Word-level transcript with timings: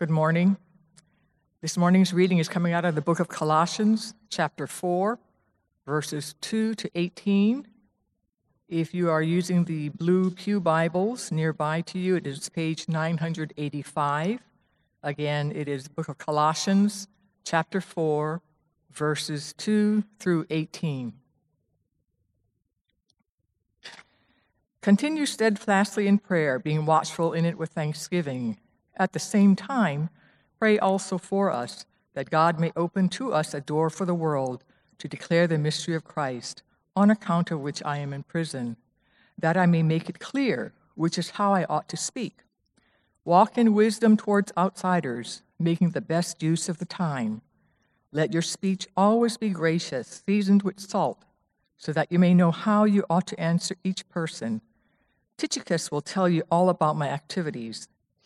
Good 0.00 0.08
morning. 0.08 0.56
This 1.60 1.76
morning's 1.76 2.14
reading 2.14 2.38
is 2.38 2.48
coming 2.48 2.72
out 2.72 2.86
of 2.86 2.94
the 2.94 3.02
book 3.02 3.20
of 3.20 3.28
Colossians, 3.28 4.14
chapter 4.30 4.66
4, 4.66 5.18
verses 5.84 6.36
2 6.40 6.74
to 6.76 6.90
18. 6.94 7.68
If 8.66 8.94
you 8.94 9.10
are 9.10 9.20
using 9.20 9.66
the 9.66 9.90
blue 9.90 10.30
Pew 10.30 10.58
Bibles 10.58 11.30
nearby 11.30 11.82
to 11.82 11.98
you, 11.98 12.16
it 12.16 12.26
is 12.26 12.48
page 12.48 12.88
985. 12.88 14.40
Again, 15.02 15.52
it 15.54 15.68
is 15.68 15.84
the 15.84 15.90
book 15.90 16.08
of 16.08 16.16
Colossians, 16.16 17.06
chapter 17.44 17.82
4, 17.82 18.40
verses 18.90 19.52
2 19.58 20.02
through 20.18 20.46
18. 20.48 21.12
Continue 24.80 25.26
steadfastly 25.26 26.06
in 26.06 26.16
prayer, 26.16 26.58
being 26.58 26.86
watchful 26.86 27.34
in 27.34 27.44
it 27.44 27.58
with 27.58 27.68
thanksgiving. 27.72 28.56
At 29.00 29.14
the 29.14 29.18
same 29.18 29.56
time, 29.56 30.10
pray 30.58 30.78
also 30.78 31.16
for 31.16 31.50
us, 31.50 31.86
that 32.12 32.28
God 32.28 32.60
may 32.60 32.70
open 32.76 33.08
to 33.08 33.32
us 33.32 33.54
a 33.54 33.60
door 33.62 33.88
for 33.88 34.04
the 34.04 34.14
world 34.14 34.62
to 34.98 35.08
declare 35.08 35.46
the 35.46 35.56
mystery 35.56 35.94
of 35.94 36.04
Christ, 36.04 36.62
on 36.94 37.10
account 37.10 37.50
of 37.50 37.60
which 37.60 37.82
I 37.82 37.96
am 37.96 38.12
in 38.12 38.24
prison, 38.24 38.76
that 39.38 39.56
I 39.56 39.64
may 39.64 39.82
make 39.82 40.10
it 40.10 40.18
clear 40.18 40.74
which 40.96 41.16
is 41.16 41.30
how 41.30 41.54
I 41.54 41.64
ought 41.64 41.88
to 41.88 41.96
speak. 41.96 42.40
Walk 43.24 43.56
in 43.56 43.72
wisdom 43.72 44.18
towards 44.18 44.52
outsiders, 44.54 45.40
making 45.58 45.92
the 45.92 46.02
best 46.02 46.42
use 46.42 46.68
of 46.68 46.76
the 46.76 46.84
time. 46.84 47.40
Let 48.12 48.34
your 48.34 48.42
speech 48.42 48.86
always 48.98 49.38
be 49.38 49.48
gracious, 49.48 50.22
seasoned 50.26 50.62
with 50.62 50.78
salt, 50.78 51.24
so 51.78 51.94
that 51.94 52.12
you 52.12 52.18
may 52.18 52.34
know 52.34 52.50
how 52.50 52.84
you 52.84 53.06
ought 53.08 53.26
to 53.28 53.40
answer 53.40 53.76
each 53.82 54.06
person 54.10 54.60
Tychicus 55.40 55.90
will 55.90 56.02
tell 56.02 56.28
you 56.28 56.42
all 56.50 56.68
about 56.68 56.96
my 56.96 57.08
activities. 57.08 57.88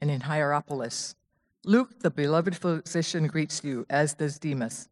and 0.00 0.10
in 0.10 0.22
Hierapolis. 0.22 1.14
Luke, 1.64 2.00
the 2.00 2.10
beloved 2.10 2.56
physician, 2.56 3.26
greets 3.26 3.62
you, 3.64 3.86
as 3.90 4.14
does 4.14 4.38
Demas. 4.38 4.88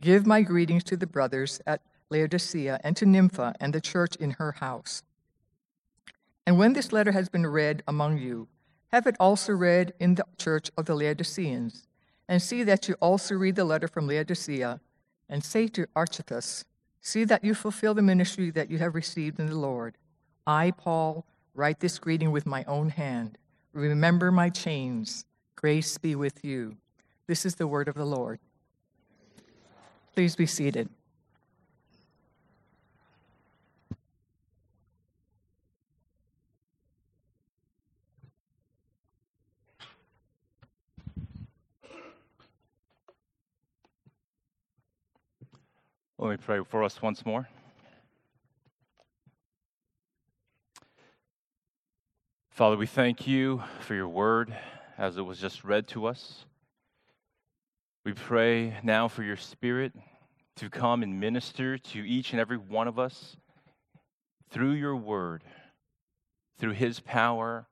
Give 0.00 0.26
my 0.26 0.42
greetings 0.42 0.84
to 0.84 0.96
the 0.96 1.06
brothers 1.06 1.60
at 1.66 1.80
Laodicea 2.10 2.80
and 2.82 2.96
to 2.96 3.06
Nympha 3.06 3.54
and 3.60 3.72
the 3.72 3.80
church 3.80 4.16
in 4.16 4.32
her 4.32 4.52
house. 4.52 5.02
And 6.46 6.58
when 6.58 6.72
this 6.72 6.92
letter 6.92 7.12
has 7.12 7.28
been 7.28 7.46
read 7.46 7.82
among 7.88 8.18
you, 8.18 8.48
have 8.92 9.06
it 9.06 9.16
also 9.18 9.52
read 9.52 9.92
in 9.98 10.14
the 10.14 10.24
church 10.38 10.70
of 10.76 10.86
the 10.86 10.94
Laodiceans, 10.94 11.86
and 12.28 12.40
see 12.40 12.62
that 12.62 12.88
you 12.88 12.94
also 13.00 13.34
read 13.34 13.56
the 13.56 13.64
letter 13.64 13.88
from 13.88 14.06
Laodicea, 14.06 14.80
and 15.28 15.44
say 15.44 15.66
to 15.68 15.86
Archippus, 15.94 16.64
See 17.00 17.24
that 17.24 17.44
you 17.44 17.54
fulfill 17.54 17.94
the 17.94 18.02
ministry 18.02 18.50
that 18.50 18.68
you 18.68 18.78
have 18.78 18.96
received 18.96 19.38
in 19.38 19.46
the 19.46 19.54
Lord. 19.54 19.96
I, 20.44 20.72
Paul, 20.72 21.24
write 21.54 21.78
this 21.78 22.00
greeting 22.00 22.32
with 22.32 22.46
my 22.46 22.64
own 22.64 22.88
hand. 22.88 23.38
Remember 23.76 24.32
my 24.32 24.48
chains. 24.48 25.26
Grace 25.54 25.98
be 25.98 26.14
with 26.14 26.42
you. 26.42 26.78
This 27.26 27.44
is 27.44 27.56
the 27.56 27.66
word 27.66 27.88
of 27.88 27.94
the 27.94 28.06
Lord. 28.06 28.40
Please 30.14 30.34
be 30.34 30.46
seated. 30.46 30.88
Let 46.18 46.30
me 46.30 46.36
pray 46.38 46.60
for 46.64 46.82
us 46.82 47.02
once 47.02 47.26
more. 47.26 47.46
Father, 52.56 52.78
we 52.78 52.86
thank 52.86 53.26
you 53.26 53.62
for 53.80 53.94
your 53.94 54.08
word 54.08 54.56
as 54.96 55.18
it 55.18 55.20
was 55.20 55.38
just 55.38 55.62
read 55.62 55.86
to 55.88 56.06
us. 56.06 56.46
We 58.02 58.14
pray 58.14 58.78
now 58.82 59.08
for 59.08 59.22
your 59.22 59.36
spirit 59.36 59.92
to 60.56 60.70
come 60.70 61.02
and 61.02 61.20
minister 61.20 61.76
to 61.76 61.98
each 61.98 62.30
and 62.30 62.40
every 62.40 62.56
one 62.56 62.88
of 62.88 62.98
us 62.98 63.36
through 64.48 64.70
your 64.70 64.96
word, 64.96 65.44
through 66.58 66.72
his 66.72 66.98
power, 66.98 67.66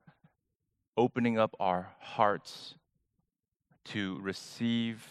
opening 0.95 1.39
up 1.39 1.55
our 1.59 1.89
hearts 1.99 2.75
to 3.85 4.19
receive 4.21 5.07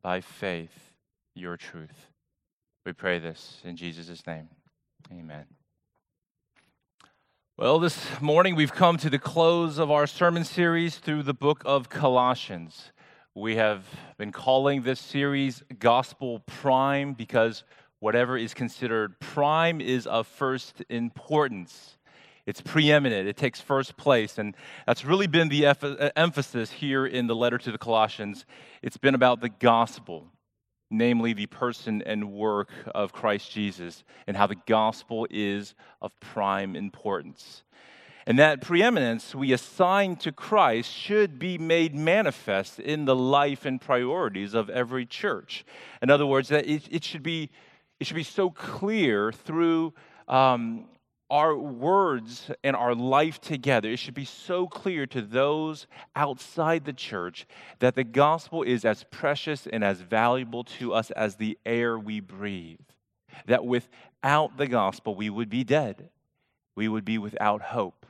by 0.00 0.22
faith 0.22 0.94
your 1.34 1.58
truth. 1.58 2.06
We 2.86 2.94
pray 2.94 3.18
this 3.18 3.60
in 3.64 3.76
Jesus' 3.76 4.26
name. 4.26 4.48
Amen. 5.12 5.44
Well, 7.60 7.78
this 7.78 7.98
morning 8.22 8.54
we've 8.54 8.72
come 8.72 8.96
to 8.96 9.10
the 9.10 9.18
close 9.18 9.76
of 9.76 9.90
our 9.90 10.06
sermon 10.06 10.44
series 10.44 10.96
through 10.96 11.24
the 11.24 11.34
book 11.34 11.60
of 11.66 11.90
Colossians. 11.90 12.90
We 13.34 13.56
have 13.56 13.84
been 14.16 14.32
calling 14.32 14.80
this 14.80 14.98
series 14.98 15.62
Gospel 15.78 16.38
Prime 16.46 17.12
because 17.12 17.64
whatever 17.98 18.38
is 18.38 18.54
considered 18.54 19.20
prime 19.20 19.82
is 19.82 20.06
of 20.06 20.26
first 20.26 20.82
importance. 20.88 21.98
It's 22.46 22.62
preeminent, 22.62 23.28
it 23.28 23.36
takes 23.36 23.60
first 23.60 23.98
place. 23.98 24.38
And 24.38 24.56
that's 24.86 25.04
really 25.04 25.26
been 25.26 25.50
the 25.50 25.66
emphasis 26.16 26.70
here 26.70 27.04
in 27.04 27.26
the 27.26 27.36
letter 27.36 27.58
to 27.58 27.70
the 27.70 27.76
Colossians. 27.76 28.46
It's 28.80 28.96
been 28.96 29.14
about 29.14 29.42
the 29.42 29.50
gospel 29.50 30.28
namely 30.90 31.32
the 31.32 31.46
person 31.46 32.02
and 32.02 32.32
work 32.32 32.70
of 32.94 33.12
Christ 33.12 33.50
Jesus, 33.50 34.04
and 34.26 34.36
how 34.36 34.46
the 34.46 34.56
gospel 34.66 35.26
is 35.30 35.74
of 36.02 36.18
prime 36.20 36.74
importance. 36.74 37.62
And 38.26 38.38
that 38.38 38.60
preeminence 38.60 39.34
we 39.34 39.52
assign 39.52 40.16
to 40.16 40.32
Christ 40.32 40.92
should 40.92 41.38
be 41.38 41.58
made 41.58 41.94
manifest 41.94 42.78
in 42.78 43.04
the 43.04 43.16
life 43.16 43.64
and 43.64 43.80
priorities 43.80 44.54
of 44.54 44.68
every 44.68 45.06
church. 45.06 45.64
In 46.02 46.10
other 46.10 46.26
words, 46.26 46.48
that 46.48 46.68
it, 46.68 46.82
it 46.90 47.02
should, 47.02 47.22
be, 47.22 47.50
it 47.98 48.06
should 48.06 48.16
be 48.16 48.22
so 48.22 48.50
clear 48.50 49.32
through 49.32 49.94
um, 50.28 50.84
our 51.30 51.56
words 51.56 52.50
and 52.64 52.74
our 52.74 52.94
life 52.94 53.40
together, 53.40 53.88
it 53.88 53.98
should 53.98 54.14
be 54.14 54.24
so 54.24 54.66
clear 54.66 55.06
to 55.06 55.22
those 55.22 55.86
outside 56.16 56.84
the 56.84 56.92
church 56.92 57.46
that 57.78 57.94
the 57.94 58.04
gospel 58.04 58.62
is 58.62 58.84
as 58.84 59.04
precious 59.10 59.66
and 59.66 59.84
as 59.84 60.00
valuable 60.00 60.64
to 60.64 60.92
us 60.92 61.10
as 61.12 61.36
the 61.36 61.56
air 61.64 61.98
we 61.98 62.20
breathe. 62.20 62.80
That 63.46 63.64
without 63.64 64.56
the 64.56 64.66
gospel, 64.66 65.14
we 65.14 65.30
would 65.30 65.48
be 65.48 65.62
dead, 65.62 66.10
we 66.76 66.88
would 66.88 67.04
be 67.04 67.18
without 67.18 67.62
hope. 67.62 68.06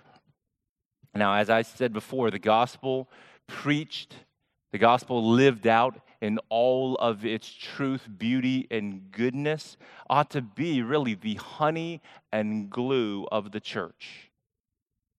Now, 1.14 1.34
as 1.34 1.50
I 1.50 1.62
said 1.62 1.92
before, 1.92 2.30
the 2.30 2.38
gospel 2.38 3.08
preached, 3.46 4.14
the 4.72 4.78
gospel 4.78 5.30
lived 5.32 5.66
out 5.66 6.00
in 6.20 6.38
all 6.48 6.96
of 6.96 7.24
its 7.24 7.50
truth, 7.52 8.08
beauty, 8.18 8.66
and 8.70 9.10
goodness 9.10 9.76
ought 10.08 10.30
to 10.30 10.42
be 10.42 10.82
really 10.82 11.14
the 11.14 11.34
honey 11.34 12.02
and 12.32 12.70
glue 12.70 13.26
of 13.32 13.52
the 13.52 13.60
church. 13.60 14.30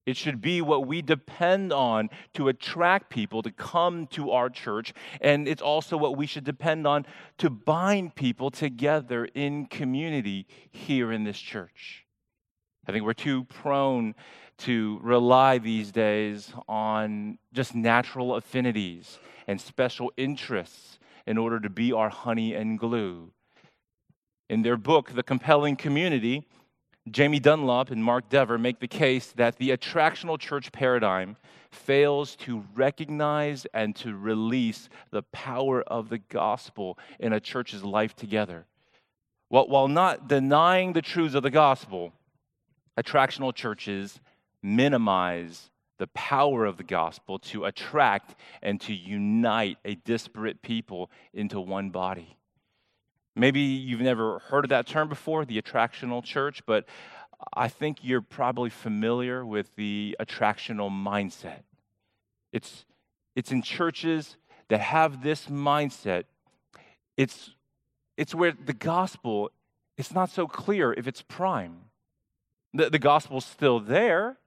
It 0.06 0.18
should 0.18 0.42
be 0.42 0.62
what 0.62 0.88
we 0.88 1.01
depend 1.01 1.71
on 1.71 2.09
to 2.33 2.48
attract 2.48 3.12
people 3.12 3.44
to 3.44 3.51
come 3.51 4.07
to 4.07 4.31
our 4.31 4.50
church. 4.50 4.94
And 5.21 5.48
it's 5.48 5.62
also 5.62 5.95
what 5.95 6.18
we 6.18 6.25
should 6.25 6.44
depend 6.44 6.88
on 6.88 7.06
to 7.38 7.50
bind 7.50 8.15
people 8.15 8.50
together 8.50 9.25
in 9.36 9.68
community 9.68 10.48
here 10.71 11.12
in 11.12 11.24
this 11.24 11.39
church. 11.39 12.06
I 12.88 12.92
think 12.92 13.06
we're 13.06 13.13
too 13.13 13.44
prone 13.45 14.15
to 14.61 14.99
rely 15.01 15.57
these 15.57 15.91
days 15.91 16.53
on 16.67 17.37
just 17.53 17.73
natural 17.73 18.35
affinities 18.35 19.19
and 19.47 19.59
special 19.59 20.11
interests 20.17 20.99
in 21.25 21.37
order 21.37 21.59
to 21.59 21.69
be 21.69 21.91
our 21.91 22.09
honey 22.09 22.53
and 22.53 22.77
glue. 22.77 23.31
In 24.49 24.61
their 24.61 24.77
book, 24.77 25.11
The 25.11 25.23
Compelling 25.23 25.75
Community, 25.75 26.47
Jamie 27.09 27.39
Dunlop 27.39 27.89
and 27.89 28.03
Mark 28.03 28.29
Dever 28.29 28.57
make 28.57 28.79
the 28.79 28.87
case 28.87 29.31
that 29.31 29.57
the 29.57 29.71
attractional 29.71 30.37
church 30.37 30.71
paradigm 30.71 31.37
fails 31.71 32.35
to 32.35 32.63
recognize 32.75 33.65
and 33.73 33.95
to 33.95 34.15
release 34.15 34.89
the 35.09 35.23
power 35.23 35.81
of 35.83 36.09
the 36.09 36.19
gospel 36.19 36.99
in 37.19 37.33
a 37.33 37.39
church's 37.39 37.83
life 37.83 38.15
together. 38.15 38.65
While 39.49 39.87
not 39.87 40.27
denying 40.27 40.93
the 40.93 41.01
truths 41.01 41.33
of 41.33 41.43
the 41.43 41.49
gospel, 41.49 42.13
attractional 42.97 43.55
churches 43.55 44.19
minimize 44.63 45.69
the 45.97 46.07
power 46.07 46.65
of 46.65 46.77
the 46.77 46.83
gospel 46.83 47.37
to 47.37 47.65
attract 47.65 48.35
and 48.61 48.81
to 48.81 48.93
unite 48.93 49.77
a 49.85 49.95
disparate 49.95 50.61
people 50.61 51.11
into 51.33 51.59
one 51.59 51.91
body. 51.91 52.37
Maybe 53.35 53.61
you've 53.61 54.01
never 54.01 54.39
heard 54.39 54.65
of 54.65 54.69
that 54.69 54.87
term 54.87 55.09
before, 55.09 55.45
the 55.45 55.61
attractional 55.61 56.23
church, 56.23 56.65
but 56.65 56.85
I 57.53 57.67
think 57.67 57.99
you're 58.01 58.21
probably 58.21 58.69
familiar 58.69 59.45
with 59.45 59.75
the 59.75 60.15
attractional 60.19 60.89
mindset. 60.89 61.61
It's, 62.51 62.85
it's 63.35 63.51
in 63.51 63.61
churches 63.61 64.37
that 64.69 64.81
have 64.81 65.23
this 65.23 65.45
mindset. 65.47 66.23
It's, 67.15 67.51
it's 68.17 68.35
where 68.35 68.51
the 68.51 68.73
gospel, 68.73 69.51
it's 69.97 70.13
not 70.13 70.29
so 70.29 70.47
clear 70.47 70.93
if 70.93 71.07
it's 71.07 71.21
prime. 71.21 71.77
The, 72.73 72.89
the 72.89 72.99
gospel's 72.99 73.45
still 73.45 73.79
there, 73.79 74.37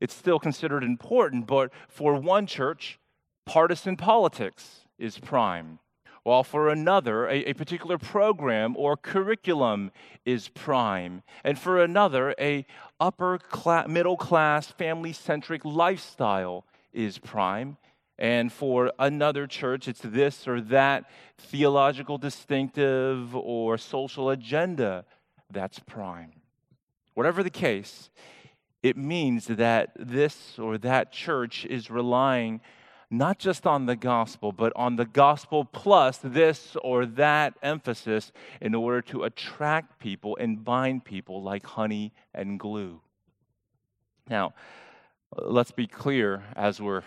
it's 0.00 0.14
still 0.14 0.38
considered 0.38 0.84
important, 0.84 1.46
but 1.46 1.72
for 1.88 2.14
one 2.14 2.46
church, 2.46 2.98
partisan 3.44 3.96
politics 3.96 4.86
is 4.98 5.18
prime 5.18 5.78
while 6.26 6.42
for 6.42 6.68
another, 6.68 7.28
a, 7.28 7.44
a, 7.44 7.52
particular 7.52 7.98
program 7.98 8.74
or 8.76 8.96
curriculum 8.96 9.92
is 10.24 10.48
prime, 10.48 11.22
and 11.44 11.56
for 11.56 11.80
another, 11.80 12.34
a 12.40 12.66
upper 12.98 13.38
class, 13.38 13.86
middle 13.86 14.16
class, 14.16 14.66
family 14.66 15.12
centric 15.12 15.64
lifestyle 15.64 16.64
is 16.92 17.18
prime. 17.18 17.76
And 18.18 18.52
for 18.52 18.92
another 18.98 19.46
church, 19.46 19.86
it's 19.86 20.00
this 20.02 20.48
or 20.48 20.60
that 20.62 21.04
theological 21.38 22.18
distinctive 22.18 23.36
or 23.36 23.78
social 23.78 24.30
agenda 24.30 25.04
that's 25.48 25.78
prime. 25.78 26.32
Whatever 27.14 27.44
the 27.44 27.50
case, 27.50 28.10
it 28.86 28.96
means 28.96 29.46
that 29.46 29.90
this 29.98 30.58
or 30.58 30.78
that 30.78 31.12
church 31.12 31.64
is 31.64 31.90
relying 31.90 32.60
not 33.10 33.38
just 33.38 33.66
on 33.66 33.86
the 33.86 33.96
gospel, 33.96 34.50
but 34.50 34.72
on 34.74 34.96
the 34.96 35.04
gospel 35.04 35.64
plus 35.64 36.18
this 36.18 36.76
or 36.82 37.06
that 37.06 37.54
emphasis 37.62 38.32
in 38.60 38.74
order 38.74 39.00
to 39.00 39.22
attract 39.22 39.98
people 40.00 40.36
and 40.40 40.64
bind 40.64 41.04
people 41.04 41.42
like 41.42 41.64
honey 41.64 42.12
and 42.34 42.58
glue. 42.58 43.00
Now, 44.28 44.54
let's 45.36 45.70
be 45.70 45.86
clear 45.86 46.42
as 46.56 46.80
we're 46.80 47.02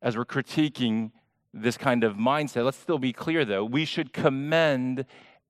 as 0.00 0.16
we're 0.16 0.24
critiquing 0.24 1.12
this 1.54 1.76
kind 1.76 2.02
of 2.02 2.16
mindset. 2.16 2.64
Let's 2.64 2.78
still 2.78 2.98
be 2.98 3.12
clear 3.12 3.44
though. 3.44 3.64
We 3.64 3.84
should 3.84 4.12
commend 4.12 5.06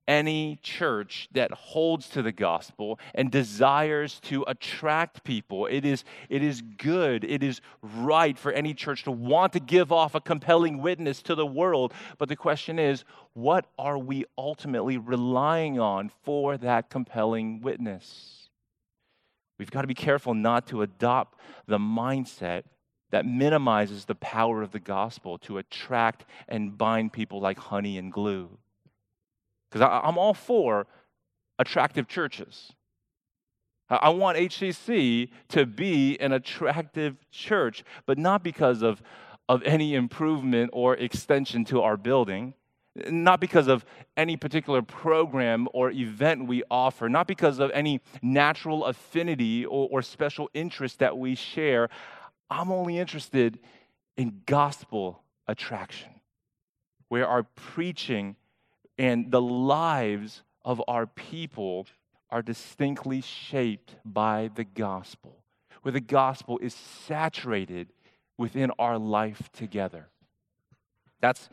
any 0.07 0.57
church 0.61 1.29
that 1.31 1.51
holds 1.51 2.09
to 2.09 2.21
the 2.21 2.31
gospel 2.31 2.99
and 3.15 3.31
desires 3.31 4.19
to 4.21 4.43
attract 4.47 5.23
people. 5.23 5.65
It 5.67 5.85
is, 5.85 6.03
it 6.29 6.43
is 6.43 6.61
good, 6.61 7.23
it 7.23 7.43
is 7.43 7.61
right 7.81 8.37
for 8.37 8.51
any 8.51 8.73
church 8.73 9.03
to 9.03 9.11
want 9.11 9.53
to 9.53 9.59
give 9.59 9.91
off 9.91 10.15
a 10.15 10.21
compelling 10.21 10.81
witness 10.81 11.21
to 11.23 11.35
the 11.35 11.45
world. 11.45 11.93
But 12.17 12.29
the 12.29 12.35
question 12.35 12.79
is, 12.79 13.03
what 13.33 13.67
are 13.77 13.97
we 13.97 14.25
ultimately 14.37 14.97
relying 14.97 15.79
on 15.79 16.11
for 16.23 16.57
that 16.57 16.89
compelling 16.89 17.61
witness? 17.61 18.49
We've 19.57 19.71
got 19.71 19.81
to 19.81 19.87
be 19.87 19.93
careful 19.93 20.33
not 20.33 20.67
to 20.67 20.81
adopt 20.81 21.39
the 21.67 21.77
mindset 21.77 22.63
that 23.11 23.25
minimizes 23.25 24.05
the 24.05 24.15
power 24.15 24.63
of 24.63 24.71
the 24.71 24.79
gospel 24.79 25.37
to 25.37 25.59
attract 25.59 26.25
and 26.47 26.77
bind 26.77 27.13
people 27.13 27.39
like 27.39 27.59
honey 27.59 27.99
and 27.99 28.11
glue. 28.11 28.57
Because 29.73 29.89
I'm 30.03 30.19
all 30.19 30.35
for 30.35 30.85
attractive 31.57 32.07
churches. 32.07 32.73
I 33.89 34.09
want 34.09 34.37
HCC 34.37 35.29
to 35.49 35.65
be 35.65 36.19
an 36.19 36.31
attractive 36.31 37.17
church, 37.31 37.83
but 38.05 38.19
not 38.19 38.43
because 38.43 38.83
of, 38.83 39.01
of 39.49 39.63
any 39.63 39.95
improvement 39.95 40.69
or 40.73 40.95
extension 40.95 41.65
to 41.65 41.81
our 41.81 41.97
building, 41.97 42.53
not 43.09 43.39
because 43.39 43.67
of 43.67 43.83
any 44.15 44.37
particular 44.37 44.83
program 44.83 45.67
or 45.73 45.89
event 45.89 46.45
we 46.47 46.61
offer, 46.69 47.09
not 47.09 47.25
because 47.25 47.57
of 47.57 47.71
any 47.71 47.99
natural 48.21 48.85
affinity 48.85 49.65
or, 49.65 49.89
or 49.91 50.01
special 50.03 50.51
interest 50.53 50.99
that 50.99 51.17
we 51.17 51.33
share. 51.33 51.89
I'm 52.47 52.71
only 52.71 52.99
interested 52.99 53.57
in 54.17 54.41
gospel 54.45 55.23
attraction, 55.47 56.11
where 57.09 57.27
our 57.27 57.41
preaching 57.41 58.35
and 58.97 59.31
the 59.31 59.41
lives 59.41 60.43
of 60.63 60.81
our 60.87 61.05
people 61.05 61.87
are 62.29 62.41
distinctly 62.41 63.21
shaped 63.21 63.95
by 64.03 64.49
the 64.55 64.63
gospel, 64.63 65.43
where 65.81 65.91
the 65.91 65.99
gospel 65.99 66.57
is 66.59 66.73
saturated 66.73 67.89
within 68.37 68.71
our 68.79 68.97
life 68.97 69.49
together. 69.51 70.07
That's 71.21 71.49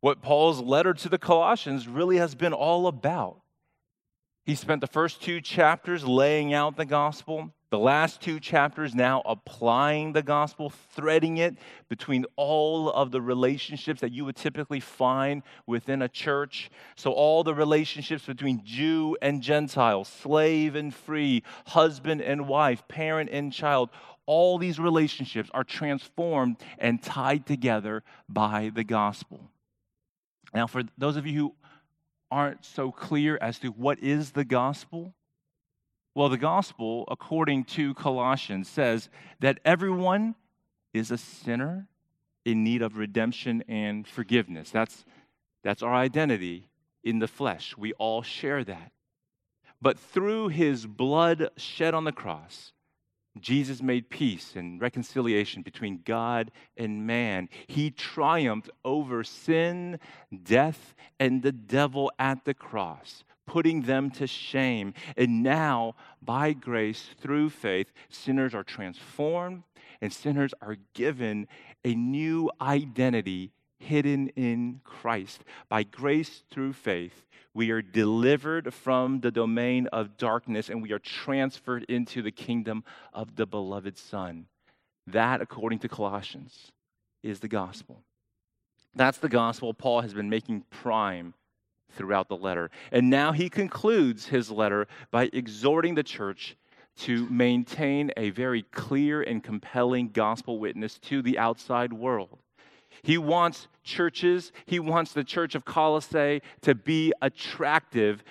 what 0.00 0.22
Paul's 0.22 0.60
letter 0.60 0.94
to 0.94 1.08
the 1.08 1.18
Colossians 1.18 1.88
really 1.88 2.18
has 2.18 2.34
been 2.34 2.52
all 2.52 2.86
about. 2.86 3.40
He 4.44 4.54
spent 4.54 4.82
the 4.82 4.86
first 4.86 5.22
two 5.22 5.40
chapters 5.40 6.04
laying 6.06 6.52
out 6.52 6.76
the 6.76 6.84
gospel, 6.84 7.50
the 7.70 7.78
last 7.78 8.20
two 8.20 8.38
chapters 8.38 8.94
now 8.94 9.22
applying 9.24 10.12
the 10.12 10.22
gospel, 10.22 10.68
threading 10.68 11.38
it 11.38 11.56
between 11.88 12.26
all 12.36 12.90
of 12.90 13.10
the 13.10 13.22
relationships 13.22 14.02
that 14.02 14.12
you 14.12 14.26
would 14.26 14.36
typically 14.36 14.80
find 14.80 15.42
within 15.66 16.02
a 16.02 16.08
church. 16.10 16.70
So, 16.94 17.12
all 17.12 17.42
the 17.42 17.54
relationships 17.54 18.26
between 18.26 18.60
Jew 18.64 19.16
and 19.22 19.42
Gentile, 19.42 20.04
slave 20.04 20.74
and 20.74 20.94
free, 20.94 21.42
husband 21.66 22.20
and 22.20 22.46
wife, 22.46 22.86
parent 22.86 23.30
and 23.32 23.50
child, 23.50 23.88
all 24.26 24.58
these 24.58 24.78
relationships 24.78 25.50
are 25.54 25.64
transformed 25.64 26.58
and 26.78 27.02
tied 27.02 27.46
together 27.46 28.02
by 28.28 28.70
the 28.74 28.84
gospel. 28.84 29.40
Now, 30.54 30.66
for 30.66 30.82
those 30.98 31.16
of 31.16 31.26
you 31.26 31.40
who 31.40 31.54
aren't 32.30 32.64
so 32.64 32.90
clear 32.90 33.38
as 33.40 33.58
to 33.60 33.68
what 33.68 33.98
is 34.00 34.32
the 34.32 34.44
gospel, 34.44 35.14
well, 36.14 36.28
the 36.28 36.38
gospel, 36.38 37.04
according 37.10 37.64
to 37.64 37.92
Colossians, 37.94 38.68
says 38.68 39.08
that 39.40 39.58
everyone 39.64 40.36
is 40.92 41.10
a 41.10 41.18
sinner 41.18 41.88
in 42.44 42.62
need 42.62 42.82
of 42.82 42.96
redemption 42.96 43.64
and 43.66 44.06
forgiveness. 44.06 44.70
That's, 44.70 45.04
that's 45.64 45.82
our 45.82 45.94
identity 45.94 46.68
in 47.02 47.18
the 47.18 47.26
flesh. 47.26 47.76
We 47.76 47.94
all 47.94 48.22
share 48.22 48.62
that. 48.62 48.92
But 49.82 49.98
through 49.98 50.48
his 50.48 50.86
blood 50.86 51.50
shed 51.56 51.94
on 51.94 52.04
the 52.04 52.12
cross, 52.12 52.72
Jesus 53.40 53.82
made 53.82 54.10
peace 54.10 54.54
and 54.54 54.80
reconciliation 54.80 55.62
between 55.62 56.02
God 56.04 56.50
and 56.76 57.06
man. 57.06 57.48
He 57.66 57.90
triumphed 57.90 58.70
over 58.84 59.24
sin, 59.24 59.98
death, 60.42 60.94
and 61.18 61.42
the 61.42 61.52
devil 61.52 62.12
at 62.18 62.44
the 62.44 62.54
cross 62.54 63.24
putting 63.46 63.82
them 63.82 64.10
to 64.10 64.26
shame. 64.26 64.94
And 65.16 65.42
now, 65.42 65.94
by 66.22 66.52
grace, 66.54 67.10
through 67.20 67.50
faith, 67.50 67.92
sinners 68.08 68.54
are 68.54 68.64
transformed 68.64 69.64
and 70.00 70.12
sinners 70.12 70.54
are 70.60 70.76
given 70.94 71.46
a 71.84 71.94
new 71.94 72.50
identity 72.60 73.52
hidden 73.84 74.28
in 74.28 74.80
Christ. 74.84 75.44
By 75.68 75.82
grace 75.82 76.42
through 76.50 76.72
faith, 76.72 77.24
we 77.52 77.70
are 77.70 77.82
delivered 77.82 78.74
from 78.74 79.20
the 79.20 79.30
domain 79.30 79.86
of 79.88 80.16
darkness 80.16 80.68
and 80.68 80.82
we 80.82 80.92
are 80.92 80.98
transferred 80.98 81.84
into 81.84 82.22
the 82.22 82.32
kingdom 82.32 82.82
of 83.12 83.36
the 83.36 83.46
beloved 83.46 83.96
Son. 83.96 84.46
That, 85.06 85.40
according 85.40 85.80
to 85.80 85.88
Colossians, 85.88 86.72
is 87.22 87.40
the 87.40 87.48
gospel. 87.48 88.02
That's 88.94 89.18
the 89.18 89.28
gospel 89.28 89.74
Paul 89.74 90.00
has 90.00 90.14
been 90.14 90.30
making 90.30 90.64
prime 90.70 91.34
throughout 91.92 92.28
the 92.28 92.36
letter. 92.36 92.70
And 92.90 93.10
now 93.10 93.32
he 93.32 93.48
concludes 93.48 94.26
his 94.26 94.50
letter 94.50 94.86
by 95.10 95.30
exhorting 95.32 95.94
the 95.94 96.02
church 96.02 96.56
to 96.96 97.28
maintain 97.28 98.10
a 98.16 98.30
very 98.30 98.62
clear 98.62 99.22
and 99.22 99.42
compelling 99.42 100.08
gospel 100.08 100.58
witness 100.58 100.98
to 101.00 101.22
the 101.22 101.38
outside 101.38 101.92
world. 101.92 102.38
He 103.02 103.18
wants 103.18 103.68
churches, 103.82 104.52
he 104.66 104.80
wants 104.80 105.12
the 105.12 105.24
church 105.24 105.54
of 105.54 105.64
Colossae 105.64 106.40
to 106.62 106.74
be 106.74 107.12
attractive, 107.20 108.24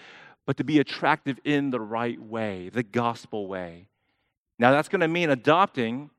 but 0.46 0.58
to 0.58 0.63
be 0.63 0.79
attractive 0.79 1.39
in 1.43 1.70
the 1.70 1.79
right 1.79 2.22
way, 2.22 2.70
the 2.70 2.84
gospel 2.84 3.48
way. 3.48 3.88
Now, 4.60 4.72
that's 4.72 4.89
going 4.89 5.01
to 5.01 5.08
mean 5.08 5.29
adopting 5.29 6.10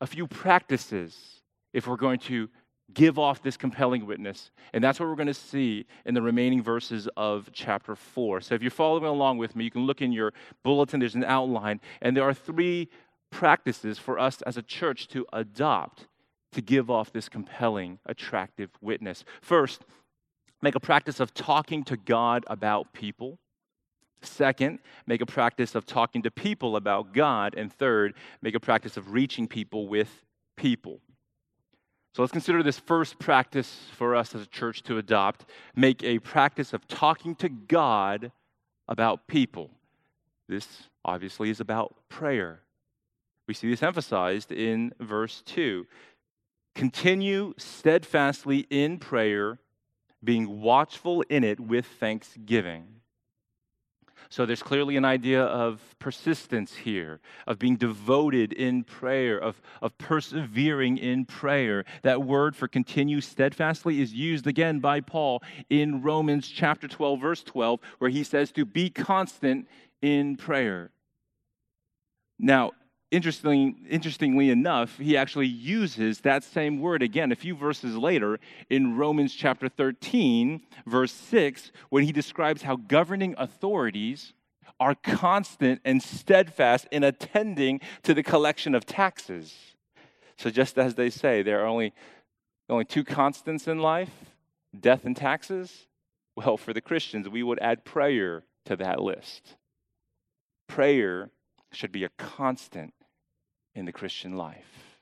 a 0.00 0.06
few 0.06 0.26
practices 0.26 1.42
if 1.72 1.86
we're 1.86 1.96
going 1.96 2.18
to 2.20 2.48
give 2.94 3.18
off 3.18 3.42
this 3.42 3.56
compelling 3.56 4.06
witness. 4.06 4.50
And 4.72 4.82
that's 4.82 5.00
what 5.00 5.08
we're 5.08 5.16
going 5.16 5.26
to 5.26 5.34
see 5.34 5.86
in 6.04 6.14
the 6.14 6.22
remaining 6.22 6.62
verses 6.62 7.08
of 7.16 7.50
chapter 7.52 7.96
4. 7.96 8.40
So 8.40 8.54
if 8.54 8.62
you're 8.62 8.70
following 8.70 9.04
along 9.04 9.38
with 9.38 9.56
me, 9.56 9.64
you 9.64 9.70
can 9.70 9.86
look 9.86 10.00
in 10.00 10.12
your 10.12 10.32
bulletin, 10.62 11.00
there's 11.00 11.14
an 11.14 11.24
outline, 11.24 11.80
and 12.00 12.16
there 12.16 12.24
are 12.24 12.34
three 12.34 12.88
practices 13.30 13.98
for 13.98 14.18
us 14.18 14.40
as 14.42 14.56
a 14.56 14.62
church 14.62 15.08
to 15.08 15.26
adopt 15.32 16.06
to 16.52 16.62
give 16.62 16.90
off 16.90 17.12
this 17.12 17.28
compelling, 17.28 17.98
attractive 18.06 18.70
witness. 18.80 19.24
First, 19.40 19.84
make 20.62 20.74
a 20.74 20.80
practice 20.80 21.20
of 21.20 21.34
talking 21.34 21.84
to 21.84 21.96
God 21.96 22.44
about 22.46 22.92
people. 22.92 23.38
Second, 24.22 24.78
make 25.06 25.20
a 25.20 25.26
practice 25.26 25.74
of 25.74 25.86
talking 25.86 26.22
to 26.22 26.30
people 26.30 26.76
about 26.76 27.12
God. 27.12 27.54
And 27.54 27.72
third, 27.72 28.14
make 28.42 28.54
a 28.54 28.60
practice 28.60 28.96
of 28.96 29.12
reaching 29.12 29.46
people 29.46 29.88
with 29.88 30.24
people. 30.56 31.00
So 32.14 32.22
let's 32.22 32.32
consider 32.32 32.62
this 32.62 32.78
first 32.78 33.18
practice 33.18 33.78
for 33.92 34.16
us 34.16 34.34
as 34.34 34.40
a 34.40 34.46
church 34.46 34.82
to 34.84 34.96
adopt. 34.96 35.44
Make 35.74 36.02
a 36.02 36.18
practice 36.20 36.72
of 36.72 36.88
talking 36.88 37.34
to 37.36 37.50
God 37.50 38.32
about 38.88 39.26
people. 39.26 39.70
This 40.48 40.88
obviously 41.04 41.50
is 41.50 41.60
about 41.60 41.94
prayer. 42.08 42.62
We 43.46 43.52
see 43.52 43.68
this 43.68 43.82
emphasized 43.82 44.50
in 44.50 44.92
verse 44.98 45.42
2. 45.44 45.86
Continue 46.76 47.54
steadfastly 47.56 48.66
in 48.68 48.98
prayer, 48.98 49.58
being 50.22 50.60
watchful 50.60 51.22
in 51.22 51.42
it 51.42 51.58
with 51.58 51.86
thanksgiving. 51.86 53.00
So 54.28 54.44
there's 54.44 54.62
clearly 54.62 54.98
an 54.98 55.04
idea 55.06 55.42
of 55.42 55.80
persistence 55.98 56.74
here, 56.74 57.20
of 57.46 57.58
being 57.58 57.76
devoted 57.76 58.52
in 58.52 58.84
prayer, 58.84 59.38
of, 59.38 59.62
of 59.80 59.96
persevering 59.96 60.98
in 60.98 61.24
prayer. 61.24 61.86
That 62.02 62.24
word 62.24 62.54
for 62.54 62.68
continue 62.68 63.22
steadfastly 63.22 64.02
is 64.02 64.12
used 64.12 64.46
again 64.46 64.80
by 64.80 65.00
Paul 65.00 65.42
in 65.70 66.02
Romans 66.02 66.46
chapter 66.46 66.86
12, 66.86 67.18
verse 67.18 67.42
12, 67.42 67.80
where 68.00 68.10
he 68.10 68.22
says 68.22 68.52
to 68.52 68.66
be 68.66 68.90
constant 68.90 69.66
in 70.02 70.36
prayer. 70.36 70.90
Now, 72.38 72.72
Interesting, 73.12 73.86
interestingly 73.88 74.50
enough, 74.50 74.98
he 74.98 75.16
actually 75.16 75.46
uses 75.46 76.20
that 76.20 76.42
same 76.42 76.80
word 76.80 77.02
again 77.02 77.30
a 77.30 77.36
few 77.36 77.54
verses 77.54 77.96
later 77.96 78.40
in 78.68 78.96
Romans 78.96 79.32
chapter 79.32 79.68
13, 79.68 80.60
verse 80.86 81.12
6, 81.12 81.70
when 81.88 82.02
he 82.02 82.10
describes 82.10 82.62
how 82.62 82.74
governing 82.74 83.36
authorities 83.38 84.32
are 84.80 84.96
constant 84.96 85.80
and 85.84 86.02
steadfast 86.02 86.88
in 86.90 87.04
attending 87.04 87.80
to 88.02 88.12
the 88.12 88.24
collection 88.24 88.74
of 88.74 88.84
taxes. 88.84 89.54
So, 90.36 90.50
just 90.50 90.76
as 90.76 90.96
they 90.96 91.08
say, 91.08 91.42
there 91.42 91.62
are 91.62 91.66
only, 91.66 91.94
only 92.68 92.84
two 92.84 93.04
constants 93.04 93.68
in 93.68 93.78
life 93.78 94.10
death 94.78 95.04
and 95.04 95.16
taxes. 95.16 95.86
Well, 96.34 96.56
for 96.56 96.74
the 96.74 96.82
Christians, 96.82 97.28
we 97.28 97.42
would 97.42 97.58
add 97.60 97.84
prayer 97.84 98.42
to 98.66 98.76
that 98.76 99.00
list. 99.00 99.54
Prayer 100.68 101.30
should 101.72 101.92
be 101.92 102.04
a 102.04 102.10
constant 102.18 102.92
in 103.76 103.84
the 103.84 103.92
Christian 103.92 104.36
life. 104.36 104.98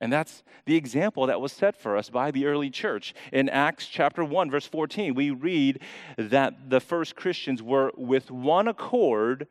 And 0.00 0.12
that's 0.12 0.42
the 0.66 0.76
example 0.76 1.26
that 1.26 1.40
was 1.40 1.52
set 1.52 1.76
for 1.76 1.96
us 1.96 2.10
by 2.10 2.30
the 2.30 2.46
early 2.46 2.68
church. 2.68 3.14
In 3.32 3.48
Acts 3.48 3.86
chapter 3.86 4.24
1, 4.24 4.50
verse 4.50 4.66
14, 4.66 5.14
we 5.14 5.30
read 5.30 5.80
that 6.18 6.68
the 6.68 6.80
first 6.80 7.16
Christians 7.16 7.62
were 7.62 7.90
with 7.96 8.30
one 8.30 8.68
accord 8.68 9.46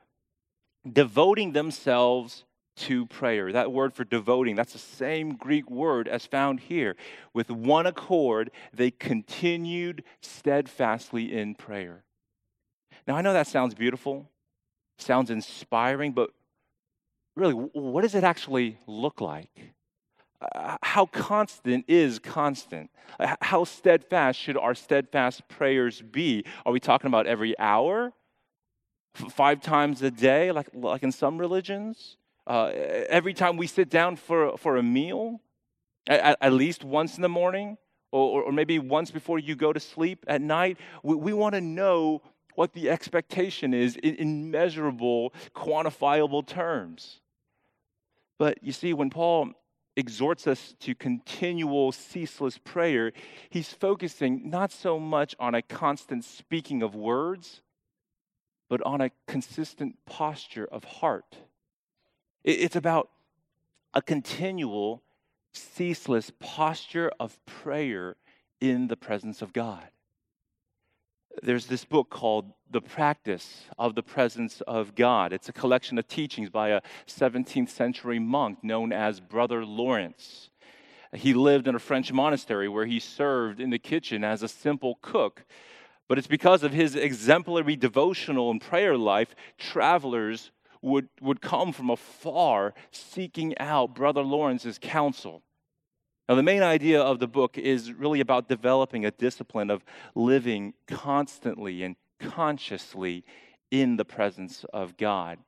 devoting 0.91 1.53
themselves 1.53 2.43
to 2.75 3.05
prayer. 3.05 3.51
That 3.51 3.71
word 3.71 3.93
for 3.93 4.03
devoting, 4.03 4.55
that's 4.55 4.73
the 4.73 4.79
same 4.79 5.35
Greek 5.35 5.69
word 5.69 6.07
as 6.07 6.25
found 6.25 6.59
here. 6.59 6.95
With 7.33 7.49
one 7.49 7.85
accord, 7.85 8.51
they 8.73 8.91
continued 8.91 10.03
steadfastly 10.21 11.33
in 11.33 11.55
prayer. 11.55 12.03
Now, 13.07 13.15
I 13.15 13.21
know 13.21 13.33
that 13.33 13.47
sounds 13.47 13.75
beautiful, 13.75 14.29
sounds 14.97 15.29
inspiring, 15.29 16.13
but 16.13 16.31
really, 17.35 17.53
what 17.53 18.01
does 18.01 18.15
it 18.15 18.23
actually 18.23 18.77
look 18.87 19.21
like? 19.21 19.73
Uh, 20.55 20.77
how 20.81 21.05
constant 21.05 21.85
is 21.87 22.19
constant? 22.19 22.89
Uh, 23.19 23.35
how 23.41 23.63
steadfast 23.63 24.39
should 24.39 24.57
our 24.57 24.75
steadfast 24.75 25.47
prayers 25.47 26.01
be? 26.01 26.43
Are 26.65 26.73
we 26.73 26.79
talking 26.79 27.07
about 27.07 27.27
every 27.27 27.57
hour? 27.57 28.13
F- 29.15 29.31
five 29.31 29.61
times 29.61 30.01
a 30.01 30.11
day, 30.11 30.51
like, 30.51 30.67
like 30.73 31.03
in 31.03 31.11
some 31.11 31.37
religions? 31.37 32.17
Uh, 32.45 32.71
every 33.09 33.33
time 33.33 33.55
we 33.55 33.67
sit 33.67 33.89
down 33.89 34.15
for, 34.15 34.57
for 34.57 34.77
a 34.77 34.83
meal? 34.83 35.39
At, 36.07 36.37
at 36.41 36.53
least 36.53 36.83
once 36.83 37.15
in 37.15 37.21
the 37.21 37.29
morning? 37.29 37.77
Or, 38.11 38.43
or, 38.43 38.51
maybe 38.51 38.77
once 38.77 39.09
before 39.09 39.39
you 39.39 39.55
go 39.55 39.73
to 39.73 39.79
sleep 39.79 40.23
at 40.27 40.39
night? 40.41 40.77
We, 41.01 41.15
we 41.15 41.33
want 41.33 41.55
to 41.55 41.61
know 41.61 42.21
what 42.55 42.73
the 42.73 42.89
expectation 42.89 43.73
is 43.73 43.95
in, 43.95 44.15
in 44.17 44.51
measurable, 44.51 45.33
quantifiable 45.55 46.45
terms. 46.45 47.21
But 48.37 48.63
you 48.63 48.71
see, 48.71 48.93
when 48.93 49.09
Paul 49.09 49.51
exhorts 49.95 50.47
us 50.47 50.75
to 50.79 50.95
continual, 50.95 51.91
ceaseless 51.91 52.57
prayer, 52.57 53.13
he's 53.49 53.73
focusing 53.73 54.49
not 54.49 54.71
so 54.71 54.99
much 54.99 55.35
on 55.39 55.53
a 55.53 55.61
constant 55.61 56.23
speaking 56.23 56.81
of 56.81 56.95
words, 56.95 57.61
but 58.69 58.81
on 58.83 59.01
a 59.01 59.11
consistent 59.27 59.97
posture 60.05 60.65
of 60.65 60.83
heart. 60.83 61.37
It's 62.43 62.75
about 62.75 63.09
a 63.93 64.01
continual, 64.01 65.03
ceaseless 65.53 66.31
posture 66.39 67.11
of 67.19 67.43
prayer 67.45 68.15
in 68.59 68.87
the 68.87 68.97
presence 68.97 69.41
of 69.41 69.53
God 69.53 69.92
there's 71.41 71.65
this 71.65 71.85
book 71.85 72.09
called 72.09 72.51
The 72.69 72.81
Practice 72.81 73.65
of 73.77 73.95
the 73.95 74.03
Presence 74.03 74.61
of 74.61 74.93
God. 74.95 75.33
It's 75.33 75.49
a 75.49 75.53
collection 75.53 75.97
of 75.97 76.07
teachings 76.07 76.49
by 76.49 76.69
a 76.69 76.81
17th 77.07 77.69
century 77.69 78.19
monk 78.19 78.63
known 78.63 78.93
as 78.93 79.19
Brother 79.19 79.65
Lawrence. 79.65 80.49
He 81.13 81.33
lived 81.33 81.67
in 81.67 81.75
a 81.75 81.79
French 81.79 82.11
monastery 82.11 82.67
where 82.67 82.85
he 82.85 82.99
served 82.99 83.59
in 83.59 83.71
the 83.71 83.79
kitchen 83.79 84.23
as 84.23 84.43
a 84.43 84.47
simple 84.47 84.99
cook. 85.01 85.45
But 86.07 86.17
it's 86.17 86.27
because 86.27 86.63
of 86.63 86.73
his 86.73 86.95
exemplary 86.95 87.75
devotional 87.75 88.51
and 88.51 88.61
prayer 88.61 88.97
life, 88.97 89.35
travelers 89.57 90.51
would, 90.81 91.07
would 91.21 91.41
come 91.41 91.71
from 91.71 91.89
afar 91.89 92.73
seeking 92.91 93.57
out 93.57 93.95
Brother 93.95 94.21
Lawrence's 94.21 94.77
counsel. 94.77 95.41
Now, 96.29 96.35
the 96.35 96.43
main 96.43 96.63
idea 96.63 97.01
of 97.01 97.19
the 97.19 97.27
book 97.27 97.57
is 97.57 97.91
really 97.91 98.21
about 98.21 98.47
developing 98.47 99.05
a 99.05 99.11
discipline 99.11 99.69
of 99.69 99.83
living 100.15 100.73
constantly 100.87 101.83
and 101.83 101.95
consciously 102.19 103.25
in 103.71 103.97
the 103.97 104.05
presence 104.05 104.63
of 104.71 104.95
God. 104.95 105.39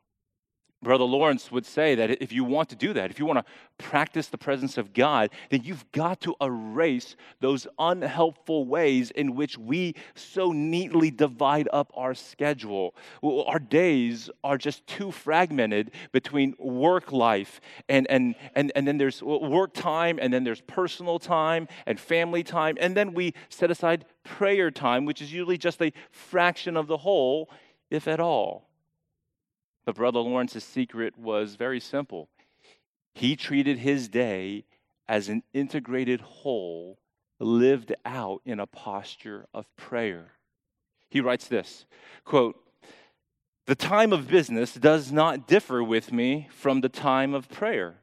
Brother 0.85 1.03
Lawrence 1.03 1.51
would 1.51 1.65
say 1.65 1.95
that 1.95 2.21
if 2.21 2.31
you 2.31 2.43
want 2.43 2.69
to 2.69 2.75
do 2.75 2.93
that, 2.93 3.09
if 3.09 3.17
you 3.17 3.25
want 3.25 3.39
to 3.39 3.45
practice 3.79 4.27
the 4.27 4.37
presence 4.37 4.77
of 4.77 4.93
God, 4.93 5.31
then 5.49 5.61
you've 5.63 5.91
got 5.91 6.21
to 6.21 6.35
erase 6.39 7.15
those 7.39 7.65
unhelpful 7.79 8.65
ways 8.65 9.09
in 9.09 9.33
which 9.33 9.57
we 9.57 9.95
so 10.13 10.51
neatly 10.51 11.09
divide 11.09 11.67
up 11.73 11.91
our 11.95 12.13
schedule. 12.13 12.93
Our 13.23 13.57
days 13.57 14.29
are 14.43 14.59
just 14.59 14.85
too 14.85 15.11
fragmented 15.11 15.89
between 16.11 16.53
work 16.59 17.11
life 17.11 17.61
and, 17.89 18.05
and, 18.11 18.35
and, 18.53 18.71
and 18.75 18.87
then 18.87 18.99
there's 18.99 19.23
work 19.23 19.73
time, 19.73 20.19
and 20.21 20.31
then 20.31 20.43
there's 20.43 20.61
personal 20.61 21.17
time 21.17 21.67
and 21.87 21.99
family 21.99 22.43
time, 22.43 22.77
and 22.79 22.95
then 22.95 23.15
we 23.15 23.33
set 23.49 23.71
aside 23.71 24.05
prayer 24.23 24.69
time, 24.69 25.05
which 25.05 25.19
is 25.19 25.33
usually 25.33 25.57
just 25.57 25.81
a 25.81 25.91
fraction 26.11 26.77
of 26.77 26.85
the 26.85 26.97
whole, 26.97 27.49
if 27.89 28.07
at 28.07 28.19
all. 28.19 28.69
But 29.85 29.95
Brother 29.95 30.19
Lawrence's 30.19 30.63
secret 30.63 31.17
was 31.17 31.55
very 31.55 31.79
simple. 31.79 32.29
He 33.13 33.35
treated 33.35 33.79
his 33.79 34.09
day 34.09 34.65
as 35.07 35.29
an 35.29 35.43
integrated 35.53 36.21
whole 36.21 36.97
lived 37.39 37.93
out 38.05 38.41
in 38.45 38.59
a 38.59 38.65
posture 38.65 39.45
of 39.53 39.73
prayer. 39.75 40.31
He 41.09 41.21
writes 41.21 41.47
this 41.47 41.85
quote, 42.23 42.55
The 43.67 43.75
time 43.75 44.11
of 44.11 44.27
business 44.27 44.73
does 44.73 45.11
not 45.11 45.47
differ 45.47 45.83
with 45.83 46.11
me 46.11 46.49
from 46.51 46.81
the 46.81 46.89
time 46.89 47.33
of 47.33 47.49
prayer. 47.49 48.01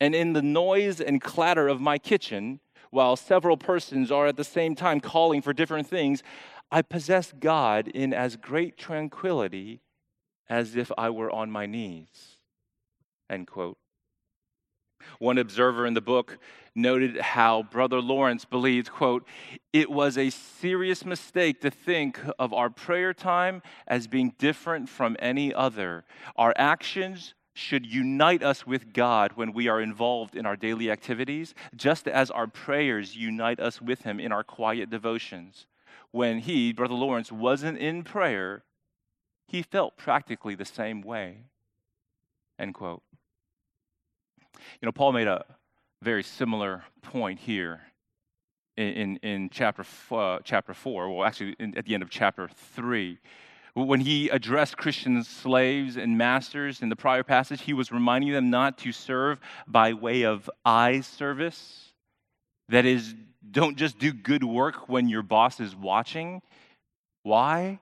And 0.00 0.14
in 0.14 0.32
the 0.32 0.42
noise 0.42 1.00
and 1.00 1.20
clatter 1.20 1.68
of 1.68 1.80
my 1.80 1.98
kitchen, 1.98 2.60
while 2.90 3.16
several 3.16 3.56
persons 3.56 4.10
are 4.10 4.26
at 4.26 4.36
the 4.36 4.44
same 4.44 4.74
time 4.74 5.00
calling 5.00 5.42
for 5.42 5.52
different 5.52 5.86
things, 5.86 6.22
I 6.70 6.82
possess 6.82 7.32
God 7.38 7.88
in 7.88 8.12
as 8.12 8.36
great 8.36 8.76
tranquility 8.76 9.80
as 10.48 10.76
if 10.76 10.90
I 10.96 11.10
were 11.10 11.30
on 11.30 11.50
my 11.50 11.66
knees. 11.66 12.36
End 13.30 13.46
quote. 13.46 13.78
One 15.18 15.38
observer 15.38 15.86
in 15.86 15.94
the 15.94 16.00
book 16.00 16.38
noted 16.74 17.18
how 17.18 17.64
Brother 17.64 18.00
Lawrence 18.00 18.44
believed, 18.44 18.90
quote, 18.90 19.26
it 19.72 19.90
was 19.90 20.16
a 20.16 20.30
serious 20.30 21.04
mistake 21.04 21.60
to 21.60 21.70
think 21.70 22.20
of 22.38 22.52
our 22.52 22.70
prayer 22.70 23.12
time 23.12 23.62
as 23.86 24.06
being 24.06 24.34
different 24.38 24.88
from 24.88 25.16
any 25.18 25.52
other. 25.52 26.04
Our 26.36 26.54
actions 26.56 27.34
should 27.54 27.84
unite 27.84 28.42
us 28.42 28.66
with 28.66 28.92
God 28.94 29.32
when 29.34 29.52
we 29.52 29.68
are 29.68 29.80
involved 29.80 30.34
in 30.34 30.46
our 30.46 30.56
daily 30.56 30.90
activities, 30.90 31.54
just 31.76 32.08
as 32.08 32.30
our 32.30 32.46
prayers 32.46 33.14
unite 33.14 33.60
us 33.60 33.82
with 33.82 34.02
Him 34.02 34.18
in 34.18 34.32
our 34.32 34.44
quiet 34.44 34.88
devotions. 34.88 35.66
When 36.10 36.38
he, 36.38 36.72
Brother 36.72 36.94
Lawrence, 36.94 37.30
wasn't 37.30 37.78
in 37.78 38.04
prayer, 38.04 38.64
he 39.52 39.60
felt 39.60 39.98
practically 39.98 40.54
the 40.54 40.64
same 40.64 41.02
way. 41.02 41.36
End 42.58 42.72
quote. 42.72 43.02
You 44.80 44.86
know, 44.86 44.92
Paul 44.92 45.12
made 45.12 45.26
a 45.26 45.44
very 46.00 46.22
similar 46.22 46.84
point 47.02 47.38
here 47.38 47.82
in, 48.78 48.88
in, 48.88 49.16
in 49.18 49.50
chapter, 49.50 49.84
uh, 50.10 50.38
chapter 50.42 50.72
4, 50.72 51.14
well, 51.14 51.26
actually, 51.26 51.54
in, 51.60 51.76
at 51.76 51.84
the 51.84 51.92
end 51.92 52.02
of 52.02 52.08
chapter 52.08 52.48
3. 52.74 53.18
When 53.74 54.00
he 54.00 54.30
addressed 54.30 54.78
Christian 54.78 55.22
slaves 55.22 55.98
and 55.98 56.16
masters 56.16 56.80
in 56.80 56.88
the 56.88 56.96
prior 56.96 57.22
passage, 57.22 57.60
he 57.60 57.74
was 57.74 57.92
reminding 57.92 58.32
them 58.32 58.48
not 58.48 58.78
to 58.78 58.92
serve 58.92 59.38
by 59.66 59.92
way 59.92 60.22
of 60.22 60.48
eye 60.64 61.02
service. 61.02 61.92
That 62.70 62.86
is, 62.86 63.14
don't 63.50 63.76
just 63.76 63.98
do 63.98 64.14
good 64.14 64.44
work 64.44 64.88
when 64.88 65.10
your 65.10 65.22
boss 65.22 65.60
is 65.60 65.76
watching. 65.76 66.40
Why? 67.22 67.80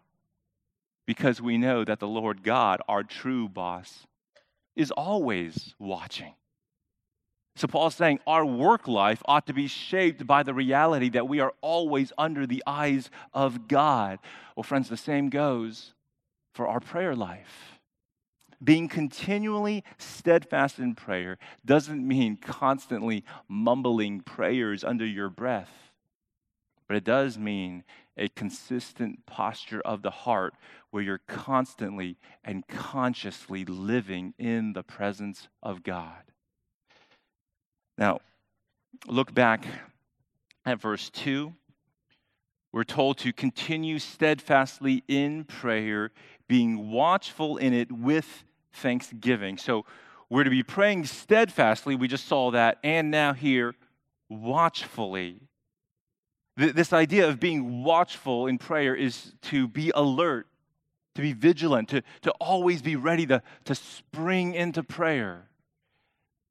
Because 1.10 1.42
we 1.42 1.58
know 1.58 1.84
that 1.84 1.98
the 1.98 2.06
Lord 2.06 2.44
God, 2.44 2.80
our 2.86 3.02
true 3.02 3.48
boss, 3.48 4.06
is 4.76 4.92
always 4.92 5.74
watching. 5.76 6.34
So 7.56 7.66
Paul's 7.66 7.96
saying 7.96 8.20
our 8.28 8.46
work 8.46 8.86
life 8.86 9.20
ought 9.24 9.48
to 9.48 9.52
be 9.52 9.66
shaped 9.66 10.24
by 10.24 10.44
the 10.44 10.54
reality 10.54 11.08
that 11.08 11.26
we 11.26 11.40
are 11.40 11.52
always 11.62 12.12
under 12.16 12.46
the 12.46 12.62
eyes 12.64 13.10
of 13.34 13.66
God. 13.66 14.20
Well, 14.54 14.62
friends, 14.62 14.88
the 14.88 14.96
same 14.96 15.30
goes 15.30 15.94
for 16.54 16.68
our 16.68 16.78
prayer 16.78 17.16
life. 17.16 17.80
Being 18.62 18.86
continually 18.86 19.82
steadfast 19.98 20.78
in 20.78 20.94
prayer 20.94 21.38
doesn't 21.66 22.06
mean 22.06 22.36
constantly 22.36 23.24
mumbling 23.48 24.20
prayers 24.20 24.84
under 24.84 25.04
your 25.04 25.28
breath, 25.28 25.89
but 26.90 26.96
it 26.96 27.04
does 27.04 27.38
mean 27.38 27.84
a 28.16 28.28
consistent 28.30 29.24
posture 29.24 29.80
of 29.82 30.02
the 30.02 30.10
heart 30.10 30.54
where 30.90 31.04
you're 31.04 31.20
constantly 31.28 32.16
and 32.42 32.66
consciously 32.66 33.64
living 33.64 34.34
in 34.40 34.72
the 34.72 34.82
presence 34.82 35.46
of 35.62 35.84
God. 35.84 36.24
Now, 37.96 38.18
look 39.06 39.32
back 39.32 39.64
at 40.66 40.80
verse 40.80 41.10
2. 41.10 41.54
We're 42.72 42.82
told 42.82 43.18
to 43.18 43.32
continue 43.32 44.00
steadfastly 44.00 45.04
in 45.06 45.44
prayer, 45.44 46.10
being 46.48 46.90
watchful 46.90 47.56
in 47.56 47.72
it 47.72 47.92
with 47.92 48.42
thanksgiving. 48.72 49.58
So 49.58 49.86
we're 50.28 50.42
to 50.42 50.50
be 50.50 50.64
praying 50.64 51.04
steadfastly. 51.04 51.94
We 51.94 52.08
just 52.08 52.26
saw 52.26 52.50
that. 52.50 52.78
And 52.82 53.12
now 53.12 53.32
here, 53.32 53.76
watchfully. 54.28 55.49
This 56.60 56.92
idea 56.92 57.26
of 57.26 57.40
being 57.40 57.82
watchful 57.82 58.46
in 58.46 58.58
prayer 58.58 58.94
is 58.94 59.32
to 59.44 59.66
be 59.66 59.90
alert, 59.94 60.46
to 61.14 61.22
be 61.22 61.32
vigilant, 61.32 61.88
to, 61.88 62.02
to 62.20 62.32
always 62.32 62.82
be 62.82 62.96
ready 62.96 63.24
to, 63.28 63.42
to 63.64 63.74
spring 63.74 64.52
into 64.52 64.82
prayer. 64.82 65.48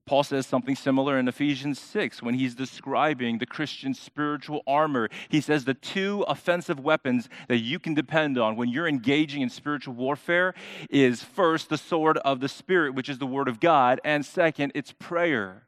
Paul 0.07 0.23
says 0.23 0.47
something 0.47 0.75
similar 0.75 1.19
in 1.19 1.27
Ephesians 1.27 1.79
6 1.79 2.23
when 2.23 2.33
he's 2.33 2.55
describing 2.55 3.37
the 3.37 3.45
Christian 3.45 3.93
spiritual 3.93 4.63
armor. 4.65 5.09
He 5.29 5.41
says 5.41 5.65
the 5.65 5.75
two 5.75 6.25
offensive 6.27 6.79
weapons 6.79 7.29
that 7.47 7.59
you 7.59 7.77
can 7.77 7.93
depend 7.93 8.39
on 8.39 8.55
when 8.55 8.69
you're 8.69 8.87
engaging 8.87 9.43
in 9.43 9.51
spiritual 9.51 9.93
warfare 9.93 10.55
is 10.89 11.21
first 11.21 11.69
the 11.69 11.77
sword 11.77 12.17
of 12.17 12.39
the 12.39 12.49
Spirit, 12.49 12.95
which 12.95 13.09
is 13.09 13.19
the 13.19 13.27
Word 13.27 13.47
of 13.47 13.59
God, 13.59 14.01
and 14.03 14.25
second, 14.25 14.71
it's 14.73 14.91
prayer. 14.93 15.67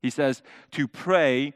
He 0.00 0.10
says 0.10 0.44
to 0.70 0.86
pray 0.86 1.54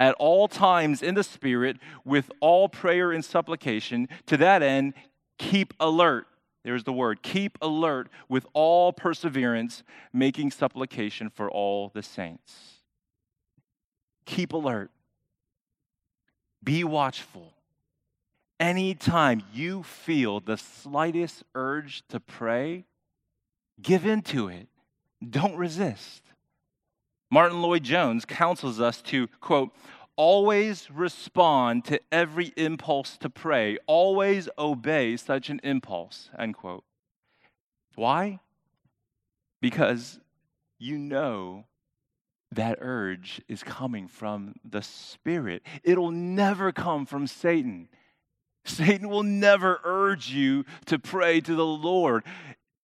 at 0.00 0.14
all 0.18 0.48
times 0.48 1.02
in 1.02 1.14
the 1.14 1.24
Spirit 1.24 1.78
with 2.04 2.30
all 2.40 2.68
prayer 2.68 3.12
and 3.12 3.24
supplication. 3.24 4.08
To 4.26 4.36
that 4.36 4.62
end, 4.62 4.94
keep 5.38 5.74
alert 5.80 6.26
there's 6.68 6.84
the 6.84 6.92
word. 6.92 7.22
Keep 7.22 7.56
alert 7.62 8.08
with 8.28 8.46
all 8.52 8.92
perseverance, 8.92 9.82
making 10.12 10.50
supplication 10.50 11.30
for 11.30 11.50
all 11.50 11.90
the 11.94 12.02
saints. 12.02 12.82
Keep 14.26 14.52
alert. 14.52 14.90
Be 16.62 16.84
watchful. 16.84 17.54
Anytime 18.60 19.42
you 19.54 19.82
feel 19.82 20.40
the 20.40 20.58
slightest 20.58 21.44
urge 21.54 22.02
to 22.08 22.20
pray, 22.20 22.84
give 23.80 24.04
in 24.04 24.20
to 24.22 24.48
it. 24.48 24.68
Don't 25.26 25.56
resist. 25.56 26.22
Martyn 27.30 27.60
Lloyd-Jones 27.60 28.24
counsels 28.24 28.80
us 28.80 29.02
to, 29.02 29.28
quote, 29.40 29.74
always 30.16 30.90
respond 30.90 31.84
to 31.84 32.00
every 32.10 32.52
impulse 32.56 33.16
to 33.18 33.30
pray, 33.30 33.78
always 33.86 34.48
obey 34.58 35.16
such 35.16 35.50
an 35.50 35.60
impulse, 35.62 36.30
end 36.38 36.56
quote. 36.56 36.84
Why? 37.94 38.40
Because 39.60 40.20
you 40.78 40.98
know 40.98 41.66
that 42.50 42.78
urge 42.80 43.42
is 43.48 43.62
coming 43.62 44.08
from 44.08 44.54
the 44.64 44.82
Spirit. 44.82 45.62
It'll 45.84 46.10
never 46.10 46.72
come 46.72 47.04
from 47.04 47.26
Satan. 47.26 47.88
Satan 48.64 49.08
will 49.08 49.22
never 49.22 49.80
urge 49.84 50.30
you 50.30 50.64
to 50.86 50.98
pray 50.98 51.40
to 51.40 51.54
the 51.54 51.66
Lord, 51.66 52.24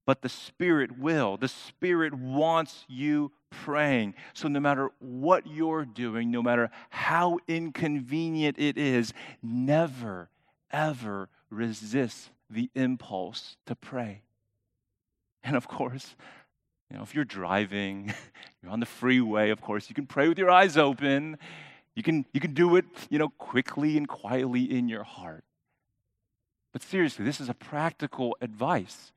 but 0.07 0.23
the 0.23 0.29
Spirit 0.29 0.99
will. 0.99 1.37
The 1.37 1.49
Spirit 1.49 2.15
wants 2.15 2.85
you 2.89 3.33
praying. 3.63 4.15
So, 4.33 4.49
no 4.49 4.61
matter 4.61 4.91
what 4.99 5.47
you're 5.47 5.85
doing, 5.85 6.31
no 6.31 6.43
matter 6.43 6.71
how 6.91 7.39
inconvenient 7.49 8.59
it 8.59 8.77
is, 8.77 9.13
never, 9.43 10.29
ever 10.71 11.29
resist 11.51 12.31
the 12.51 12.71
impulse 12.75 13.57
to 13.67 13.75
pray. 13.75 14.23
And 15.43 15.57
of 15.57 15.69
course, 15.69 16.17
you 16.91 16.97
know, 16.97 17.03
if 17.03 17.15
you're 17.15 17.25
driving, 17.25 18.13
you're 18.63 18.73
on 18.73 18.81
the 18.81 18.87
freeway, 18.87 19.51
of 19.51 19.61
course, 19.61 19.89
you 19.89 19.95
can 19.95 20.07
pray 20.07 20.29
with 20.29 20.39
your 20.39 20.51
eyes 20.51 20.77
open. 20.77 21.39
You 21.95 22.03
can, 22.03 22.25
you 22.33 22.41
can 22.41 22.55
do 22.55 22.77
it, 22.77 22.87
you 23.09 23.19
know, 23.19 23.29
quickly 23.29 23.97
and 23.97 24.09
quietly 24.09 24.63
in 24.63 24.89
your 24.89 25.05
heart. 25.05 25.45
But 26.73 26.83
seriously, 26.83 27.25
this 27.25 27.41
is 27.41 27.49
a 27.49 27.55
practical 27.55 28.37
advice. 28.41 29.13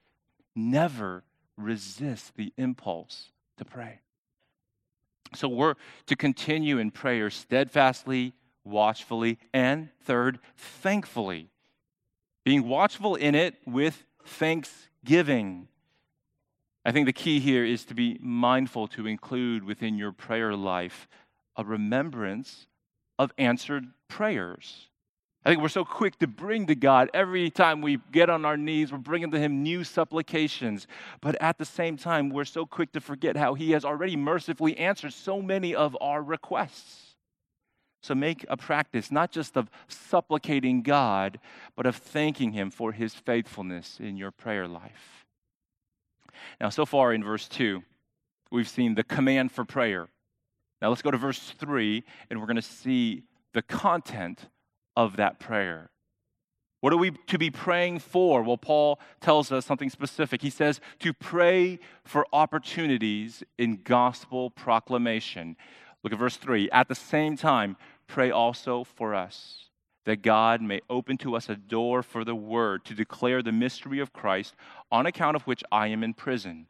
Never 0.56 1.24
resist 1.58 2.36
the 2.36 2.54
impulse 2.56 3.32
to 3.58 3.66
pray. 3.66 4.00
So 5.34 5.48
we're 5.48 5.76
to 6.08 6.16
continue 6.16 6.78
in 6.78 6.92
prayer 6.92 7.30
steadfastly, 7.30 8.34
watchfully, 8.64 9.40
and 9.54 9.90
third, 10.04 10.40
thankfully. 10.56 11.50
Being 12.44 12.68
watchful 12.68 13.16
in 13.16 13.36
it 13.36 13.56
with 13.66 14.06
thanksgiving. 14.26 15.68
I 16.86 16.92
think 16.92 17.06
the 17.06 17.14
key 17.14 17.40
here 17.40 17.66
is 17.66 17.84
to 17.86 17.94
be 17.94 18.18
mindful 18.22 18.88
to 18.90 19.08
include 19.08 19.64
within 19.64 19.98
your 19.98 20.14
prayer 20.14 20.56
life 20.56 21.08
a 21.58 21.66
remembrance 21.66 22.68
of 23.20 23.34
answered 23.38 23.88
prayers. 24.08 24.88
I 25.48 25.52
think 25.52 25.62
we're 25.62 25.70
so 25.70 25.86
quick 25.86 26.20
to 26.20 26.28
bring 26.28 26.68
to 26.68 26.76
God 26.76 27.10
every 27.14 27.50
time 27.50 27.82
we 27.82 28.00
get 28.12 28.30
on 28.30 28.44
our 28.44 28.58
knees, 28.58 28.92
we're 28.92 28.98
bringing 28.98 29.32
to 29.32 29.40
Him 29.40 29.64
new 29.64 29.86
supplications. 29.86 30.88
But 31.22 31.42
at 31.42 31.58
the 31.58 31.64
same 31.64 31.96
time, 31.96 32.30
we're 32.30 32.44
so 32.44 32.66
quick 32.66 32.92
to 32.92 33.00
forget 33.00 33.38
how 33.38 33.54
He 33.54 33.72
has 33.72 33.86
already 33.86 34.18
mercifully 34.18 34.76
answered 34.76 35.14
so 35.14 35.42
many 35.42 35.74
of 35.74 35.96
our 36.02 36.22
requests. 36.22 37.16
So 38.04 38.14
make 38.14 38.46
a 38.50 38.58
practice 38.58 39.10
not 39.10 39.32
just 39.32 39.56
of 39.56 39.70
supplicating 39.88 40.82
God, 40.82 41.40
but 41.78 41.86
of 41.86 41.96
thanking 41.96 42.52
Him 42.52 42.70
for 42.70 42.92
His 42.92 43.14
faithfulness 43.14 44.02
in 44.02 44.18
your 44.18 44.32
prayer 44.32 44.68
life. 44.68 45.26
Now, 46.60 46.68
so 46.68 46.86
far 46.86 47.14
in 47.14 47.24
verse 47.24 47.48
2, 47.48 47.82
we've 48.52 48.68
seen 48.68 48.96
the 48.96 49.04
command 49.06 49.54
for 49.54 49.64
prayer. 49.64 50.10
Now 50.82 50.90
let's 50.90 51.02
go 51.02 51.12
to 51.12 51.18
verse 51.18 51.40
3, 51.58 52.04
and 52.30 52.42
we're 52.42 52.48
going 52.48 52.58
to 52.58 52.62
see 52.62 53.24
the 53.54 53.62
content 53.62 54.50
of 54.98 55.16
that 55.16 55.40
prayer. 55.40 55.92
What 56.82 56.92
are 56.92 56.98
we 56.98 57.12
to 57.28 57.38
be 57.38 57.52
praying 57.52 58.00
for? 58.00 58.42
Well, 58.42 58.58
Paul 58.58 59.00
tells 59.22 59.52
us 59.52 59.66
something 59.66 59.90
specific. 59.90 60.42
He 60.42 60.50
says 60.50 60.82
to 61.00 61.14
pray 61.14 61.80
for 62.04 62.26
opportunities 62.34 63.44
in 63.58 63.82
gospel 63.84 64.50
proclamation. 64.50 65.56
Look 66.04 66.14
at 66.14 66.20
verse 66.20 66.38
3. 66.38 66.70
At 66.72 66.88
the 66.88 66.96
same 66.96 67.38
time, 67.38 67.78
pray 68.08 68.32
also 68.32 68.84
for 68.84 69.14
us, 69.14 69.70
that 70.06 70.24
God 70.24 70.62
may 70.62 70.82
open 70.90 71.18
to 71.20 71.36
us 71.36 71.48
a 71.48 71.56
door 71.56 72.02
for 72.02 72.24
the 72.24 72.36
word 72.36 72.84
to 72.86 72.96
declare 72.96 73.44
the 73.44 73.52
mystery 73.52 74.00
of 74.00 74.14
Christ, 74.14 74.56
on 74.92 75.06
account 75.06 75.36
of 75.36 75.44
which 75.44 75.64
I 75.72 75.88
am 75.88 76.04
in 76.04 76.14
prison 76.14 76.68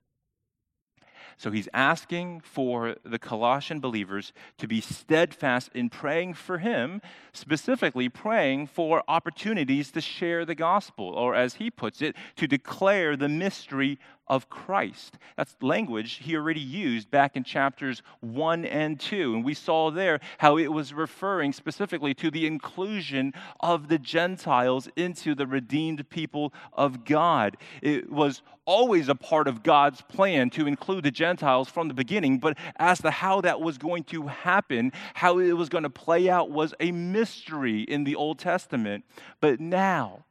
so 1.37 1.51
he's 1.51 1.69
asking 1.73 2.41
for 2.41 2.95
the 3.03 3.19
Colossian 3.19 3.79
believers 3.79 4.33
to 4.57 4.67
be 4.67 4.81
steadfast 4.81 5.69
in 5.75 5.89
praying 5.89 6.33
for 6.33 6.57
him, 6.57 7.01
specifically 7.31 8.09
praying 8.09 8.67
for 8.67 9.03
opportunities 9.07 9.91
to 9.91 10.01
share 10.01 10.45
the 10.45 10.55
gospel, 10.55 11.05
or 11.09 11.35
as 11.35 11.55
he 11.55 11.69
puts 11.69 12.01
it, 12.01 12.15
to 12.35 12.47
declare 12.47 13.15
the 13.15 13.29
mystery 13.29 13.99
of 14.27 14.49
Christ. 14.49 15.17
That's 15.35 15.55
language 15.61 16.19
he 16.23 16.35
already 16.35 16.59
used 16.59 17.09
back 17.09 17.35
in 17.35 17.43
chapters 17.43 18.01
1 18.21 18.65
and 18.65 18.99
2. 18.99 19.35
And 19.35 19.45
we 19.45 19.53
saw 19.53 19.91
there 19.91 20.19
how 20.37 20.57
it 20.57 20.71
was 20.71 20.93
referring 20.93 21.53
specifically 21.53 22.13
to 22.15 22.31
the 22.31 22.45
inclusion 22.45 23.33
of 23.59 23.87
the 23.87 23.99
Gentiles 23.99 24.89
into 24.95 25.35
the 25.35 25.47
redeemed 25.47 26.09
people 26.09 26.53
of 26.73 27.05
God. 27.05 27.57
It 27.81 28.11
was 28.11 28.41
always 28.65 29.07
a 29.07 29.15
part 29.15 29.47
of 29.47 29.63
God's 29.63 30.01
plan 30.01 30.49
to 30.51 30.67
include 30.67 31.05
the 31.05 31.11
Gentiles 31.11 31.69
from 31.69 31.87
the 31.87 31.93
beginning, 31.93 32.37
but 32.37 32.57
as 32.75 32.99
to 32.99 33.09
how 33.09 33.41
that 33.41 33.61
was 33.61 33.77
going 33.77 34.03
to 34.05 34.27
happen, 34.27 34.91
how 35.13 35.39
it 35.39 35.53
was 35.53 35.69
going 35.69 35.83
to 35.83 35.89
play 35.89 36.29
out, 36.29 36.51
was 36.51 36.73
a 36.79 36.91
mystery 36.91 37.81
in 37.81 38.03
the 38.03 38.15
Old 38.15 38.39
Testament. 38.39 39.05
But 39.39 39.61
now, 39.61 40.25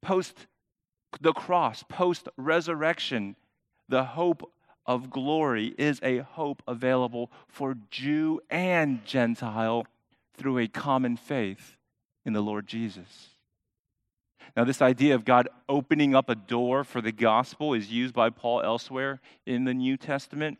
post 0.00 0.46
the 1.20 1.32
cross, 1.32 1.82
post 1.88 2.28
resurrection, 2.36 3.36
the 3.88 4.04
hope 4.04 4.50
of 4.86 5.10
glory 5.10 5.74
is 5.78 6.00
a 6.02 6.18
hope 6.18 6.62
available 6.66 7.30
for 7.48 7.76
Jew 7.90 8.40
and 8.50 9.04
Gentile 9.04 9.86
through 10.36 10.58
a 10.58 10.68
common 10.68 11.16
faith 11.16 11.76
in 12.24 12.32
the 12.32 12.40
Lord 12.40 12.66
Jesus. 12.66 13.30
Now, 14.56 14.64
this 14.64 14.82
idea 14.82 15.14
of 15.14 15.24
God 15.24 15.48
opening 15.68 16.14
up 16.14 16.28
a 16.28 16.34
door 16.34 16.84
for 16.84 17.00
the 17.00 17.12
gospel 17.12 17.74
is 17.74 17.90
used 17.90 18.14
by 18.14 18.30
Paul 18.30 18.62
elsewhere 18.62 19.20
in 19.46 19.64
the 19.64 19.74
New 19.74 19.96
Testament. 19.96 20.58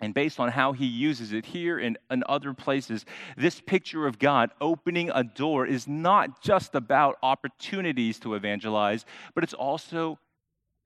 And 0.00 0.14
based 0.14 0.40
on 0.40 0.50
how 0.50 0.72
he 0.72 0.86
uses 0.86 1.32
it 1.32 1.46
here 1.46 1.78
and 1.78 1.98
in 2.10 2.24
other 2.26 2.54
places, 2.54 3.04
this 3.36 3.60
picture 3.60 4.06
of 4.06 4.18
God 4.18 4.50
opening 4.60 5.10
a 5.14 5.22
door 5.22 5.66
is 5.66 5.86
not 5.86 6.40
just 6.42 6.74
about 6.74 7.18
opportunities 7.22 8.18
to 8.20 8.34
evangelize, 8.34 9.04
but 9.34 9.44
it's 9.44 9.54
also, 9.54 10.18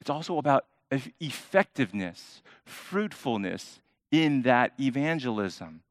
it's 0.00 0.10
also 0.10 0.38
about 0.38 0.64
effectiveness, 1.20 2.42
fruitfulness 2.64 3.80
in 4.10 4.42
that 4.42 4.72
evangelism. 4.80 5.82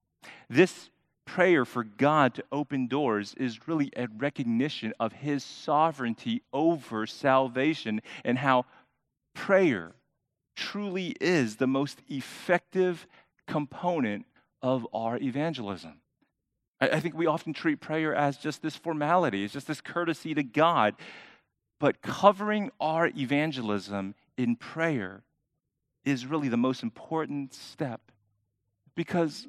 This 0.50 0.90
prayer 1.26 1.64
for 1.64 1.84
God 1.84 2.36
to 2.36 2.44
open 2.52 2.88
doors 2.88 3.34
is 3.38 3.68
really 3.68 3.92
a 3.96 4.08
recognition 4.18 4.94
of 5.00 5.14
his 5.14 5.44
sovereignty 5.44 6.42
over 6.52 7.08
salvation 7.08 8.02
and 8.26 8.38
how 8.38 8.66
prayer 9.34 9.94
truly 10.56 11.16
is 11.20 11.58
the 11.58 11.68
most 11.68 12.02
effective 12.10 13.08
component 13.48 14.26
of 14.62 14.88
our 14.94 15.18
evangelism. 15.18 16.00
I, 16.80 17.00
think 17.00 17.16
we 17.16 17.28
often 17.28 17.54
treat 17.54 17.80
prayer 17.80 18.14
as 18.14 18.38
just 18.38 18.62
this 18.62 18.76
formality, 18.76 19.44
it's 19.44 19.54
just 19.54 19.68
this 19.68 19.82
courtesy 19.82 20.34
to 20.34 20.44
God. 20.44 20.96
But 21.80 22.02
covering 22.02 22.72
our 22.80 23.08
evangelism 23.08 24.16
in 24.38 24.56
prayer 24.56 25.24
is 26.06 26.26
really 26.26 26.50
the 26.50 26.58
most 26.58 26.84
important 26.84 27.54
step 27.54 28.12
because 28.96 29.48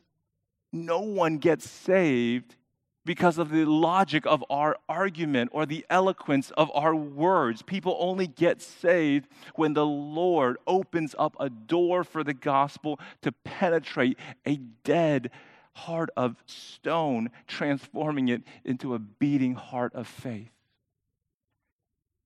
no 0.73 1.01
one 1.01 1.39
gets 1.39 1.69
saved 1.69 2.57
because 3.05 3.39
of 3.39 3.51
the 3.51 3.65
logic 3.65 4.25
of 4.27 4.45
our 4.49 4.77
argument 4.89 5.51
or 5.53 5.67
the 5.67 5.85
eloquence 5.91 6.51
of 6.53 6.71
our 6.75 6.95
words. 6.95 7.63
People 7.63 7.97
only 8.01 8.27
get 8.27 8.63
saved 8.63 9.29
when 9.55 9.75
the 9.75 9.87
Lord 9.87 10.57
opens 10.67 11.15
up 11.19 11.37
a 11.39 11.51
door 11.51 12.05
for 12.05 12.25
the 12.25 12.35
gospel 12.35 12.99
to 13.23 13.33
penetrate 13.33 14.19
a 14.47 14.57
dead 14.85 15.31
heart 15.75 16.11
of 16.17 16.37
stone, 16.47 17.31
transforming 17.47 18.29
it 18.29 18.43
into 18.65 18.95
a 18.95 18.99
beating 18.99 19.55
heart 19.55 19.95
of 19.95 20.07
faith. 20.07 20.51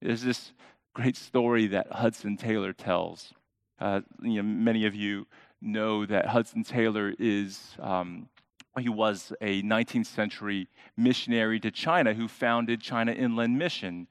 There's 0.01 0.23
this 0.23 0.53
great 0.95 1.17
story 1.17 1.67
that 1.69 1.91
Hudson 1.93 2.37
Taylor 2.37 2.73
tells. 2.73 3.33
Uh, 3.81 4.03
you 4.23 4.35
know, 4.35 4.43
many 4.43 4.87
of 4.87 4.95
you 4.95 5.27
know 5.61 6.07
that 6.07 6.27
Hudson 6.27 6.63
Taylor 6.63 7.15
is 7.19 7.77
um, 7.81 8.29
he 8.79 8.89
was 8.89 9.33
a 9.41 9.63
19th 9.63 10.07
century 10.07 10.69
missionary 10.97 11.61
to 11.61 11.71
China 11.71 12.15
who 12.15 12.29
founded 12.29 12.81
China 12.81 13.13
Inland 13.13 13.59
Mission. 13.59 14.07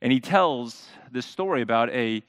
And 0.00 0.12
he 0.12 0.20
tells 0.20 0.88
this 1.10 1.26
story 1.26 1.62
about 1.62 1.90
a 1.90 2.22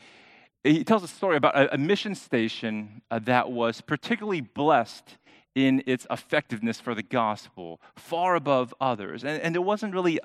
he 0.64 0.86
tells 0.86 1.04
a 1.04 1.10
story 1.10 1.36
about 1.36 1.58
a, 1.58 1.74
a 1.74 1.78
mission 1.78 2.16
station 2.16 3.02
uh, 3.12 3.20
that 3.20 3.52
was 3.52 3.82
particularly 3.82 4.40
blessed 4.40 5.18
in 5.56 5.84
its 5.86 6.08
effectiveness 6.10 6.80
for 6.80 6.96
the 6.96 7.04
gospel, 7.04 7.82
far 7.96 8.36
above 8.36 8.74
others. 8.82 9.24
And, 9.24 9.42
and 9.42 9.54
there 9.54 9.62
wasn't 9.62 9.94
really 9.94 10.20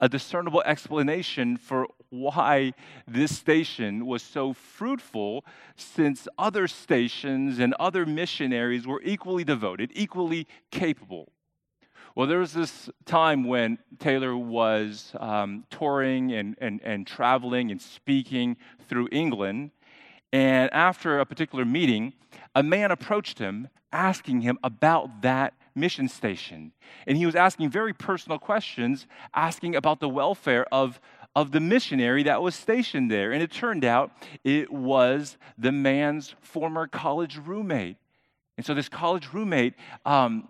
a 0.00 0.08
discernible 0.08 0.62
explanation 0.64 1.56
for 1.56 1.86
why 2.12 2.74
this 3.08 3.36
station 3.36 4.06
was 4.06 4.22
so 4.22 4.52
fruitful, 4.52 5.44
since 5.76 6.28
other 6.38 6.68
stations 6.68 7.58
and 7.58 7.74
other 7.80 8.04
missionaries 8.04 8.86
were 8.86 9.00
equally 9.02 9.44
devoted, 9.44 9.90
equally 9.94 10.46
capable. 10.70 11.32
Well, 12.14 12.26
there 12.26 12.38
was 12.38 12.52
this 12.52 12.90
time 13.06 13.44
when 13.44 13.78
Taylor 13.98 14.36
was 14.36 15.12
um, 15.18 15.64
touring 15.70 16.32
and, 16.32 16.54
and, 16.60 16.80
and 16.84 17.06
traveling 17.06 17.70
and 17.70 17.80
speaking 17.80 18.58
through 18.88 19.08
England. 19.10 19.70
And 20.30 20.70
after 20.74 21.20
a 21.20 21.24
particular 21.24 21.64
meeting, 21.64 22.12
a 22.54 22.62
man 22.62 22.90
approached 22.90 23.38
him 23.38 23.68
asking 23.92 24.42
him 24.42 24.58
about 24.62 25.22
that 25.22 25.54
mission 25.74 26.08
station. 26.08 26.72
And 27.06 27.16
he 27.16 27.26
was 27.26 27.34
asking 27.34 27.70
very 27.70 27.92
personal 27.92 28.38
questions, 28.38 29.06
asking 29.34 29.76
about 29.76 30.00
the 30.00 30.08
welfare 30.08 30.66
of, 30.72 31.00
of 31.34 31.52
the 31.52 31.60
missionary 31.60 32.22
that 32.24 32.42
was 32.42 32.54
stationed 32.54 33.10
there. 33.10 33.32
And 33.32 33.42
it 33.42 33.50
turned 33.50 33.84
out 33.84 34.12
it 34.44 34.70
was 34.70 35.36
the 35.56 35.72
man's 35.72 36.34
former 36.40 36.86
college 36.86 37.38
roommate. 37.38 37.96
And 38.56 38.66
so 38.66 38.74
this 38.74 38.88
college 38.88 39.32
roommate 39.32 39.74
um, 40.04 40.48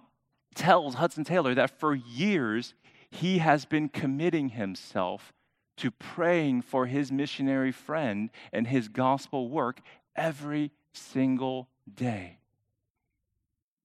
tells 0.54 0.94
Hudson 0.94 1.24
Taylor 1.24 1.54
that 1.54 1.78
for 1.78 1.94
years 1.94 2.74
he 3.10 3.38
has 3.38 3.64
been 3.64 3.88
committing 3.88 4.50
himself 4.50 5.32
to 5.76 5.90
praying 5.90 6.62
for 6.62 6.86
his 6.86 7.12
missionary 7.12 7.72
friend 7.72 8.30
and 8.52 8.66
his 8.66 8.88
gospel 8.88 9.48
work 9.48 9.80
every 10.16 10.70
single 10.92 11.68
day. 11.92 12.38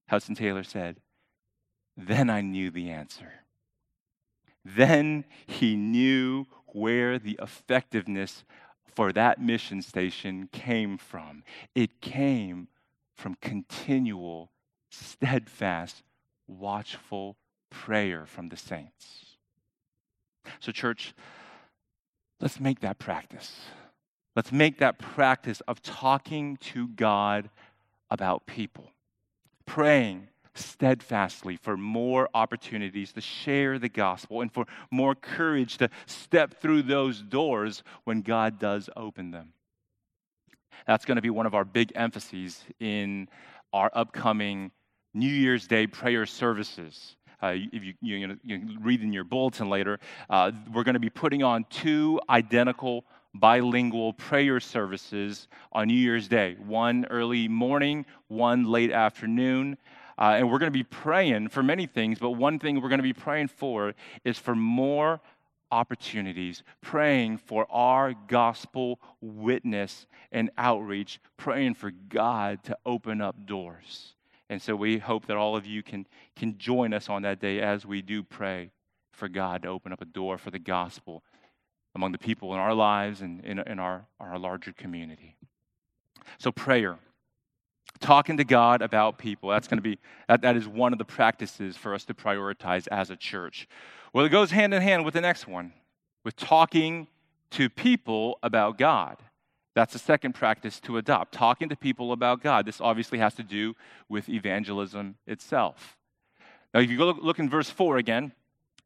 Hudson 0.08 0.34
Taylor 0.34 0.64
said, 0.64 0.96
Then 1.96 2.30
I 2.30 2.40
knew 2.40 2.70
the 2.70 2.90
answer. 2.90 3.32
Then 4.64 5.24
he 5.46 5.76
knew 5.76 6.46
where 6.72 7.18
the 7.18 7.38
effectiveness 7.40 8.44
for 8.94 9.12
that 9.12 9.40
mission 9.40 9.82
station 9.82 10.48
came 10.52 10.98
from. 10.98 11.42
It 11.74 12.00
came 12.00 12.68
from 13.16 13.36
continual, 13.40 14.50
steadfast, 14.90 16.02
watchful 16.46 17.36
prayer 17.70 18.26
from 18.26 18.48
the 18.48 18.56
saints. 18.56 19.36
So, 20.60 20.72
church, 20.72 21.14
let's 22.40 22.58
make 22.58 22.80
that 22.80 22.98
practice. 22.98 23.60
Let's 24.34 24.52
make 24.52 24.78
that 24.78 24.98
practice 24.98 25.60
of 25.68 25.82
talking 25.82 26.56
to 26.58 26.88
God 26.88 27.50
about 28.10 28.46
people 28.46 28.92
praying 29.68 30.28
steadfastly 30.58 31.56
for 31.56 31.76
more 31.76 32.28
opportunities 32.34 33.12
to 33.12 33.20
share 33.20 33.78
the 33.78 33.88
gospel 33.88 34.40
and 34.40 34.52
for 34.52 34.66
more 34.90 35.14
courage 35.14 35.78
to 35.78 35.88
step 36.06 36.60
through 36.60 36.82
those 36.82 37.22
doors 37.22 37.82
when 38.04 38.22
God 38.22 38.58
does 38.58 38.90
open 38.96 39.30
them. 39.30 39.52
That's 40.86 41.04
going 41.04 41.16
to 41.16 41.22
be 41.22 41.30
one 41.30 41.46
of 41.46 41.54
our 41.54 41.64
big 41.64 41.92
emphases 41.94 42.64
in 42.80 43.28
our 43.72 43.90
upcoming 43.94 44.70
New 45.14 45.28
Year's 45.28 45.66
Day 45.66 45.86
prayer 45.86 46.26
services. 46.26 47.16
Uh, 47.42 47.54
if 47.72 47.84
you, 47.84 47.94
you, 48.00 48.38
you 48.42 48.78
read 48.80 49.02
in 49.02 49.12
your 49.12 49.24
bulletin 49.24 49.68
later, 49.68 50.00
uh, 50.28 50.50
we're 50.72 50.84
going 50.84 50.94
to 50.94 51.00
be 51.00 51.10
putting 51.10 51.42
on 51.42 51.64
two 51.70 52.20
identical 52.28 53.04
bilingual 53.34 54.12
prayer 54.14 54.58
services 54.58 55.48
on 55.72 55.88
New 55.88 55.94
Year's 55.94 56.28
Day 56.28 56.56
one 56.66 57.06
early 57.10 57.46
morning, 57.46 58.06
one 58.28 58.64
late 58.64 58.90
afternoon. 58.90 59.76
Uh, 60.18 60.34
and 60.36 60.50
we're 60.50 60.58
going 60.58 60.72
to 60.72 60.76
be 60.76 60.82
praying 60.82 61.48
for 61.48 61.62
many 61.62 61.86
things, 61.86 62.18
but 62.18 62.32
one 62.32 62.58
thing 62.58 62.80
we're 62.80 62.88
going 62.88 62.98
to 62.98 63.02
be 63.02 63.12
praying 63.12 63.48
for 63.48 63.94
is 64.24 64.36
for 64.36 64.54
more 64.54 65.20
opportunities, 65.70 66.62
praying 66.80 67.38
for 67.38 67.66
our 67.70 68.14
gospel 68.26 68.98
witness 69.20 70.06
and 70.32 70.50
outreach, 70.58 71.20
praying 71.36 71.74
for 71.74 71.90
God 71.90 72.62
to 72.64 72.76
open 72.84 73.20
up 73.20 73.46
doors. 73.46 74.14
And 74.50 74.60
so 74.60 74.74
we 74.74 74.98
hope 74.98 75.26
that 75.26 75.36
all 75.36 75.56
of 75.56 75.66
you 75.66 75.82
can, 75.82 76.06
can 76.34 76.56
join 76.58 76.94
us 76.94 77.08
on 77.08 77.22
that 77.22 77.38
day 77.38 77.60
as 77.60 77.84
we 77.84 78.02
do 78.02 78.22
pray 78.22 78.70
for 79.12 79.28
God 79.28 79.62
to 79.62 79.68
open 79.68 79.92
up 79.92 80.00
a 80.00 80.06
door 80.06 80.38
for 80.38 80.50
the 80.50 80.58
gospel 80.58 81.22
among 81.94 82.12
the 82.12 82.18
people 82.18 82.54
in 82.54 82.60
our 82.60 82.74
lives 82.74 83.20
and 83.20 83.44
in, 83.44 83.58
in 83.58 83.78
our, 83.78 84.06
our 84.18 84.38
larger 84.38 84.72
community. 84.72 85.36
So, 86.38 86.50
prayer. 86.50 86.98
Talking 88.00 88.36
to 88.36 88.44
God 88.44 88.82
about 88.82 89.18
people, 89.18 89.50
that's 89.50 89.68
going 89.68 89.78
to 89.78 89.82
be, 89.82 89.98
that, 90.28 90.42
that 90.42 90.56
is 90.56 90.68
one 90.68 90.92
of 90.92 90.98
the 90.98 91.04
practices 91.04 91.76
for 91.76 91.94
us 91.94 92.04
to 92.04 92.14
prioritize 92.14 92.86
as 92.88 93.10
a 93.10 93.16
church. 93.16 93.68
Well, 94.12 94.24
it 94.24 94.30
goes 94.30 94.50
hand 94.50 94.72
in 94.72 94.82
hand 94.82 95.04
with 95.04 95.14
the 95.14 95.20
next 95.20 95.46
one, 95.46 95.72
with 96.24 96.36
talking 96.36 97.08
to 97.50 97.68
people 97.68 98.38
about 98.42 98.78
God. 98.78 99.16
That's 99.74 99.92
the 99.92 99.98
second 99.98 100.34
practice 100.34 100.80
to 100.80 100.96
adopt, 100.96 101.32
talking 101.32 101.68
to 101.68 101.76
people 101.76 102.12
about 102.12 102.42
God. 102.42 102.66
This 102.66 102.80
obviously 102.80 103.18
has 103.18 103.34
to 103.34 103.42
do 103.42 103.74
with 104.08 104.28
evangelism 104.28 105.16
itself. 105.26 105.96
Now, 106.74 106.80
if 106.80 106.90
you 106.90 106.98
go 106.98 107.10
look 107.10 107.38
in 107.38 107.48
verse 107.48 107.70
4 107.70 107.96
again, 107.96 108.32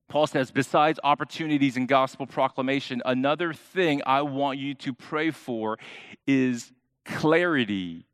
Paul 0.08 0.26
says, 0.26 0.50
besides 0.50 1.00
opportunities 1.02 1.78
in 1.78 1.86
gospel 1.86 2.26
proclamation, 2.26 3.00
another 3.06 3.54
thing 3.54 4.02
I 4.04 4.20
want 4.20 4.58
you 4.58 4.74
to 4.74 4.92
pray 4.92 5.30
for 5.30 5.78
is 6.26 6.70
clarity 7.06 8.04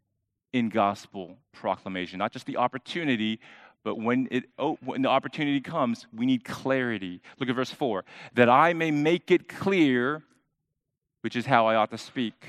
in 0.53 0.69
gospel 0.69 1.37
proclamation. 1.53 2.19
Not 2.19 2.33
just 2.33 2.47
the 2.47 2.57
opportunity, 2.57 3.41
but 3.85 3.97
when, 3.97 4.29
it, 4.31 4.45
oh, 4.59 4.79
when 4.85 5.03
the 5.03 5.09
opportunity 5.09 5.61
comes, 5.61 6.07
we 6.15 6.27
need 6.27 6.45
clarity. 6.45 7.21
Look 7.39 7.49
at 7.49 7.55
verse 7.55 7.71
4 7.71 8.05
that 8.35 8.49
I 8.49 8.73
may 8.73 8.91
make 8.91 9.31
it 9.31 9.49
clear, 9.49 10.23
which 11.23 11.37
is 11.37 11.47
how 11.47 11.67
I 11.67 11.77
ought 11.77 11.91
to 11.91 11.99
speak. 11.99 12.47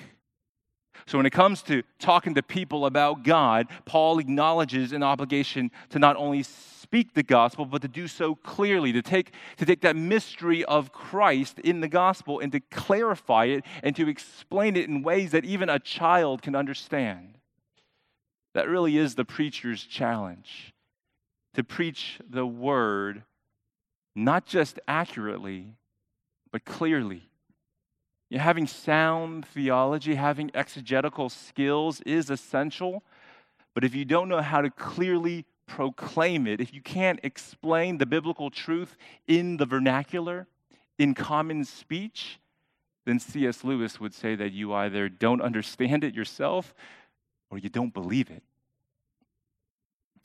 So, 1.06 1.18
when 1.18 1.26
it 1.26 1.32
comes 1.32 1.62
to 1.64 1.82
talking 1.98 2.36
to 2.36 2.44
people 2.44 2.86
about 2.86 3.24
God, 3.24 3.68
Paul 3.86 4.20
acknowledges 4.20 4.92
an 4.92 5.02
obligation 5.02 5.72
to 5.92 6.00
not 6.00 6.18
only 6.18 6.44
speak 6.44 7.14
the 7.14 7.24
gospel, 7.24 7.66
but 7.66 7.82
to 7.84 7.88
do 7.88 8.08
so 8.08 8.36
clearly, 8.36 8.92
to 8.92 9.02
take, 9.02 9.32
to 9.58 9.66
take 9.66 9.82
that 9.82 9.96
mystery 9.96 10.66
of 10.66 10.92
Christ 10.92 11.60
in 11.60 11.80
the 11.80 11.88
gospel 11.88 12.40
and 12.40 12.52
to 12.52 12.60
clarify 12.60 13.46
it 13.46 13.64
and 13.82 13.96
to 13.96 14.10
explain 14.10 14.76
it 14.76 14.90
in 14.90 15.04
ways 15.04 15.32
that 15.32 15.46
even 15.46 15.70
a 15.70 15.80
child 15.80 16.42
can 16.42 16.56
understand. 16.56 17.39
That 18.54 18.68
really 18.68 18.98
is 18.98 19.16
the 19.16 19.26
preacher's 19.26 19.84
challenge 19.84 20.74
to 21.54 21.64
preach 21.64 22.20
the 22.28 22.46
word 22.46 23.24
not 24.16 24.46
just 24.46 24.80
accurately, 24.88 25.76
but 26.52 26.66
clearly. 26.66 27.30
You 28.30 28.38
know, 28.38 28.44
having 28.44 28.68
sound 28.68 29.46
theology, 29.46 30.16
having 30.16 30.52
exegetical 30.54 31.30
skills 31.30 32.02
is 32.02 32.30
essential, 32.30 33.04
but 33.74 33.84
if 33.84 33.96
you 33.96 34.06
don't 34.06 34.30
know 34.30 34.42
how 34.42 34.62
to 34.62 34.70
clearly 34.70 35.46
proclaim 35.68 36.48
it, 36.48 36.60
if 36.60 36.74
you 36.74 36.82
can't 36.82 37.20
explain 37.24 37.98
the 37.98 38.06
biblical 38.06 38.50
truth 38.50 38.98
in 39.28 39.58
the 39.58 39.66
vernacular, 39.66 40.48
in 40.98 41.14
common 41.14 41.64
speech, 41.64 42.40
then 43.06 43.20
C.S. 43.20 43.64
Lewis 43.64 44.00
would 44.00 44.14
say 44.14 44.36
that 44.36 44.52
you 44.52 44.74
either 44.74 45.08
don't 45.08 45.42
understand 45.42 46.04
it 46.04 46.14
yourself 46.14 46.74
or 47.50 47.58
you 47.58 47.70
don't 47.70 47.94
believe 47.94 48.30
it. 48.30 48.44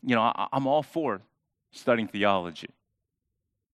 You 0.02 0.14
know, 0.14 0.22
I, 0.22 0.48
am 0.52 0.66
all 0.66 0.82
for 0.82 1.22
studying 1.72 2.08
theology. 2.08 2.68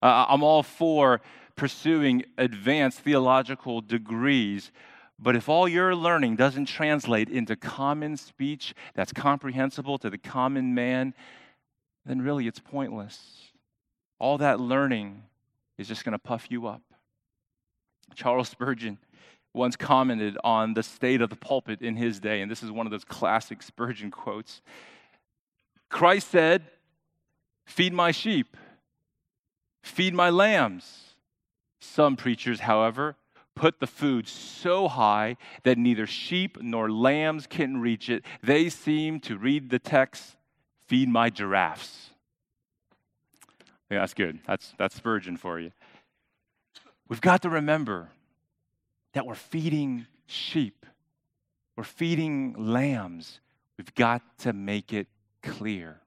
Uh, 0.02 0.26
I'm 0.28 0.42
all 0.42 0.62
for 0.62 1.20
pursuing 1.56 2.24
advanced 2.38 3.00
theological 3.00 3.80
degrees, 3.80 4.70
but 5.18 5.36
if 5.36 5.48
all 5.48 5.68
your 5.68 5.94
learning 5.94 6.36
doesn't 6.36 6.66
translate 6.66 7.28
into 7.28 7.56
common 7.56 8.16
speech 8.16 8.74
that's 8.94 9.12
comprehensible 9.12 9.98
to 9.98 10.08
the 10.08 10.16
common 10.16 10.74
man, 10.74 11.12
then 12.06 12.22
really 12.22 12.46
it's 12.46 12.60
pointless. 12.60 13.52
All 14.18 14.38
that 14.38 14.60
learning 14.60 15.24
is 15.76 15.88
just 15.88 16.04
going 16.04 16.12
to 16.12 16.18
puff 16.18 16.46
you 16.50 16.66
up. 16.66 16.82
Charles 18.14 18.48
Spurgeon 18.48 18.98
once 19.52 19.76
commented 19.76 20.38
on 20.44 20.74
the 20.74 20.82
state 20.82 21.20
of 21.20 21.30
the 21.30 21.36
pulpit 21.36 21.82
in 21.82 21.96
his 21.96 22.20
day, 22.20 22.40
and 22.40 22.50
this 22.50 22.62
is 22.62 22.70
one 22.70 22.86
of 22.86 22.90
those 22.90 23.04
classic 23.04 23.62
Spurgeon 23.62 24.10
quotes. 24.10 24.62
Christ 25.88 26.30
said, 26.30 26.62
Feed 27.66 27.92
my 27.92 28.10
sheep, 28.10 28.56
feed 29.82 30.14
my 30.14 30.30
lambs. 30.30 31.06
Some 31.82 32.14
preachers, 32.16 32.60
however, 32.60 33.16
put 33.54 33.80
the 33.80 33.86
food 33.86 34.28
so 34.28 34.86
high 34.86 35.36
that 35.62 35.78
neither 35.78 36.06
sheep 36.06 36.58
nor 36.60 36.90
lambs 36.90 37.46
can 37.46 37.80
reach 37.80 38.10
it. 38.10 38.22
They 38.42 38.68
seem 38.68 39.18
to 39.20 39.38
read 39.38 39.70
the 39.70 39.78
text 39.78 40.36
feed 40.90 41.08
my 41.08 41.30
giraffes. 41.30 42.10
Yeah, 43.90 44.00
that's 44.00 44.12
good. 44.12 44.40
That's, 44.44 44.74
that's 44.76 44.96
Spurgeon 44.96 45.36
for 45.36 45.60
you. 45.60 45.70
We've 47.08 47.20
got 47.20 47.42
to 47.42 47.48
remember 47.48 48.08
that 49.12 49.26
we're 49.26 49.34
feeding 49.34 50.06
sheep, 50.26 50.86
we're 51.76 51.84
feeding 51.84 52.54
lambs. 52.58 53.40
We've 53.78 53.94
got 53.94 54.22
to 54.40 54.52
make 54.52 54.92
it 54.92 55.08
clear. 55.42 56.00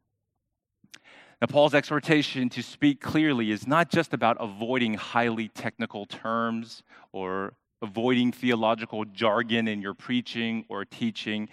Now, 1.42 1.48
Paul's 1.48 1.74
exhortation 1.74 2.48
to 2.50 2.64
speak 2.64 3.02
clearly 3.02 3.52
is 3.52 3.68
not 3.68 3.90
just 3.90 4.14
about 4.14 4.38
avoiding 4.40 4.94
highly 4.94 5.50
technical 5.50 6.06
terms 6.06 6.84
or 7.12 7.56
avoiding 7.82 8.32
theological 8.32 9.04
jargon 9.06 9.68
in 9.68 9.82
your 9.82 9.94
preaching 9.94 10.64
or 10.70 10.86
teaching. 10.86 11.50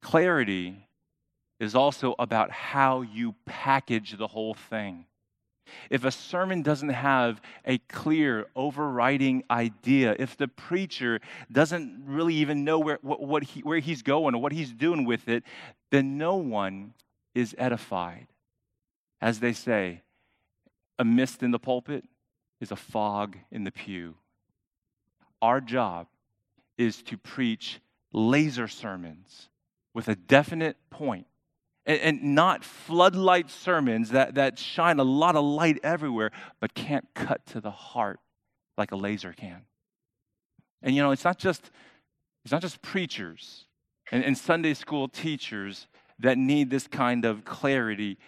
Clarity 0.00 0.86
is 1.58 1.74
also 1.74 2.14
about 2.18 2.50
how 2.50 3.02
you 3.02 3.34
package 3.44 4.16
the 4.16 4.28
whole 4.28 4.54
thing. 4.54 5.06
If 5.90 6.04
a 6.04 6.10
sermon 6.10 6.62
doesn't 6.62 6.90
have 6.90 7.40
a 7.64 7.78
clear, 7.78 8.46
overriding 8.54 9.44
idea, 9.50 10.16
if 10.18 10.36
the 10.36 10.48
preacher 10.48 11.20
doesn't 11.50 12.04
really 12.06 12.34
even 12.34 12.64
know 12.64 12.78
where, 12.78 12.98
what, 13.02 13.20
what 13.20 13.42
he, 13.42 13.60
where 13.60 13.78
he's 13.78 14.02
going 14.02 14.34
or 14.34 14.40
what 14.40 14.52
he's 14.52 14.72
doing 14.72 15.04
with 15.04 15.28
it, 15.28 15.44
then 15.90 16.18
no 16.18 16.36
one 16.36 16.94
is 17.34 17.54
edified. 17.58 18.28
As 19.20 19.40
they 19.40 19.52
say, 19.52 20.02
a 20.98 21.04
mist 21.04 21.42
in 21.42 21.50
the 21.50 21.58
pulpit 21.58 22.04
is 22.60 22.70
a 22.70 22.76
fog 22.76 23.36
in 23.50 23.64
the 23.64 23.72
pew. 23.72 24.14
Our 25.42 25.60
job 25.60 26.06
is 26.78 27.02
to 27.04 27.16
preach 27.16 27.80
laser 28.12 28.68
sermons 28.68 29.48
with 29.92 30.08
a 30.08 30.14
definite 30.14 30.76
point 30.90 31.26
and, 31.86 32.00
and 32.00 32.22
not 32.34 32.64
floodlight 32.64 33.50
sermons 33.50 34.10
that, 34.10 34.34
that 34.34 34.58
shine 34.58 34.98
a 34.98 35.04
lot 35.04 35.36
of 35.36 35.44
light 35.44 35.78
everywhere, 35.82 36.30
but 36.60 36.74
can't 36.74 37.06
cut 37.14 37.44
to 37.46 37.60
the 37.60 37.70
heart 37.70 38.20
like 38.76 38.92
a 38.92 38.96
laser 38.96 39.32
can. 39.32 39.62
And 40.82 40.94
you 40.94 41.02
know, 41.02 41.10
it's 41.10 41.24
not 41.24 41.38
just 41.38 41.70
it's 42.44 42.52
not 42.52 42.60
just 42.60 42.82
preachers 42.82 43.64
and, 44.12 44.22
and 44.22 44.36
Sunday 44.36 44.74
school 44.74 45.08
teachers 45.08 45.86
that 46.18 46.36
need 46.36 46.70
this 46.70 46.86
kind 46.86 47.24
of 47.24 47.44
clarity. 47.44 48.18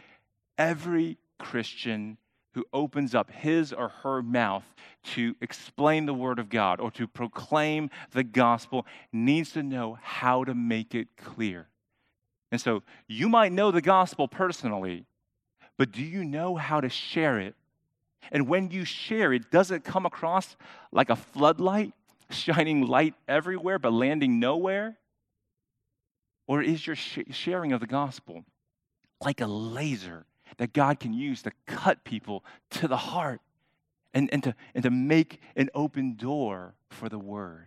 Every 0.56 1.18
Christian 1.38 2.16
who 2.54 2.64
opens 2.72 3.14
up 3.14 3.30
his 3.30 3.74
or 3.74 3.88
her 4.02 4.22
mouth 4.22 4.64
to 5.04 5.36
explain 5.42 6.06
the 6.06 6.14
Word 6.14 6.38
of 6.38 6.48
God 6.48 6.80
or 6.80 6.90
to 6.92 7.06
proclaim 7.06 7.90
the 8.12 8.24
gospel 8.24 8.86
needs 9.12 9.52
to 9.52 9.62
know 9.62 9.98
how 10.00 10.42
to 10.44 10.54
make 10.54 10.94
it 10.94 11.08
clear. 11.18 11.68
And 12.56 12.60
so 12.62 12.82
you 13.06 13.28
might 13.28 13.52
know 13.52 13.70
the 13.70 13.82
gospel 13.82 14.28
personally, 14.28 15.04
but 15.76 15.92
do 15.92 16.00
you 16.00 16.24
know 16.24 16.56
how 16.56 16.80
to 16.80 16.88
share 16.88 17.38
it? 17.38 17.54
And 18.32 18.48
when 18.48 18.70
you 18.70 18.86
share 18.86 19.34
it, 19.34 19.50
does 19.50 19.70
it 19.70 19.84
come 19.84 20.06
across 20.06 20.56
like 20.90 21.10
a 21.10 21.16
floodlight, 21.16 21.92
shining 22.30 22.86
light 22.86 23.12
everywhere 23.28 23.78
but 23.78 23.92
landing 23.92 24.40
nowhere? 24.40 24.96
Or 26.46 26.62
is 26.62 26.86
your 26.86 26.96
sh- 26.96 27.18
sharing 27.30 27.74
of 27.74 27.80
the 27.80 27.86
gospel 27.86 28.42
like 29.20 29.42
a 29.42 29.46
laser 29.46 30.24
that 30.56 30.72
God 30.72 30.98
can 30.98 31.12
use 31.12 31.42
to 31.42 31.52
cut 31.66 32.04
people 32.04 32.42
to 32.70 32.88
the 32.88 32.96
heart 32.96 33.42
and, 34.14 34.30
and, 34.32 34.42
to, 34.44 34.54
and 34.74 34.82
to 34.82 34.90
make 34.90 35.42
an 35.56 35.68
open 35.74 36.14
door 36.14 36.72
for 36.88 37.10
the 37.10 37.18
word? 37.18 37.66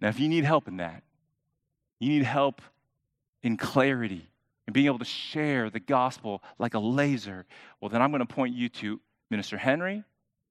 Now, 0.00 0.08
if 0.08 0.18
you 0.18 0.28
need 0.28 0.42
help 0.42 0.66
in 0.66 0.78
that, 0.78 1.04
you 2.00 2.08
need 2.08 2.24
help 2.24 2.60
in 3.44 3.56
clarity 3.56 4.28
and 4.66 4.74
being 4.74 4.86
able 4.86 4.98
to 4.98 5.04
share 5.04 5.70
the 5.70 5.78
gospel 5.78 6.42
like 6.58 6.74
a 6.74 6.78
laser, 6.78 7.44
well, 7.80 7.90
then 7.90 8.02
I'm 8.02 8.10
going 8.10 8.26
to 8.26 8.34
point 8.34 8.56
you 8.56 8.68
to 8.70 9.00
Minister 9.30 9.58
Henry 9.58 10.02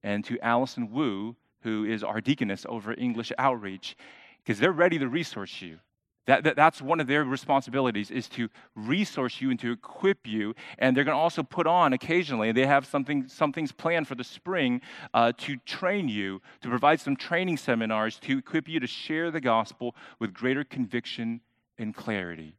and 0.03 0.23
to 0.25 0.39
Allison 0.39 0.91
Wu, 0.91 1.35
who 1.61 1.83
is 1.83 2.03
our 2.03 2.21
deaconess 2.21 2.65
over 2.69 2.93
English 2.93 3.31
Outreach, 3.37 3.97
because 4.37 4.59
they're 4.59 4.71
ready 4.71 4.99
to 4.99 5.07
resource 5.07 5.61
you. 5.61 5.79
That, 6.25 6.43
that, 6.43 6.55
that's 6.55 6.81
one 6.81 7.01
of 7.01 7.07
their 7.07 7.25
responsibilities 7.25 8.09
is 8.11 8.29
to 8.29 8.47
resource 8.75 9.41
you 9.41 9.49
and 9.49 9.59
to 9.59 9.71
equip 9.71 10.25
you. 10.25 10.53
And 10.77 10.95
they're 10.95 11.03
going 11.03 11.15
to 11.17 11.21
also 11.21 11.43
put 11.43 11.67
on 11.67 11.91
occasionally, 11.91 12.51
they 12.51 12.65
have 12.65 12.85
something, 12.85 13.27
some 13.27 13.51
things 13.51 13.71
planned 13.71 14.07
for 14.07 14.15
the 14.15 14.23
spring 14.23 14.81
uh, 15.13 15.33
to 15.39 15.57
train 15.57 16.07
you, 16.07 16.41
to 16.61 16.69
provide 16.69 17.01
some 17.01 17.17
training 17.17 17.57
seminars 17.57 18.19
to 18.19 18.37
equip 18.37 18.69
you 18.69 18.79
to 18.79 18.87
share 18.87 19.31
the 19.31 19.41
gospel 19.41 19.95
with 20.19 20.33
greater 20.33 20.63
conviction 20.63 21.41
and 21.77 21.93
clarity. 21.93 22.55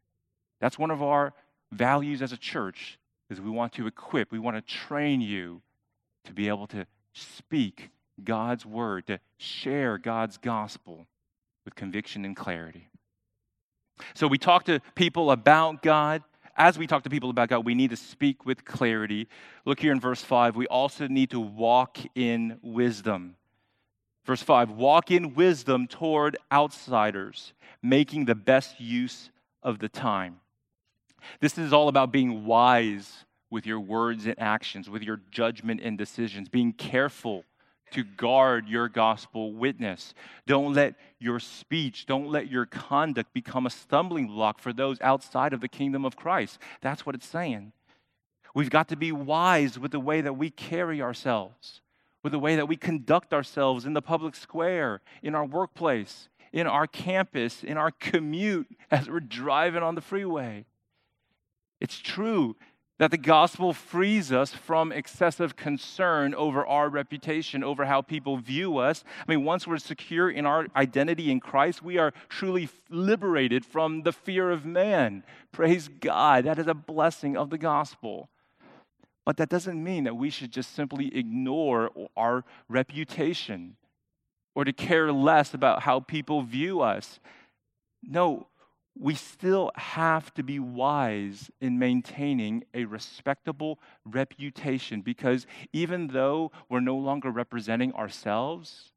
That's 0.65 0.79
one 0.79 0.91
of 0.91 1.03
our 1.03 1.35
values 1.73 2.23
as 2.23 2.33
a 2.33 2.39
church 2.39 2.99
is 3.29 3.39
we 3.39 3.51
want 3.51 3.75
to 3.75 3.87
equip, 3.87 4.33
we 4.33 4.39
want 4.39 4.57
to 4.57 4.63
train 4.63 5.21
you 5.21 5.61
to 6.25 6.33
be 6.33 6.49
able 6.49 6.67
to 6.69 6.87
speak 7.13 7.91
God's 8.25 8.65
word, 8.65 9.07
to 9.09 9.21
share 9.37 9.99
God's 9.99 10.39
gospel 10.39 11.07
with 11.67 11.75
conviction 11.75 12.25
and 12.25 12.35
clarity. 12.35 12.89
So 14.15 14.27
we 14.27 14.39
talk 14.39 14.65
to 14.65 14.81
people 14.95 15.33
about 15.33 15.83
God. 15.83 16.23
As 16.57 16.79
we 16.79 16.87
talk 16.87 17.03
to 17.03 17.11
people 17.11 17.29
about 17.29 17.51
God, 17.51 17.67
we 17.67 17.75
need 17.75 17.91
to 17.91 17.97
speak 17.97 18.47
with 18.47 18.65
clarity. 18.65 19.29
Look 19.67 19.81
here 19.81 19.93
in 19.93 20.01
verse 20.01 20.23
5. 20.23 20.57
We 20.57 20.67
also 20.69 21.09
need 21.09 21.29
to 21.33 21.41
walk 21.41 21.99
in 22.15 22.59
wisdom. 22.63 23.37
Verse 24.25 24.43
5 24.43 24.71
Walk 24.71 25.11
in 25.11 25.35
wisdom 25.35 25.87
toward 25.87 26.39
outsiders, 26.51 27.53
making 27.83 28.25
the 28.25 28.35
best 28.35 28.81
use 28.81 29.29
of 29.63 29.79
the 29.79 29.91
time. 29.91 30.41
This 31.41 31.59
is 31.59 31.73
all 31.73 31.89
about 31.89 32.13
being 32.13 32.45
wise 32.45 33.25
with 33.51 33.67
your 33.67 33.81
words 33.81 34.27
and 34.27 34.39
actions, 34.39 34.91
with 34.91 35.03
your 35.03 35.21
judgment 35.31 35.81
and 35.83 35.97
decisions, 35.97 36.49
being 36.49 36.73
careful 36.73 37.45
to 37.93 38.03
guard 38.03 38.69
your 38.69 38.89
gospel 38.89 39.53
witness. 39.53 40.15
Don't 40.47 40.75
let 40.75 40.95
your 41.21 41.39
speech, 41.39 42.07
don't 42.07 42.29
let 42.29 42.51
your 42.51 42.67
conduct 42.67 43.33
become 43.33 43.67
a 43.67 43.71
stumbling 43.71 44.27
block 44.27 44.59
for 44.59 44.73
those 44.73 45.01
outside 45.01 45.53
of 45.53 45.61
the 45.61 45.69
kingdom 45.69 46.05
of 46.05 46.17
Christ. 46.17 46.59
That's 46.81 47.07
what 47.07 47.15
it's 47.15 47.27
saying. 47.27 47.73
We've 48.55 48.71
got 48.71 48.89
to 48.89 48.97
be 48.97 49.13
wise 49.13 49.79
with 49.79 49.93
the 49.93 50.01
way 50.01 50.21
that 50.21 50.37
we 50.37 50.51
carry 50.51 51.01
ourselves, 51.01 51.81
with 52.23 52.33
the 52.33 52.39
way 52.39 52.57
that 52.57 52.69
we 52.69 52.77
conduct 52.77 53.33
ourselves 53.33 53.85
in 53.85 53.93
the 53.93 54.03
public 54.03 54.35
square, 54.35 55.01
in 55.23 55.35
our 55.35 55.45
workplace, 55.45 56.29
in 56.53 56.67
our 56.67 56.87
campus, 56.87 57.63
in 57.63 57.77
our 57.77 57.91
commute 57.91 58.69
as 58.91 59.09
we're 59.09 59.21
driving 59.21 59.83
on 59.83 59.95
the 59.95 60.01
freeway. 60.01 60.65
It's 61.85 61.99
true 61.99 62.57
that 62.99 63.11
the 63.11 63.19
gospel 63.19 63.75
frees 63.75 64.33
us 64.33 64.55
from 64.55 64.91
excessive 64.91 65.55
concern 65.55 66.35
over 66.35 66.65
our 66.67 66.89
reputation, 66.89 67.63
over 67.63 67.85
how 67.85 68.01
people 68.01 68.39
view 68.39 68.79
us. 68.79 69.05
I 69.21 69.31
mean, 69.31 69.45
once 69.45 69.67
we're 69.67 69.77
secure 69.77 70.31
in 70.31 70.47
our 70.47 70.67
identity 70.75 71.31
in 71.31 71.41
Christ, 71.41 71.83
we 71.83 71.99
are 71.99 72.15
truly 72.31 72.71
liberated 72.89 73.67
from 73.67 74.03
the 74.03 74.13
fear 74.13 74.51
of 74.51 74.65
man. 74.65 75.25
Praise 75.53 75.91
God. 76.01 76.47
That 76.47 76.59
is 76.59 76.69
a 76.69 76.73
blessing 76.73 77.37
of 77.37 77.51
the 77.51 77.59
gospel. 77.59 78.31
But 79.27 79.37
that 79.37 79.51
doesn't 79.51 79.85
mean 79.85 80.05
that 80.05 80.17
we 80.17 80.31
should 80.31 80.53
just 80.53 80.75
simply 80.75 81.15
ignore 81.15 81.91
our 82.17 82.45
reputation 82.67 83.77
or 84.55 84.65
to 84.65 84.73
care 84.73 85.13
less 85.13 85.53
about 85.53 85.83
how 85.83 86.01
people 86.01 86.41
view 86.41 86.81
us. 86.81 87.21
No, 88.03 88.47
we 88.99 89.15
still 89.15 89.71
have 89.75 90.33
to 90.35 90.43
be 90.43 90.59
wise 90.59 91.51
in 91.61 91.79
maintaining 91.79 92.65
a 92.75 92.85
respectable 92.85 93.81
reputation 94.05 95.01
because 95.01 95.47
even 95.73 96.09
though 96.09 96.53
we're 96.69 96.81
no 96.81 96.97
longer 96.97 97.31
representing 97.31 97.93
ourselves, 97.95 98.93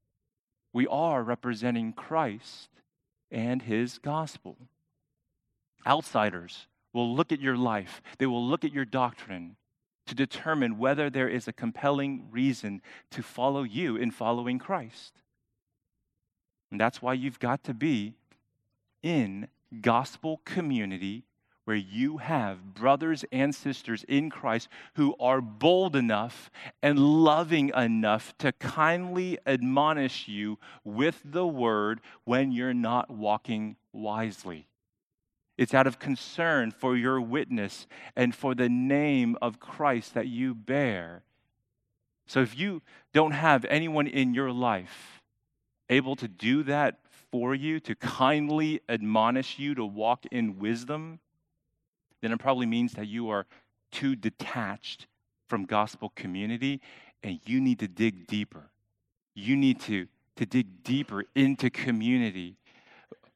we 0.71 0.85
are 0.87 1.23
representing 1.23 1.93
Christ 1.93 2.69
and 3.31 3.63
his 3.63 3.97
gospel. 3.97 4.57
Outsiders 5.85 6.67
will 6.93 7.15
look 7.15 7.31
at 7.31 7.41
your 7.41 7.57
life, 7.57 8.01
they 8.19 8.27
will 8.27 8.45
look 8.45 8.63
at 8.63 8.73
your 8.73 8.85
doctrine 8.85 9.55
to 10.05 10.15
determine 10.15 10.77
whether 10.77 11.09
there 11.09 11.27
is 11.27 11.47
a 11.47 11.53
compelling 11.53 12.27
reason 12.31 12.81
to 13.11 13.21
follow 13.21 13.63
you 13.63 13.97
in 13.97 14.11
following 14.11 14.57
Christ. 14.57 15.21
And 16.71 16.79
that's 16.79 17.01
why 17.01 17.13
you've 17.13 17.39
got 17.39 17.63
to 17.65 17.73
be 17.73 18.13
in 19.03 19.47
gospel 19.81 20.41
community 20.45 21.23
where 21.67 21.75
you 21.75 22.15
have 22.15 22.73
brothers 22.73 23.25
and 23.29 23.53
sisters 23.53 24.05
in 24.07 24.29
Christ 24.29 24.69
who 24.93 25.13
are 25.19 25.41
bold 25.41 25.97
enough 25.97 26.49
and 26.81 26.97
loving 26.97 27.73
enough 27.75 28.33
to 28.37 28.53
kindly 28.53 29.37
admonish 29.45 30.29
you 30.29 30.59
with 30.85 31.21
the 31.25 31.45
word 31.45 31.99
when 32.23 32.53
you're 32.53 32.73
not 32.73 33.09
walking 33.09 33.75
wisely. 33.91 34.67
It's 35.57 35.73
out 35.73 35.87
of 35.87 35.99
concern 35.99 36.71
for 36.71 36.95
your 36.95 37.19
witness 37.19 37.85
and 38.15 38.33
for 38.33 38.55
the 38.55 38.69
name 38.69 39.35
of 39.41 39.59
Christ 39.59 40.13
that 40.13 40.27
you 40.27 40.55
bear. 40.55 41.23
So 42.27 42.41
if 42.41 42.57
you 42.57 42.81
don't 43.13 43.31
have 43.31 43.65
anyone 43.65 44.07
in 44.07 44.33
your 44.33 44.53
life 44.53 45.16
able 45.89 46.15
to 46.17 46.27
do 46.27 46.63
that 46.63 46.99
for 47.31 47.53
you, 47.53 47.79
to 47.81 47.95
kindly 47.95 48.81
admonish 48.87 49.59
you 49.59 49.75
to 49.75 49.85
walk 49.85 50.25
in 50.31 50.59
wisdom, 50.59 51.19
then 52.21 52.31
it 52.31 52.39
probably 52.39 52.65
means 52.65 52.93
that 52.93 53.07
you 53.07 53.29
are 53.29 53.45
too 53.91 54.15
detached 54.15 55.07
from 55.47 55.65
gospel 55.65 56.11
community 56.15 56.81
and 57.23 57.39
you 57.45 57.59
need 57.59 57.79
to 57.79 57.87
dig 57.87 58.27
deeper. 58.27 58.69
You 59.33 59.55
need 59.55 59.79
to, 59.81 60.07
to 60.37 60.45
dig 60.45 60.83
deeper 60.83 61.25
into 61.35 61.69
community. 61.69 62.55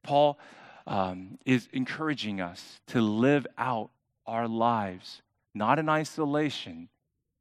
Paul 0.04 0.40
um, 0.88 1.38
is 1.46 1.68
encouraging 1.74 2.42
us 2.42 2.80
to 2.88 3.02
live 3.02 3.46
out 3.58 3.92
our 4.26 4.48
lives, 4.48 5.22
not 5.54 5.80
in 5.80 5.90
isolation, 5.90 6.90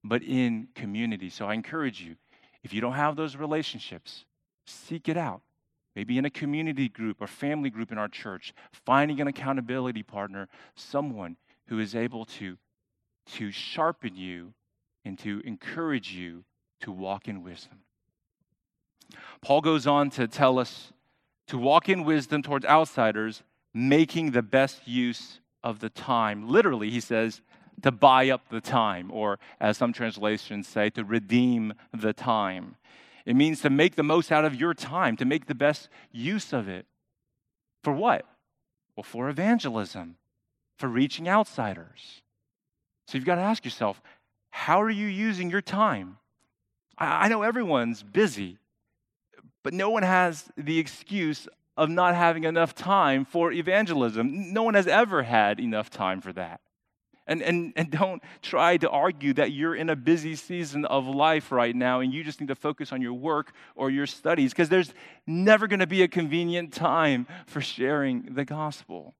but 0.04 0.22
in 0.22 0.68
community. 0.74 1.30
So 1.30 1.46
I 1.46 1.54
encourage 1.54 2.00
you, 2.00 2.16
if 2.62 2.72
you 2.72 2.80
don't 2.80 2.92
have 2.92 3.16
those 3.16 3.36
relationships, 3.36 4.24
seek 4.70 5.08
it 5.08 5.16
out. 5.16 5.42
Maybe 5.96 6.18
in 6.18 6.24
a 6.24 6.30
community 6.30 6.88
group 6.88 7.20
or 7.20 7.26
family 7.26 7.68
group 7.68 7.90
in 7.90 7.98
our 7.98 8.08
church, 8.08 8.54
finding 8.72 9.20
an 9.20 9.26
accountability 9.26 10.02
partner, 10.02 10.48
someone 10.74 11.36
who 11.66 11.78
is 11.78 11.94
able 11.94 12.24
to, 12.24 12.56
to 13.32 13.50
sharpen 13.50 14.14
you 14.14 14.54
and 15.04 15.18
to 15.18 15.42
encourage 15.44 16.12
you 16.12 16.44
to 16.80 16.92
walk 16.92 17.28
in 17.28 17.42
wisdom. 17.42 17.80
Paul 19.42 19.60
goes 19.60 19.86
on 19.86 20.10
to 20.10 20.28
tell 20.28 20.58
us 20.58 20.92
to 21.48 21.58
walk 21.58 21.88
in 21.88 22.04
wisdom 22.04 22.42
towards 22.42 22.64
outsiders, 22.66 23.42
making 23.74 24.30
the 24.30 24.42
best 24.42 24.86
use 24.86 25.40
of 25.64 25.80
the 25.80 25.90
time. 25.90 26.48
Literally, 26.48 26.90
he 26.90 27.00
says, 27.00 27.42
to 27.82 27.90
buy 27.90 28.30
up 28.30 28.48
the 28.50 28.60
time, 28.60 29.10
or 29.10 29.38
as 29.60 29.76
some 29.76 29.92
translations 29.92 30.68
say, 30.68 30.90
to 30.90 31.04
redeem 31.04 31.72
the 31.92 32.12
time. 32.12 32.76
It 33.26 33.36
means 33.36 33.60
to 33.60 33.70
make 33.70 33.96
the 33.96 34.02
most 34.02 34.32
out 34.32 34.44
of 34.44 34.54
your 34.54 34.74
time, 34.74 35.16
to 35.16 35.24
make 35.24 35.46
the 35.46 35.54
best 35.54 35.88
use 36.12 36.52
of 36.52 36.68
it. 36.68 36.86
For 37.82 37.92
what? 37.92 38.26
Well, 38.96 39.04
for 39.04 39.28
evangelism, 39.28 40.16
for 40.76 40.88
reaching 40.88 41.28
outsiders. 41.28 42.22
So 43.06 43.18
you've 43.18 43.26
got 43.26 43.36
to 43.36 43.42
ask 43.42 43.64
yourself, 43.64 44.00
how 44.50 44.80
are 44.82 44.90
you 44.90 45.06
using 45.06 45.50
your 45.50 45.62
time? 45.62 46.18
I, 46.98 47.28
know 47.28 47.42
everyone's 47.42 48.02
busy, 48.02 48.58
but 49.62 49.72
no 49.72 49.90
one 49.90 50.02
has 50.02 50.50
the 50.56 50.78
excuse 50.78 51.48
of 51.76 51.88
not 51.88 52.14
having 52.14 52.44
enough 52.44 52.74
time 52.74 53.24
for 53.24 53.52
evangelism. 53.52 54.52
No 54.52 54.62
one 54.62 54.74
has 54.74 54.86
ever 54.86 55.22
had 55.22 55.58
enough 55.58 55.88
time 55.88 56.20
for 56.20 56.32
that. 56.34 56.60
And, 57.30 57.42
and, 57.42 57.72
and 57.76 57.92
don't 57.92 58.20
try 58.42 58.76
to 58.78 58.90
argue 58.90 59.32
that 59.34 59.52
you're 59.52 59.76
in 59.76 59.88
a 59.88 59.94
busy 59.94 60.34
season 60.34 60.84
of 60.84 61.06
life 61.06 61.52
right 61.52 61.76
now 61.76 62.00
and 62.00 62.12
you 62.12 62.24
just 62.24 62.40
need 62.40 62.48
to 62.48 62.56
focus 62.56 62.92
on 62.92 63.00
your 63.00 63.12
work 63.12 63.52
or 63.76 63.88
your 63.88 64.08
studies 64.08 64.50
because 64.50 64.68
there's 64.68 64.92
never 65.28 65.68
going 65.68 65.78
to 65.78 65.86
be 65.86 66.02
a 66.02 66.08
convenient 66.08 66.72
time 66.72 67.28
for 67.46 67.60
sharing 67.60 68.34
the 68.34 68.44
gospel. 68.44 69.14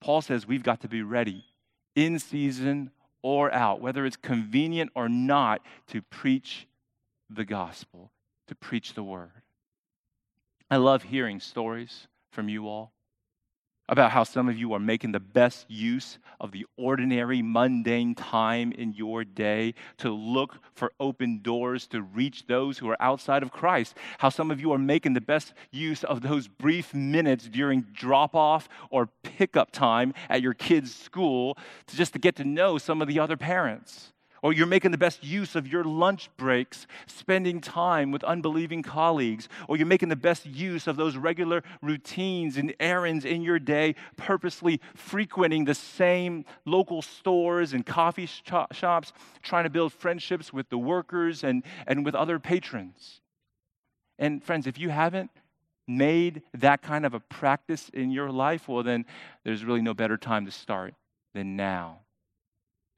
Paul 0.00 0.22
says 0.22 0.46
we've 0.46 0.62
got 0.62 0.82
to 0.82 0.88
be 0.88 1.02
ready 1.02 1.44
in 1.96 2.20
season 2.20 2.92
or 3.20 3.52
out, 3.52 3.80
whether 3.80 4.06
it's 4.06 4.16
convenient 4.16 4.92
or 4.94 5.08
not, 5.08 5.60
to 5.88 6.02
preach 6.02 6.68
the 7.28 7.44
gospel, 7.44 8.12
to 8.46 8.54
preach 8.54 8.94
the 8.94 9.02
word. 9.02 9.42
I 10.70 10.76
love 10.76 11.02
hearing 11.02 11.40
stories 11.40 12.06
from 12.30 12.48
you 12.48 12.68
all 12.68 12.93
about 13.88 14.10
how 14.10 14.24
some 14.24 14.48
of 14.48 14.56
you 14.56 14.72
are 14.72 14.78
making 14.78 15.12
the 15.12 15.20
best 15.20 15.66
use 15.68 16.18
of 16.40 16.52
the 16.52 16.64
ordinary, 16.76 17.42
mundane 17.42 18.14
time 18.14 18.72
in 18.72 18.92
your 18.92 19.24
day 19.24 19.74
to 19.98 20.10
look 20.10 20.58
for 20.74 20.92
open 20.98 21.40
doors 21.42 21.86
to 21.86 22.02
reach 22.02 22.46
those 22.46 22.78
who 22.78 22.88
are 22.88 22.96
outside 23.00 23.42
of 23.42 23.52
Christ. 23.52 23.94
How 24.18 24.30
some 24.30 24.50
of 24.50 24.60
you 24.60 24.72
are 24.72 24.78
making 24.78 25.12
the 25.12 25.20
best 25.20 25.52
use 25.70 26.02
of 26.02 26.22
those 26.22 26.48
brief 26.48 26.94
minutes 26.94 27.48
during 27.48 27.82
drop 27.92 28.34
off 28.34 28.68
or 28.90 29.08
pickup 29.22 29.70
time 29.70 30.14
at 30.30 30.40
your 30.40 30.54
kids' 30.54 30.94
school 30.94 31.58
to 31.86 31.96
just 31.96 32.14
to 32.14 32.18
get 32.18 32.36
to 32.36 32.44
know 32.44 32.78
some 32.78 33.02
of 33.02 33.08
the 33.08 33.18
other 33.18 33.36
parents 33.36 34.13
or 34.44 34.52
you're 34.52 34.66
making 34.66 34.90
the 34.90 34.98
best 34.98 35.24
use 35.24 35.56
of 35.56 35.66
your 35.66 35.82
lunch 35.82 36.28
breaks, 36.36 36.86
spending 37.06 37.62
time 37.62 38.10
with 38.10 38.22
unbelieving 38.24 38.82
colleagues, 38.82 39.48
or 39.68 39.78
you're 39.78 39.86
making 39.86 40.10
the 40.10 40.16
best 40.16 40.44
use 40.44 40.86
of 40.86 40.96
those 40.96 41.16
regular 41.16 41.62
routines 41.80 42.58
and 42.58 42.74
errands 42.78 43.24
in 43.24 43.40
your 43.40 43.58
day, 43.58 43.94
purposely 44.18 44.82
frequenting 44.94 45.64
the 45.64 45.74
same 45.74 46.44
local 46.66 47.00
stores 47.00 47.72
and 47.72 47.86
coffee 47.86 48.26
shops, 48.26 49.14
trying 49.40 49.64
to 49.64 49.70
build 49.70 49.94
friendships 49.94 50.52
with 50.52 50.68
the 50.68 50.76
workers 50.76 51.42
and, 51.42 51.64
and 51.86 52.04
with 52.04 52.14
other 52.14 52.38
patrons. 52.38 53.22
And 54.18 54.44
friends, 54.44 54.66
if 54.66 54.78
you 54.78 54.90
haven't 54.90 55.30
made 55.88 56.42
that 56.52 56.82
kind 56.82 57.06
of 57.06 57.14
a 57.14 57.20
practice 57.20 57.88
in 57.94 58.10
your 58.10 58.30
life, 58.30 58.68
well, 58.68 58.82
then 58.82 59.06
there's 59.42 59.64
really 59.64 59.80
no 59.80 59.94
better 59.94 60.18
time 60.18 60.44
to 60.44 60.52
start 60.52 60.92
than 61.32 61.56
now 61.56 62.03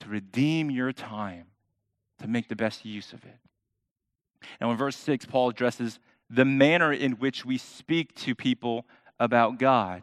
to 0.01 0.09
redeem 0.09 0.70
your 0.70 0.92
time, 0.92 1.47
to 2.20 2.28
make 2.28 2.49
the 2.49 2.57
best 2.57 2.84
use 2.84 3.12
of 3.12 3.24
it. 3.24 3.38
Now, 4.61 4.70
in 4.70 4.76
verse 4.76 4.97
6, 4.97 5.26
Paul 5.26 5.51
addresses 5.51 5.99
the 6.28 6.44
manner 6.44 6.92
in 6.92 7.12
which 7.12 7.44
we 7.44 7.59
speak 7.59 8.14
to 8.16 8.34
people 8.34 8.86
about 9.18 9.59
God. 9.59 10.03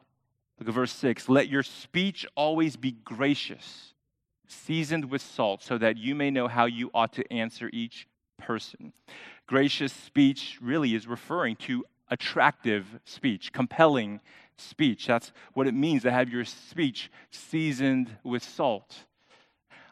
Look 0.60 0.70
at 0.70 0.76
verse 0.76 0.94
6 0.94 1.30
Let 1.30 1.50
your 1.50 1.64
speech 1.64 2.26
always 2.36 2.76
be 2.76 2.92
gracious, 2.92 3.94
seasoned 4.48 5.10
with 5.10 5.22
salt, 5.22 5.64
so 5.64 5.78
that 5.78 5.98
you 5.98 6.16
may 6.16 6.32
know 6.32 6.48
how 6.48 6.66
you 6.66 6.90
ought 6.94 7.14
to 7.14 7.34
answer 7.34 7.70
each 7.74 8.08
person. 8.38 8.94
Gracious 9.48 9.92
speech 9.92 10.60
really 10.62 10.96
is 10.96 11.08
referring 11.08 11.56
to 11.56 11.86
attractive 12.10 13.00
speech, 13.06 13.52
compelling 13.52 14.22
speech. 14.58 15.08
That's 15.08 15.32
what 15.54 15.68
it 15.68 15.74
means 15.74 16.04
to 16.04 16.12
have 16.12 16.30
your 16.30 16.46
speech 16.46 17.12
seasoned 17.32 18.18
with 18.24 18.44
salt. 18.44 19.06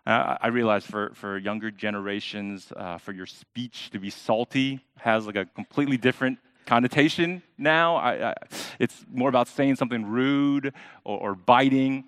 Uh, 0.05 0.37
I 0.41 0.47
realize 0.47 0.83
for, 0.83 1.11
for 1.13 1.37
younger 1.37 1.69
generations, 1.69 2.73
uh, 2.75 2.97
for 2.97 3.11
your 3.11 3.27
speech 3.27 3.91
to 3.91 3.99
be 3.99 4.09
salty 4.09 4.83
has 4.97 5.27
like 5.27 5.35
a 5.35 5.45
completely 5.45 5.97
different 5.97 6.39
connotation 6.65 7.43
now. 7.57 7.97
I, 7.97 8.31
I, 8.31 8.35
it's 8.79 9.05
more 9.11 9.29
about 9.29 9.47
saying 9.47 9.75
something 9.75 10.05
rude 10.05 10.73
or, 11.03 11.19
or 11.19 11.35
biting. 11.35 12.05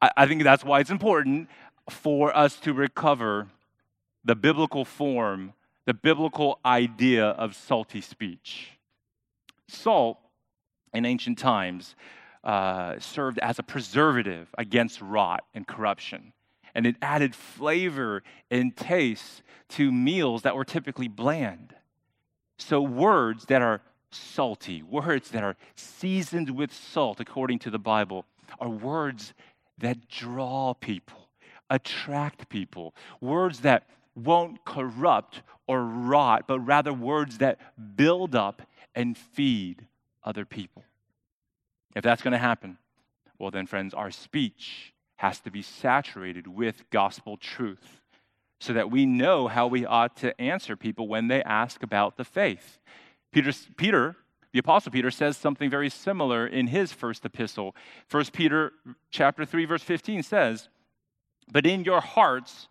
I, 0.00 0.10
I 0.16 0.26
think 0.26 0.44
that's 0.44 0.64
why 0.64 0.80
it's 0.80 0.90
important 0.90 1.48
for 1.90 2.34
us 2.34 2.56
to 2.60 2.72
recover 2.72 3.48
the 4.24 4.34
biblical 4.34 4.84
form, 4.84 5.52
the 5.84 5.94
biblical 5.94 6.58
idea 6.64 7.26
of 7.26 7.54
salty 7.54 8.00
speech. 8.00 8.70
Salt 9.68 10.18
in 10.94 11.04
ancient 11.04 11.38
times 11.38 11.96
uh, 12.44 12.98
served 12.98 13.38
as 13.40 13.58
a 13.58 13.62
preservative 13.62 14.48
against 14.56 15.02
rot 15.02 15.44
and 15.52 15.66
corruption. 15.66 16.32
And 16.76 16.86
it 16.86 16.96
added 17.00 17.34
flavor 17.34 18.22
and 18.50 18.76
taste 18.76 19.42
to 19.70 19.90
meals 19.90 20.42
that 20.42 20.54
were 20.54 20.64
typically 20.64 21.08
bland. 21.08 21.74
So, 22.58 22.82
words 22.82 23.46
that 23.46 23.62
are 23.62 23.80
salty, 24.10 24.82
words 24.82 25.30
that 25.30 25.42
are 25.42 25.56
seasoned 25.74 26.50
with 26.50 26.72
salt, 26.72 27.18
according 27.18 27.60
to 27.60 27.70
the 27.70 27.78
Bible, 27.78 28.26
are 28.60 28.68
words 28.68 29.32
that 29.78 30.06
draw 30.08 30.74
people, 30.74 31.30
attract 31.70 32.50
people, 32.50 32.94
words 33.22 33.60
that 33.60 33.88
won't 34.14 34.62
corrupt 34.66 35.40
or 35.66 35.82
rot, 35.82 36.46
but 36.46 36.60
rather 36.60 36.92
words 36.92 37.38
that 37.38 37.58
build 37.96 38.34
up 38.34 38.60
and 38.94 39.16
feed 39.16 39.86
other 40.22 40.44
people. 40.44 40.84
If 41.94 42.02
that's 42.02 42.20
going 42.20 42.32
to 42.32 42.38
happen, 42.38 42.76
well, 43.38 43.50
then, 43.50 43.66
friends, 43.66 43.94
our 43.94 44.10
speech 44.10 44.92
has 45.16 45.40
to 45.40 45.50
be 45.50 45.62
saturated 45.62 46.46
with 46.46 46.88
gospel 46.90 47.36
truth 47.36 48.00
so 48.58 48.72
that 48.72 48.90
we 48.90 49.04
know 49.06 49.48
how 49.48 49.66
we 49.66 49.84
ought 49.84 50.16
to 50.16 50.38
answer 50.40 50.76
people 50.76 51.08
when 51.08 51.28
they 51.28 51.42
ask 51.42 51.82
about 51.82 52.16
the 52.16 52.24
faith. 52.24 52.78
Peter, 53.32 53.52
Peter 53.76 54.16
the 54.56 54.60
apostle 54.60 54.90
Peter 54.90 55.10
says 55.10 55.36
something 55.36 55.68
very 55.68 55.90
similar 55.90 56.46
in 56.46 56.68
his 56.68 56.90
first 56.90 57.26
epistle. 57.26 57.76
1 58.10 58.24
Peter 58.32 58.72
chapter 59.10 59.44
3 59.44 59.66
verse 59.66 59.82
15 59.82 60.22
says, 60.22 60.70
"But 61.52 61.66
in 61.66 61.84
your 61.84 62.00
hearts 62.00 62.68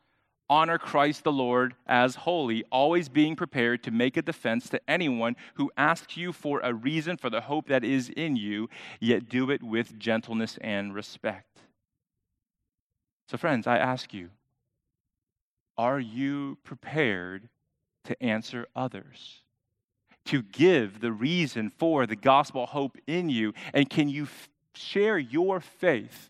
honor 0.50 0.80
Christ 0.80 1.24
the 1.24 1.32
Lord 1.32 1.76
as 1.86 2.16
holy, 2.16 2.64
always 2.72 3.08
being 3.08 3.36
prepared 3.36 3.84
to 3.84 3.92
make 3.92 4.18
a 4.18 4.24
defense 4.24 4.68
to 4.70 4.82
anyone 4.90 5.36
who 5.56 5.72
asks 5.78 6.18
you 6.18 6.34
for 6.34 6.60
a 6.62 6.74
reason 6.74 7.18
for 7.18 7.30
the 7.30 7.42
hope 7.42 7.68
that 7.68 7.84
is 7.84 8.10
in 8.10 8.36
you, 8.36 8.68
yet 9.00 9.30
do 9.30 9.52
it 9.52 9.62
with 9.62 10.00
gentleness 10.00 10.58
and 10.62 10.96
respect." 10.96 11.65
So 13.28 13.38
friends, 13.38 13.68
I 13.68 13.78
ask 13.78 14.14
you, 14.14 14.30
are 15.78 16.00
you 16.00 16.58
prepared 16.64 17.50
to 18.06 18.22
answer 18.24 18.68
others? 18.76 19.42
to 20.26 20.42
give 20.42 21.00
the 21.00 21.12
reason 21.12 21.70
for 21.70 22.06
the 22.06 22.16
gospel 22.16 22.66
hope 22.66 22.98
in 23.08 23.30
you? 23.30 23.54
And 23.74 23.90
can 23.90 24.10
you 24.10 24.24
f- 24.24 24.50
share 24.74 25.18
your 25.18 25.60
faith? 25.60 26.30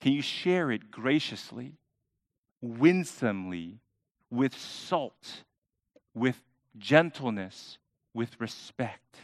Can 0.00 0.12
you 0.12 0.22
share 0.22 0.70
it 0.70 0.90
graciously, 0.90 1.74
winsomely, 2.60 3.78
with 4.30 4.56
salt, 4.56 5.44
with 6.14 6.40
gentleness, 6.76 7.78
with 8.12 8.40
respect? 8.40 9.16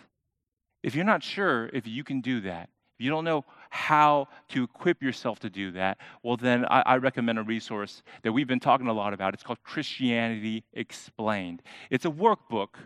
If 0.82 0.94
you're 0.94 1.04
not 1.04 1.22
sure 1.22 1.68
if 1.72 1.86
you 1.86 2.04
can 2.04 2.20
do 2.20 2.40
that, 2.42 2.68
if 2.98 3.04
you 3.04 3.10
don't 3.10 3.24
know 3.24 3.44
how 3.74 4.28
to 4.48 4.62
equip 4.62 5.02
yourself 5.02 5.40
to 5.40 5.50
do 5.50 5.72
that, 5.72 5.98
well, 6.22 6.36
then 6.36 6.64
I, 6.66 6.82
I, 6.86 6.96
recommend 6.98 7.40
a 7.40 7.42
resource 7.42 8.04
that 8.22 8.32
we've 8.32 8.46
been 8.46 8.60
talking 8.60 8.86
a 8.86 8.92
lot 8.92 9.12
about. 9.12 9.34
It's 9.34 9.42
called 9.42 9.62
Christianity 9.64 10.62
Explained. 10.74 11.60
It's 11.90 12.04
a 12.04 12.10
workbook 12.10 12.76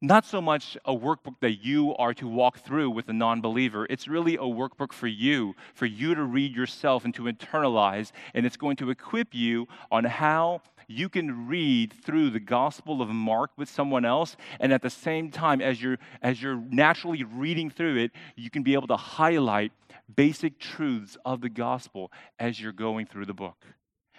not 0.00 0.26
so 0.26 0.42
much 0.42 0.76
a 0.84 0.94
workbook 0.94 1.36
that 1.40 1.64
you 1.64 1.94
are 1.96 2.12
to 2.14 2.28
walk 2.28 2.58
through 2.58 2.90
with 2.90 3.08
a 3.08 3.12
non 3.12 3.40
believer. 3.40 3.86
It's 3.88 4.06
really 4.06 4.34
a 4.34 4.40
workbook 4.40 4.92
for 4.92 5.06
you, 5.06 5.54
for 5.72 5.86
you 5.86 6.14
to 6.14 6.24
read 6.24 6.54
yourself 6.54 7.06
and 7.06 7.14
to 7.14 7.22
internalize. 7.22 8.12
And 8.34 8.44
it's 8.44 8.58
going 8.58 8.76
to 8.76 8.90
equip 8.90 9.34
you 9.34 9.66
on 9.90 10.04
how 10.04 10.60
you 10.88 11.08
can 11.08 11.48
read 11.48 11.94
through 12.04 12.30
the 12.30 12.40
Gospel 12.40 13.00
of 13.00 13.08
Mark 13.08 13.52
with 13.56 13.70
someone 13.70 14.04
else. 14.04 14.36
And 14.60 14.72
at 14.72 14.82
the 14.82 14.90
same 14.90 15.30
time, 15.30 15.62
as 15.62 15.80
you're, 15.80 15.98
as 16.20 16.42
you're 16.42 16.62
naturally 16.70 17.24
reading 17.24 17.70
through 17.70 17.96
it, 17.96 18.10
you 18.36 18.50
can 18.50 18.62
be 18.62 18.74
able 18.74 18.88
to 18.88 18.96
highlight 18.96 19.72
basic 20.12 20.58
truths 20.58 21.16
of 21.24 21.40
the 21.40 21.48
gospel 21.48 22.10
as 22.38 22.60
you're 22.60 22.72
going 22.72 23.06
through 23.06 23.26
the 23.26 23.34
book. 23.34 23.64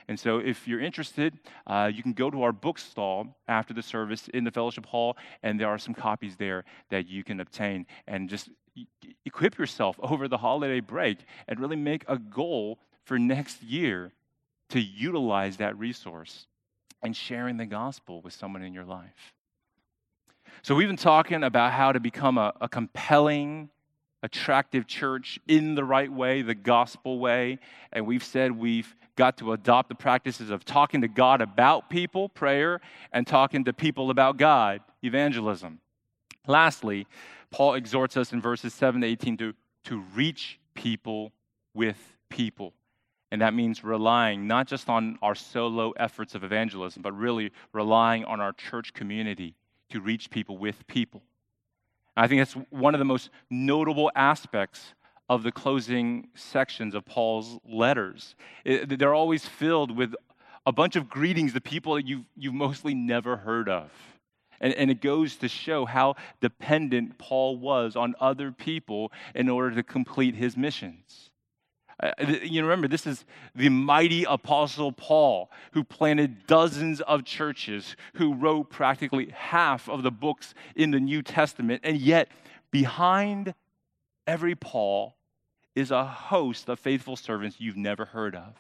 And 0.08 0.20
so, 0.20 0.38
if 0.38 0.68
you're 0.68 0.82
interested, 0.82 1.40
uh, 1.66 1.90
you 1.94 2.04
can 2.04 2.14
go 2.14 2.30
to 2.30 2.44
our 2.44 2.52
bookstall 2.52 3.36
after 3.48 3.74
the 3.74 3.82
service 3.82 4.28
in 4.34 4.44
the 4.44 4.52
fellowship 4.52 4.86
hall, 4.86 5.18
and 5.42 5.60
there 5.60 5.68
are 5.68 5.80
some 5.80 5.96
copies 5.96 6.36
there 6.36 6.64
that 6.92 7.08
you 7.08 7.24
can 7.24 7.40
obtain. 7.40 7.88
And 8.08 8.30
just 8.30 8.50
equip 9.26 9.58
yourself 9.58 9.96
over 10.04 10.28
the 10.28 10.38
holiday 10.38 10.80
break 10.80 11.20
and 11.48 11.60
really 11.60 11.76
make 11.76 12.06
a 12.08 12.18
goal 12.18 12.80
for 13.04 13.18
next 13.18 13.64
year 13.64 14.12
to 14.70 14.80
utilize 14.80 15.58
that 15.58 15.78
resource 15.78 16.48
and 17.02 17.16
sharing 17.16 17.58
the 17.58 17.66
gospel 17.66 18.22
with 18.22 18.34
someone 18.34 18.64
in 18.64 18.74
your 18.74 18.86
life. 18.86 19.34
So, 20.62 20.76
we've 20.76 20.88
been 20.88 20.98
talking 20.98 21.44
about 21.44 21.74
how 21.74 21.92
to 21.92 22.00
become 22.00 22.38
a, 22.38 22.54
a 22.62 22.70
compelling, 22.70 23.70
attractive 24.24 24.88
church 24.88 25.40
in 25.48 25.76
the 25.76 25.84
right 25.84 26.12
way, 26.12 26.42
the 26.42 26.56
gospel 26.56 27.20
way. 27.20 27.60
And 27.92 28.08
we've 28.08 28.24
said 28.24 28.52
we've 28.52 28.96
got 29.16 29.38
to 29.38 29.54
adopt 29.54 29.90
the 29.90 29.96
practices 29.96 30.50
of 30.50 30.66
talking 30.66 31.02
to 31.02 31.08
God 31.08 31.42
about 31.42 31.90
people, 31.90 32.30
prayer, 32.30 32.82
and 33.12 33.26
talking 33.26 33.64
to 33.66 33.74
people 33.74 34.10
about 34.10 34.38
God, 34.38 34.82
evangelism. 35.04 35.80
Lastly, 36.48 37.08
Paul 37.52 37.76
exhorts 37.76 38.18
us 38.18 38.34
in 38.34 38.42
verses 38.42 38.74
7 38.74 39.02
to 39.02 39.08
18 39.08 39.38
to, 39.38 39.54
to 39.86 40.00
reach 40.14 40.60
people 40.74 41.32
with 41.74 41.98
people. 42.30 42.74
And 43.32 43.42
that 43.42 43.54
means 43.54 43.84
relying 43.84 44.48
not 44.48 44.68
just 44.68 44.90
on 44.90 45.18
our 45.22 45.36
solo 45.36 45.92
efforts 45.92 46.36
of 46.36 46.44
evangelism, 46.44 47.02
but 47.02 47.14
really 47.14 47.52
relying 47.74 48.26
on 48.26 48.40
our 48.40 48.54
church 48.54 48.94
community 48.94 49.56
to 49.90 50.02
reach 50.02 50.30
people 50.30 50.58
with 50.58 50.86
people. 50.88 51.22
I 52.16 52.28
think 52.28 52.42
that's 52.42 52.54
one 52.70 52.96
of 52.96 53.00
the 53.00 53.06
most 53.06 53.30
notable 53.50 54.12
aspects 54.16 54.94
of 55.28 55.44
the 55.44 55.52
closing 55.52 56.30
sections 56.36 56.96
of 56.96 57.06
Paul's 57.06 57.58
letters. 57.68 58.36
It, 58.64 59.00
they're 59.00 59.14
always 59.14 59.46
filled 59.46 59.96
with 59.96 60.14
a 60.66 60.72
bunch 60.72 60.96
of 60.96 61.10
greetings 61.10 61.54
to 61.54 61.62
people 61.62 61.96
that 61.96 62.08
you've, 62.08 62.26
you've 62.38 62.54
mostly 62.54 62.94
never 62.94 63.38
heard 63.38 63.70
of. 63.70 63.92
And, 64.62 64.74
and 64.74 64.90
it 64.90 65.02
goes 65.02 65.36
to 65.38 65.48
show 65.48 65.86
how 65.86 66.16
dependent 66.42 67.18
Paul 67.18 67.58
was 67.58 67.96
on 67.96 68.16
other 68.20 68.52
people 68.52 69.12
in 69.34 69.50
order 69.50 69.76
to 69.76 69.84
complete 69.84 70.36
his 70.36 70.56
missions. 70.56 71.30
Uh, 72.02 72.12
you 72.44 72.62
remember, 72.62 72.88
this 72.88 73.08
is 73.08 73.26
the 73.56 73.70
mighty 73.70 74.26
apostle 74.26 74.92
Paul 74.92 75.50
who 75.72 75.84
planted 75.84 76.46
dozens 76.46 77.00
of 77.02 77.24
churches, 77.24 77.96
who 78.16 78.34
wrote 78.34 78.70
practically 78.70 79.30
half 79.34 79.88
of 79.88 80.04
the 80.04 80.12
books 80.12 80.54
in 80.76 80.92
the 80.92 81.00
New 81.00 81.22
Testament, 81.22 81.82
and 81.84 81.98
yet 81.98 82.30
behind 82.72 83.54
every 84.28 84.56
Paul 84.56 85.16
is 85.76 85.92
a 85.92 86.06
host 86.06 86.70
of 86.70 86.80
faithful 86.80 87.16
servants 87.16 87.58
you've 87.60 87.78
never 87.78 88.06
heard 88.06 88.36
of. 88.36 88.56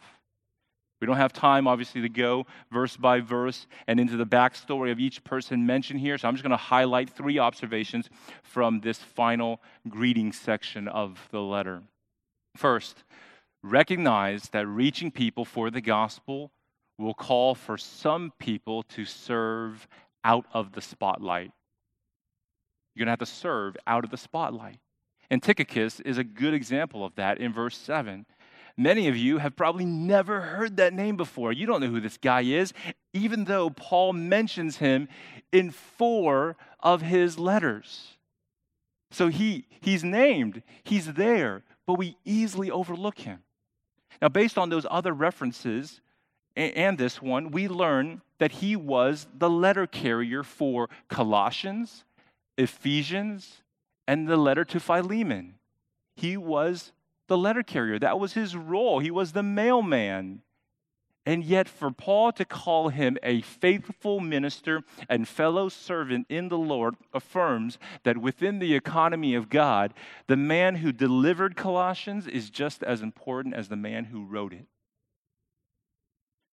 We 1.01 1.07
don't 1.07 1.17
have 1.17 1.33
time, 1.33 1.67
obviously, 1.67 2.01
to 2.01 2.09
go 2.09 2.45
verse 2.71 2.95
by 2.95 3.19
verse 3.19 3.67
and 3.87 3.99
into 3.99 4.15
the 4.15 4.25
backstory 4.25 4.91
of 4.91 4.99
each 4.99 5.23
person 5.25 5.65
mentioned 5.65 5.99
here, 5.99 6.17
so 6.17 6.27
I'm 6.27 6.35
just 6.35 6.43
going 6.43 6.51
to 6.51 6.57
highlight 6.57 7.09
three 7.09 7.37
observations 7.37 8.09
from 8.43 8.79
this 8.79 8.97
final 8.97 9.61
greeting 9.89 10.31
section 10.31 10.87
of 10.87 11.19
the 11.31 11.41
letter. 11.41 11.83
First, 12.55 13.03
recognize 13.61 14.49
that 14.49 14.67
reaching 14.67 15.11
people 15.11 15.45
for 15.45 15.69
the 15.69 15.81
gospel 15.81 16.51
will 16.97 17.13
call 17.13 17.55
for 17.55 17.77
some 17.77 18.31
people 18.39 18.83
to 18.83 19.05
serve 19.05 19.87
out 20.23 20.45
of 20.53 20.71
the 20.71 20.81
spotlight. 20.81 21.51
You're 22.95 23.05
going 23.05 23.07
to 23.07 23.11
have 23.11 23.19
to 23.19 23.25
serve 23.25 23.75
out 23.85 24.05
of 24.05 24.09
the 24.09 24.17
spotlight. 24.17 24.79
And 25.29 25.43
is 25.45 26.17
a 26.17 26.23
good 26.23 26.53
example 26.53 27.03
of 27.03 27.15
that 27.15 27.39
in 27.39 27.51
verse 27.51 27.77
7. 27.77 28.25
Many 28.77 29.07
of 29.07 29.17
you 29.17 29.37
have 29.39 29.55
probably 29.55 29.85
never 29.85 30.41
heard 30.41 30.77
that 30.77 30.93
name 30.93 31.17
before. 31.17 31.51
You 31.51 31.65
don't 31.65 31.81
know 31.81 31.87
who 31.87 32.01
this 32.01 32.17
guy 32.17 32.41
is, 32.41 32.73
even 33.13 33.45
though 33.45 33.69
Paul 33.69 34.13
mentions 34.13 34.77
him 34.77 35.07
in 35.51 35.71
four 35.71 36.57
of 36.81 37.01
his 37.01 37.39
letters. 37.39 38.17
So 39.11 39.29
he, 39.29 39.67
he's 39.81 40.03
named, 40.03 40.61
he's 40.83 41.13
there, 41.13 41.63
but 41.85 41.97
we 41.97 42.17
easily 42.25 42.71
overlook 42.71 43.19
him. 43.19 43.39
Now, 44.21 44.29
based 44.29 44.57
on 44.57 44.69
those 44.69 44.85
other 44.89 45.13
references, 45.13 46.01
and 46.55 46.97
this 46.97 47.21
one, 47.21 47.51
we 47.51 47.67
learn 47.67 48.21
that 48.39 48.53
he 48.53 48.75
was 48.75 49.27
the 49.37 49.49
letter 49.49 49.85
carrier 49.87 50.41
for 50.43 50.89
Colossians, 51.09 52.05
Ephesians, 52.57 53.61
and 54.07 54.27
the 54.27 54.37
letter 54.37 54.63
to 54.65 54.79
Philemon. 54.79 55.55
He 56.15 56.37
was 56.37 56.93
the 57.27 57.37
letter 57.37 57.63
carrier. 57.63 57.99
That 57.99 58.19
was 58.19 58.33
his 58.33 58.55
role. 58.55 58.99
He 58.99 59.11
was 59.11 59.33
the 59.33 59.43
mailman. 59.43 60.41
And 61.25 61.43
yet, 61.43 61.67
for 61.67 61.89
Paul 61.89 62.31
to 62.33 62.45
call 62.45 62.89
him 62.89 63.17
a 63.23 63.41
faithful 63.41 64.19
minister 64.19 64.83
and 65.09 65.27
fellow 65.27 65.69
servant 65.69 66.27
in 66.29 66.49
the 66.49 66.57
Lord 66.57 66.95
affirms 67.13 67.79
that 68.03 68.17
within 68.17 68.59
the 68.59 68.75
economy 68.75 69.33
of 69.33 69.49
God, 69.49 69.95
the 70.27 70.37
man 70.37 70.75
who 70.75 70.91
delivered 70.91 71.55
Colossians 71.55 72.27
is 72.27 72.51
just 72.51 72.83
as 72.83 73.01
important 73.01 73.55
as 73.55 73.69
the 73.69 73.75
man 73.75 74.05
who 74.05 74.23
wrote 74.23 74.53
it. 74.53 74.67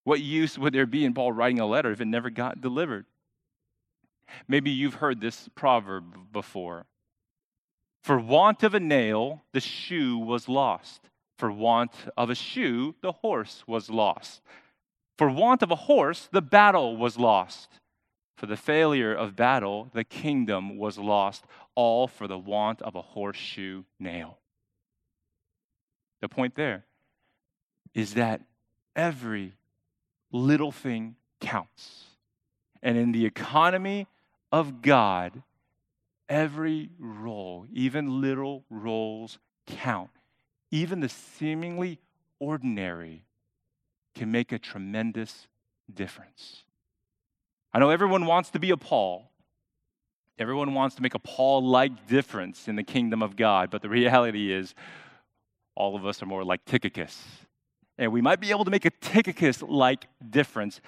What 0.05 0.20
use 0.20 0.59
would 0.59 0.73
there 0.73 0.87
be 0.87 1.05
in 1.05 1.12
Paul 1.12 1.33
writing 1.33 1.61
a 1.61 1.66
letter 1.66 1.91
if 1.91 2.01
it 2.01 2.07
never 2.07 2.31
got 2.31 2.62
delivered? 2.62 3.05
Maybe 4.49 4.70
you've 4.70 4.95
heard 4.95 5.20
this 5.20 5.51
proverb 5.55 6.33
before. 6.33 6.87
For 8.03 8.18
want 8.18 8.62
of 8.62 8.75
a 8.75 8.81
nail, 8.81 9.43
the 9.53 9.61
shoe 9.61 10.16
was 10.16 10.49
lost. 10.49 11.11
For 11.37 11.53
want 11.53 11.93
of 12.16 12.31
a 12.31 12.35
shoe, 12.35 12.95
the 13.01 13.12
horse 13.12 13.64
was 13.66 13.91
lost. 13.91 14.43
For 15.19 15.31
want 15.31 15.63
of 15.63 15.71
a 15.71 15.77
horse, 15.77 16.29
the 16.33 16.43
battle 16.43 16.97
was 16.97 17.19
lost. 17.19 17.69
For 18.37 18.47
the 18.47 18.57
failure 18.57 19.15
of 19.15 19.37
battle, 19.37 19.91
the 19.93 20.05
kingdom 20.05 20.77
was 20.77 20.99
lost, 20.99 21.45
all 21.75 22.09
for 22.09 22.27
the 22.27 22.39
want 22.39 22.83
of 22.83 22.95
a 22.95 23.03
horseshoe 23.03 23.85
nail. 24.01 24.39
The 26.21 26.29
point 26.29 26.55
there 26.55 26.85
is 27.95 28.15
that 28.15 28.41
every 28.97 29.55
little 30.33 30.73
thing 30.73 31.17
counts. 31.41 32.05
And 32.83 32.97
in 32.97 33.13
the 33.13 33.27
economy 33.27 34.07
of 34.51 34.83
God, 34.83 35.43
every 36.29 36.91
role, 36.99 37.67
even 37.73 38.21
little 38.21 38.65
roles, 38.71 39.39
count. 39.67 40.11
Even 40.71 41.01
the 41.01 41.09
seemingly 41.09 42.01
ordinary 42.41 43.25
can 44.15 44.31
make 44.31 44.53
a 44.53 44.59
tremendous 44.59 45.49
difference. 45.93 46.65
I 47.73 47.79
know 47.79 47.91
everyone 47.91 48.27
wants 48.27 48.51
to 48.51 48.59
be 48.59 48.71
a 48.71 48.77
Paul. 48.77 49.31
Everyone 50.39 50.75
wants 50.75 50.97
to 50.97 51.03
make 51.03 51.15
a 51.15 51.19
Paul 51.19 51.67
like 51.67 52.07
difference 52.07 52.69
in 52.69 52.77
the 52.77 52.83
kingdom 52.83 53.23
of 53.23 53.37
God, 53.37 53.71
but 53.71 53.83
the 53.83 53.89
reality 53.89 54.53
is, 54.53 54.75
all 55.75 55.97
of 55.97 56.05
us 56.05 56.23
are 56.23 56.27
more 56.27 56.45
like 56.45 56.65
Tychicus. 56.65 57.23
And 57.97 58.13
we 58.13 58.21
might 58.21 58.41
be 58.41 58.51
able 58.51 58.65
to 58.65 58.71
make 58.71 58.85
a 58.85 58.91
Tychicus 58.91 59.63
like 59.63 60.07
difference, 60.31 60.81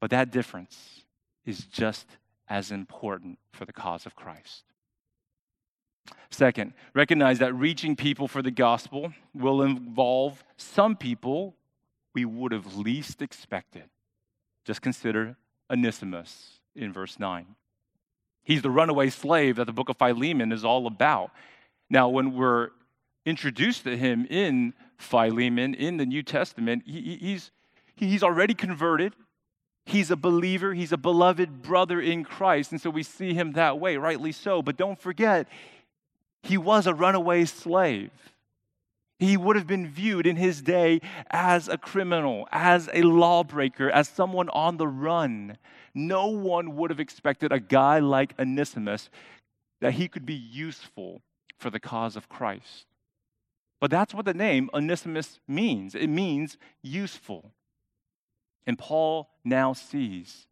but 0.00 0.10
that 0.10 0.30
difference 0.30 1.04
is 1.44 1.64
just 1.64 2.06
as 2.48 2.70
important 2.70 3.38
for 3.52 3.64
the 3.64 3.72
cause 3.72 4.06
of 4.06 4.14
Christ. 4.14 4.64
Second, 6.30 6.74
recognize 6.94 7.38
that 7.38 7.54
reaching 7.54 7.96
people 7.96 8.28
for 8.28 8.42
the 8.42 8.50
gospel 8.50 9.12
will 9.34 9.62
involve 9.62 10.44
some 10.56 10.96
people 10.96 11.54
we 12.14 12.24
would 12.24 12.52
have 12.52 12.76
least 12.76 13.22
expected. 13.22 13.84
Just 14.64 14.82
consider 14.82 15.36
Onesimus 15.70 16.60
in 16.74 16.92
verse 16.92 17.18
9. 17.18 17.46
He's 18.42 18.62
the 18.62 18.70
runaway 18.70 19.10
slave 19.10 19.56
that 19.56 19.66
the 19.66 19.72
book 19.72 19.88
of 19.88 19.96
Philemon 19.96 20.52
is 20.52 20.64
all 20.64 20.86
about. 20.86 21.30
Now, 21.88 22.08
when 22.08 22.34
we're 22.34 22.70
introduced 23.26 23.84
to 23.84 23.96
him 23.96 24.26
in 24.28 24.74
Philemon 24.96 25.74
in 25.74 25.96
the 25.96 26.06
New 26.06 26.22
Testament, 26.22 26.84
he, 26.86 27.16
he's, 27.20 27.50
he's 27.96 28.22
already 28.22 28.54
converted. 28.54 29.14
He's 29.86 30.10
a 30.10 30.16
believer. 30.16 30.74
He's 30.74 30.92
a 30.92 30.96
beloved 30.96 31.62
brother 31.62 32.00
in 32.00 32.24
Christ. 32.24 32.72
And 32.72 32.80
so 32.80 32.90
we 32.90 33.02
see 33.02 33.34
him 33.34 33.52
that 33.52 33.78
way, 33.78 33.96
rightly 33.96 34.32
so. 34.32 34.62
But 34.62 34.76
don't 34.76 34.98
forget, 34.98 35.48
he 36.42 36.56
was 36.56 36.86
a 36.86 36.94
runaway 36.94 37.44
slave. 37.44 38.10
He 39.20 39.36
would 39.36 39.56
have 39.56 39.66
been 39.66 39.86
viewed 39.86 40.26
in 40.26 40.36
his 40.36 40.62
day 40.62 41.02
as 41.30 41.68
a 41.68 41.76
criminal, 41.76 42.48
as 42.50 42.88
a 42.94 43.02
lawbreaker, 43.02 43.90
as 43.90 44.08
someone 44.08 44.48
on 44.48 44.78
the 44.78 44.88
run. 44.88 45.58
No 45.94 46.28
one 46.28 46.74
would 46.76 46.88
have 46.88 47.00
expected 47.00 47.52
a 47.52 47.60
guy 47.60 47.98
like 47.98 48.32
Onesimus 48.38 49.10
that 49.82 49.92
he 49.92 50.08
could 50.08 50.24
be 50.24 50.34
useful 50.34 51.20
for 51.58 51.68
the 51.68 51.78
cause 51.78 52.16
of 52.16 52.30
Christ. 52.30 52.86
But 53.78 53.90
that's 53.90 54.14
what 54.14 54.24
the 54.24 54.32
name 54.32 54.70
Onesimus 54.72 55.38
means 55.46 55.94
it 55.94 56.08
means 56.08 56.56
useful. 56.82 57.52
And 58.66 58.78
Paul 58.78 59.28
now 59.44 59.74
sees, 59.74 60.46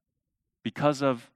because 0.62 1.00
of 1.00 1.30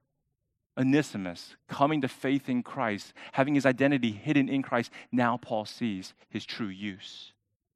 Onesimus 0.77 1.55
coming 1.67 2.01
to 2.01 2.07
faith 2.07 2.49
in 2.49 2.63
Christ, 2.63 3.13
having 3.33 3.55
his 3.55 3.65
identity 3.65 4.11
hidden 4.11 4.49
in 4.49 4.61
Christ, 4.61 4.91
now 5.11 5.37
Paul 5.37 5.65
sees 5.65 6.13
his 6.29 6.45
true 6.45 6.67
use. 6.67 7.33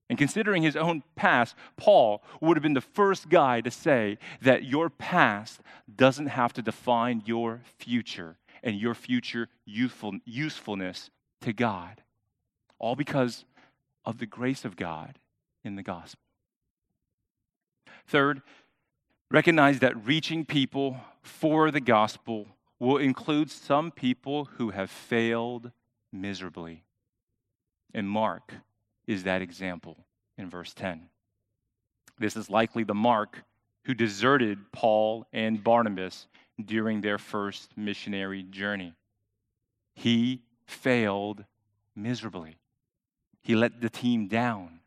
And 0.10 0.18
considering 0.18 0.64
his 0.64 0.76
own 0.76 1.04
past, 1.16 1.56
Paul 1.76 2.24
would 2.40 2.56
have 2.56 2.64
been 2.64 2.74
the 2.74 2.82
first 2.82 3.30
guy 3.30 3.62
to 3.62 3.70
say 3.70 4.18
that 4.42 4.64
your 4.64 4.90
past 4.90 5.60
doesn't 5.94 6.28
have 6.28 6.54
to 6.54 6.62
define 6.62 7.24
your 7.26 7.62
future 7.78 8.38
and 8.64 8.80
your 8.80 8.94
future 8.94 9.50
youthful, 9.66 10.14
usefulness 10.26 11.10
to 11.42 11.54
God. 11.54 12.02
All 12.80 12.96
because 12.96 13.44
of 14.06 14.20
the 14.20 14.26
grace 14.26 14.64
of 14.64 14.78
God 14.78 15.20
in 15.64 15.76
the 15.76 15.84
gospel. 15.84 16.22
Third, 18.08 18.42
recognize 19.30 19.80
that 19.80 20.06
reaching 20.06 20.46
people 20.46 20.98
for 21.22 21.70
the 21.70 21.82
gospel 21.82 22.48
will 22.80 22.98
include 22.98 23.50
some 23.50 23.92
people 23.92 24.46
who 24.46 24.70
have 24.70 24.90
failed 24.90 25.72
miserably. 26.12 26.84
And 27.94 28.10
Mark 28.10 28.54
is 29.08 29.24
that 29.24 29.42
example 29.42 30.06
in 30.38 30.50
verse 30.50 30.74
10. 30.74 31.10
This 32.20 32.36
is 32.36 32.50
likely 32.50 32.84
the 32.84 32.94
Mark 32.94 33.44
who 33.86 33.94
deserted 33.94 34.72
Paul 34.72 35.26
and 35.32 35.64
Barnabas 35.64 36.28
during 36.64 37.02
their 37.02 37.18
first 37.18 37.78
missionary 37.78 38.44
journey. 38.44 38.94
He 39.94 40.42
failed 40.66 41.46
miserably. 41.96 42.58
He 43.42 43.56
let 43.56 43.82
the 43.82 43.90
team 43.90 44.28
down. 44.28 44.82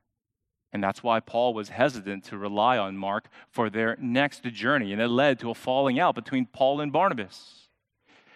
And 0.73 0.85
that's 0.85 1.03
why 1.03 1.19
Paul 1.19 1.55
was 1.55 1.71
hesitant 1.71 2.25
to 2.25 2.39
rely 2.39 2.79
on 2.79 2.97
Mark 2.97 3.29
for 3.51 3.71
their 3.71 3.97
next 3.99 4.45
journey. 4.45 4.93
And 4.93 5.03
it 5.03 5.09
led 5.09 5.41
to 5.41 5.51
a 5.51 5.55
falling 5.55 5.99
out 5.99 6.15
between 6.15 6.47
Paul 6.47 6.81
and 6.81 6.93
Barnabas. 6.93 7.70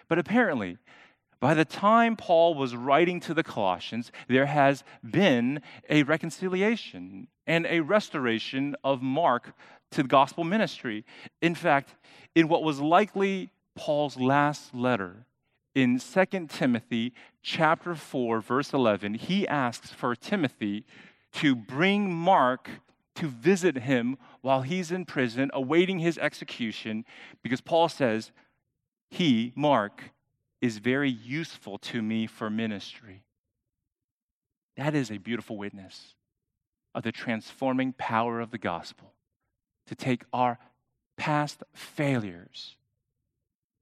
But 0.07 0.19
apparently, 0.19 0.77
by 1.39 1.53
the 1.53 1.65
time 1.65 2.15
Paul 2.15 2.55
was 2.55 2.75
writing 2.75 3.19
to 3.21 3.33
the 3.33 3.43
Colossians, 3.43 4.11
there 4.27 4.45
has 4.45 4.83
been 5.03 5.61
a 5.89 6.03
reconciliation 6.03 7.27
and 7.45 7.65
a 7.67 7.81
restoration 7.81 8.75
of 8.83 9.01
Mark 9.01 9.53
to 9.91 10.01
the 10.01 10.07
gospel 10.07 10.43
ministry. 10.43 11.05
In 11.41 11.55
fact, 11.55 11.95
in 12.33 12.47
what 12.47 12.63
was 12.63 12.79
likely 12.79 13.49
Paul's 13.75 14.17
last 14.17 14.73
letter, 14.73 15.25
in 15.75 15.99
2 15.99 16.47
Timothy 16.47 17.13
chapter 17.43 17.95
4 17.95 18.39
verse 18.39 18.73
11, 18.73 19.15
he 19.15 19.47
asks 19.47 19.91
for 19.91 20.15
Timothy 20.15 20.85
to 21.33 21.53
bring 21.53 22.13
Mark 22.13 22.69
to 23.15 23.27
visit 23.27 23.77
him 23.79 24.17
while 24.41 24.61
he's 24.61 24.91
in 24.91 25.05
prison 25.05 25.51
awaiting 25.53 25.99
his 25.99 26.17
execution 26.17 27.05
because 27.43 27.61
Paul 27.61 27.89
says 27.89 28.31
he, 29.15 29.53
Mark, 29.55 30.11
is 30.61 30.77
very 30.77 31.09
useful 31.09 31.77
to 31.77 32.01
me 32.01 32.27
for 32.27 32.49
ministry. 32.49 33.23
That 34.75 34.93
is 34.93 35.09
a 35.09 35.17
beautiful 35.17 35.57
witness 35.57 36.15
of 36.93 37.03
the 37.03 37.13
transforming 37.13 37.93
power 37.93 38.41
of 38.41 38.51
the 38.51 38.57
gospel 38.57 39.13
to 39.87 39.95
take 39.95 40.23
our 40.33 40.59
past 41.15 41.63
failures 41.73 42.75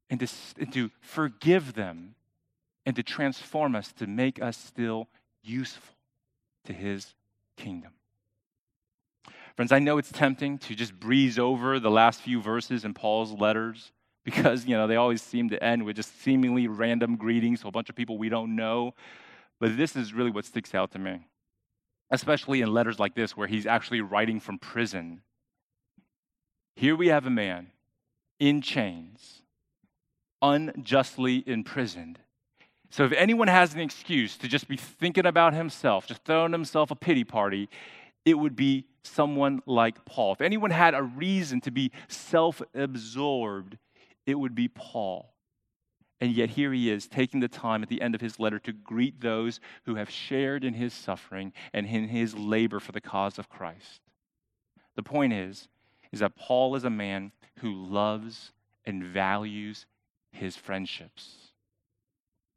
and 0.07 0.19
to, 0.19 0.27
and 0.59 0.71
to 0.73 0.91
forgive 1.01 1.73
them 1.73 2.13
and 2.85 2.95
to 2.95 3.01
transform 3.01 3.75
us 3.75 3.91
to 3.93 4.05
make 4.05 4.39
us 4.41 4.55
still 4.55 5.07
useful 5.41 5.95
to 6.65 6.73
his 6.73 7.15
kingdom. 7.57 7.91
Friends, 9.55 9.71
I 9.71 9.79
know 9.79 9.97
it's 9.97 10.11
tempting 10.11 10.59
to 10.59 10.75
just 10.75 10.99
breeze 10.99 11.39
over 11.39 11.79
the 11.79 11.91
last 11.91 12.21
few 12.21 12.39
verses 12.39 12.85
in 12.85 12.93
Paul's 12.93 13.31
letters 13.31 13.91
because 14.23 14.65
you 14.65 14.75
know 14.75 14.87
they 14.87 14.95
always 14.95 15.21
seem 15.21 15.49
to 15.49 15.63
end 15.63 15.83
with 15.85 15.95
just 15.95 16.21
seemingly 16.21 16.67
random 16.67 17.15
greetings 17.15 17.61
to 17.61 17.67
a 17.67 17.71
bunch 17.71 17.89
of 17.89 17.95
people 17.95 18.17
we 18.17 18.29
don't 18.29 18.55
know. 18.55 18.93
But 19.59 19.77
this 19.77 19.95
is 19.95 20.13
really 20.13 20.31
what 20.31 20.45
sticks 20.45 20.73
out 20.75 20.91
to 20.91 20.99
me 20.99 21.27
especially 22.13 22.61
in 22.61 22.71
letters 22.71 22.99
like 22.99 23.15
this 23.15 23.35
where 23.35 23.47
he's 23.47 23.65
actually 23.65 23.99
writing 23.99 24.39
from 24.39 24.59
prison. 24.59 25.21
Here 26.75 26.95
we 26.95 27.07
have 27.07 27.25
a 27.25 27.31
man 27.31 27.71
in 28.39 28.61
chains 28.61 29.41
unjustly 30.41 31.43
imprisoned. 31.47 32.19
So 32.91 33.05
if 33.05 33.13
anyone 33.13 33.47
has 33.47 33.73
an 33.73 33.79
excuse 33.79 34.37
to 34.37 34.47
just 34.47 34.67
be 34.67 34.77
thinking 34.77 35.25
about 35.25 35.53
himself 35.53 36.05
just 36.05 36.23
throwing 36.23 36.51
himself 36.51 36.91
a 36.91 36.95
pity 36.95 37.23
party 37.23 37.67
it 38.25 38.35
would 38.35 38.55
be 38.55 38.85
someone 39.03 39.61
like 39.65 40.05
Paul. 40.05 40.31
If 40.31 40.39
anyone 40.39 40.71
had 40.71 40.93
a 40.93 41.03
reason 41.03 41.59
to 41.61 41.71
be 41.71 41.91
self 42.07 42.61
absorbed, 42.73 43.77
it 44.25 44.35
would 44.35 44.55
be 44.55 44.67
Paul. 44.67 45.33
And 46.21 46.31
yet, 46.31 46.51
here 46.51 46.71
he 46.71 46.89
is 46.89 47.07
taking 47.07 47.41
the 47.41 47.49
time 47.49 47.83
at 47.83 47.89
the 47.89 48.01
end 48.01 48.15
of 48.15 48.21
his 48.21 48.39
letter 48.39 48.59
to 48.59 48.71
greet 48.71 49.19
those 49.19 49.59
who 49.83 49.95
have 49.95 50.09
shared 50.09 50.63
in 50.63 50.73
his 50.73 50.93
suffering 50.93 51.51
and 51.73 51.85
in 51.85 52.07
his 52.07 52.33
labor 52.33 52.79
for 52.79 52.93
the 52.93 53.01
cause 53.01 53.37
of 53.37 53.49
Christ. 53.49 54.01
The 54.95 55.03
point 55.03 55.33
is, 55.33 55.67
is 56.11 56.19
that 56.19 56.37
Paul 56.37 56.75
is 56.75 56.85
a 56.85 56.89
man 56.89 57.33
who 57.59 57.73
loves 57.73 58.53
and 58.85 59.03
values 59.03 59.85
his 60.31 60.55
friendships. 60.55 61.51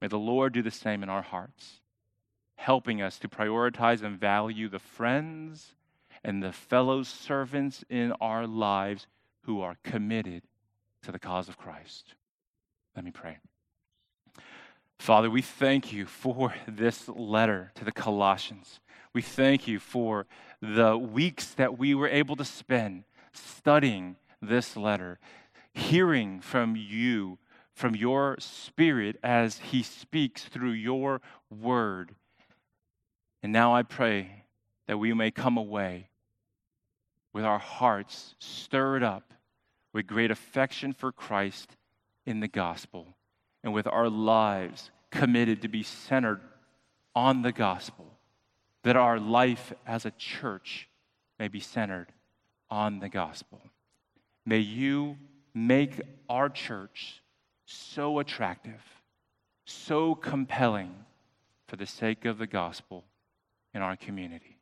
May 0.01 0.09
the 0.09 0.19
Lord 0.19 0.53
do 0.53 0.63
the 0.63 0.71
same 0.71 1.03
in 1.03 1.09
our 1.09 1.23
hearts, 1.23 1.81
helping 2.57 3.03
us 3.03 3.19
to 3.19 3.29
prioritize 3.29 4.03
and 4.03 4.21
value 4.21 4.69
the 4.69 4.79
friends 4.79 5.75
and 6.23 6.43
the 6.43 6.53
fellow 6.53 7.03
servants 7.03 7.85
in 7.89 8.13
our 8.21 8.47
lives 8.47 9.07
who 9.43 9.61
are 9.61 9.79
committed 9.83 10.43
to 11.07 11.13
the 11.13 11.19
cause 11.21 11.49
of 11.49 11.57
Christ. 11.57 12.15
Let 12.97 13.05
me 13.05 13.13
pray. 13.13 13.39
Father, 14.99 15.31
we 15.31 15.41
thank 15.41 15.93
you 15.93 16.05
for 16.05 16.53
this 16.67 17.09
letter 17.09 17.71
to 17.77 17.85
the 17.85 17.93
Colossians. 17.93 18.81
We 19.15 19.23
thank 19.23 19.69
you 19.69 19.79
for 19.79 20.27
the 20.61 20.99
weeks 20.99 21.55
that 21.55 21.79
we 21.79 21.95
were 21.95 22.09
able 22.09 22.35
to 22.35 22.45
spend 22.45 23.05
studying 23.33 24.17
this 24.43 24.77
letter, 24.77 25.21
hearing 25.73 26.41
from 26.41 26.75
you, 26.75 27.39
from 27.73 27.95
your 27.95 28.35
spirit 28.41 29.17
as 29.23 29.59
he 29.59 29.85
speaks 29.85 30.43
through 30.43 30.73
your 30.73 31.21
word. 31.51 32.17
And 33.45 33.53
now 33.53 33.77
I 33.77 33.85
pray 33.85 34.43
that 34.89 34.99
we 34.99 35.15
may 35.15 35.31
come 35.31 35.57
away 35.57 36.09
with 37.33 37.45
our 37.45 37.61
hearts 37.61 38.35
stirred 38.41 39.05
up 39.05 39.35
with 39.97 40.07
great 40.07 40.31
affection 40.31 40.93
for 40.93 41.11
Christ 41.11 41.75
in 42.27 42.41
the 42.41 42.49
gospel 42.49 43.07
and 43.65 43.73
with 43.73 43.87
our 43.87 44.11
lives 44.11 44.91
committed 45.11 45.63
to 45.63 45.69
be 45.69 45.83
centered 45.83 46.43
on 47.15 47.41
the 47.41 47.51
gospel, 47.51 48.05
that 48.83 48.95
our 48.95 49.19
life 49.19 49.73
as 49.87 50.05
a 50.05 50.11
church 50.11 50.91
may 51.39 51.49
be 51.49 51.61
centered 51.61 52.09
on 52.69 52.99
the 52.99 53.09
gospel. 53.09 53.59
May 54.45 54.59
you 54.59 55.17
make 55.55 56.03
our 56.29 56.51
church 56.51 57.23
so 57.65 58.19
attractive, 58.19 58.83
so 59.65 60.15
compelling 60.15 60.95
for 61.69 61.77
the 61.77 61.87
sake 61.87 62.27
of 62.27 62.37
the 62.37 62.47
gospel 62.47 63.03
in 63.73 63.81
our 63.81 63.97
community, 63.97 64.59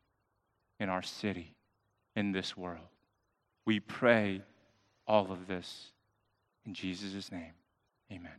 in 0.79 0.87
our 0.87 1.03
city, 1.03 1.55
in 2.15 2.31
this 2.31 2.55
world. 2.55 2.87
We 3.65 3.81
pray 3.81 4.41
all 5.07 5.31
of 5.31 5.47
this 5.47 5.91
in 6.65 6.73
Jesus' 6.73 7.31
name. 7.31 7.53
Amen. 8.11 8.31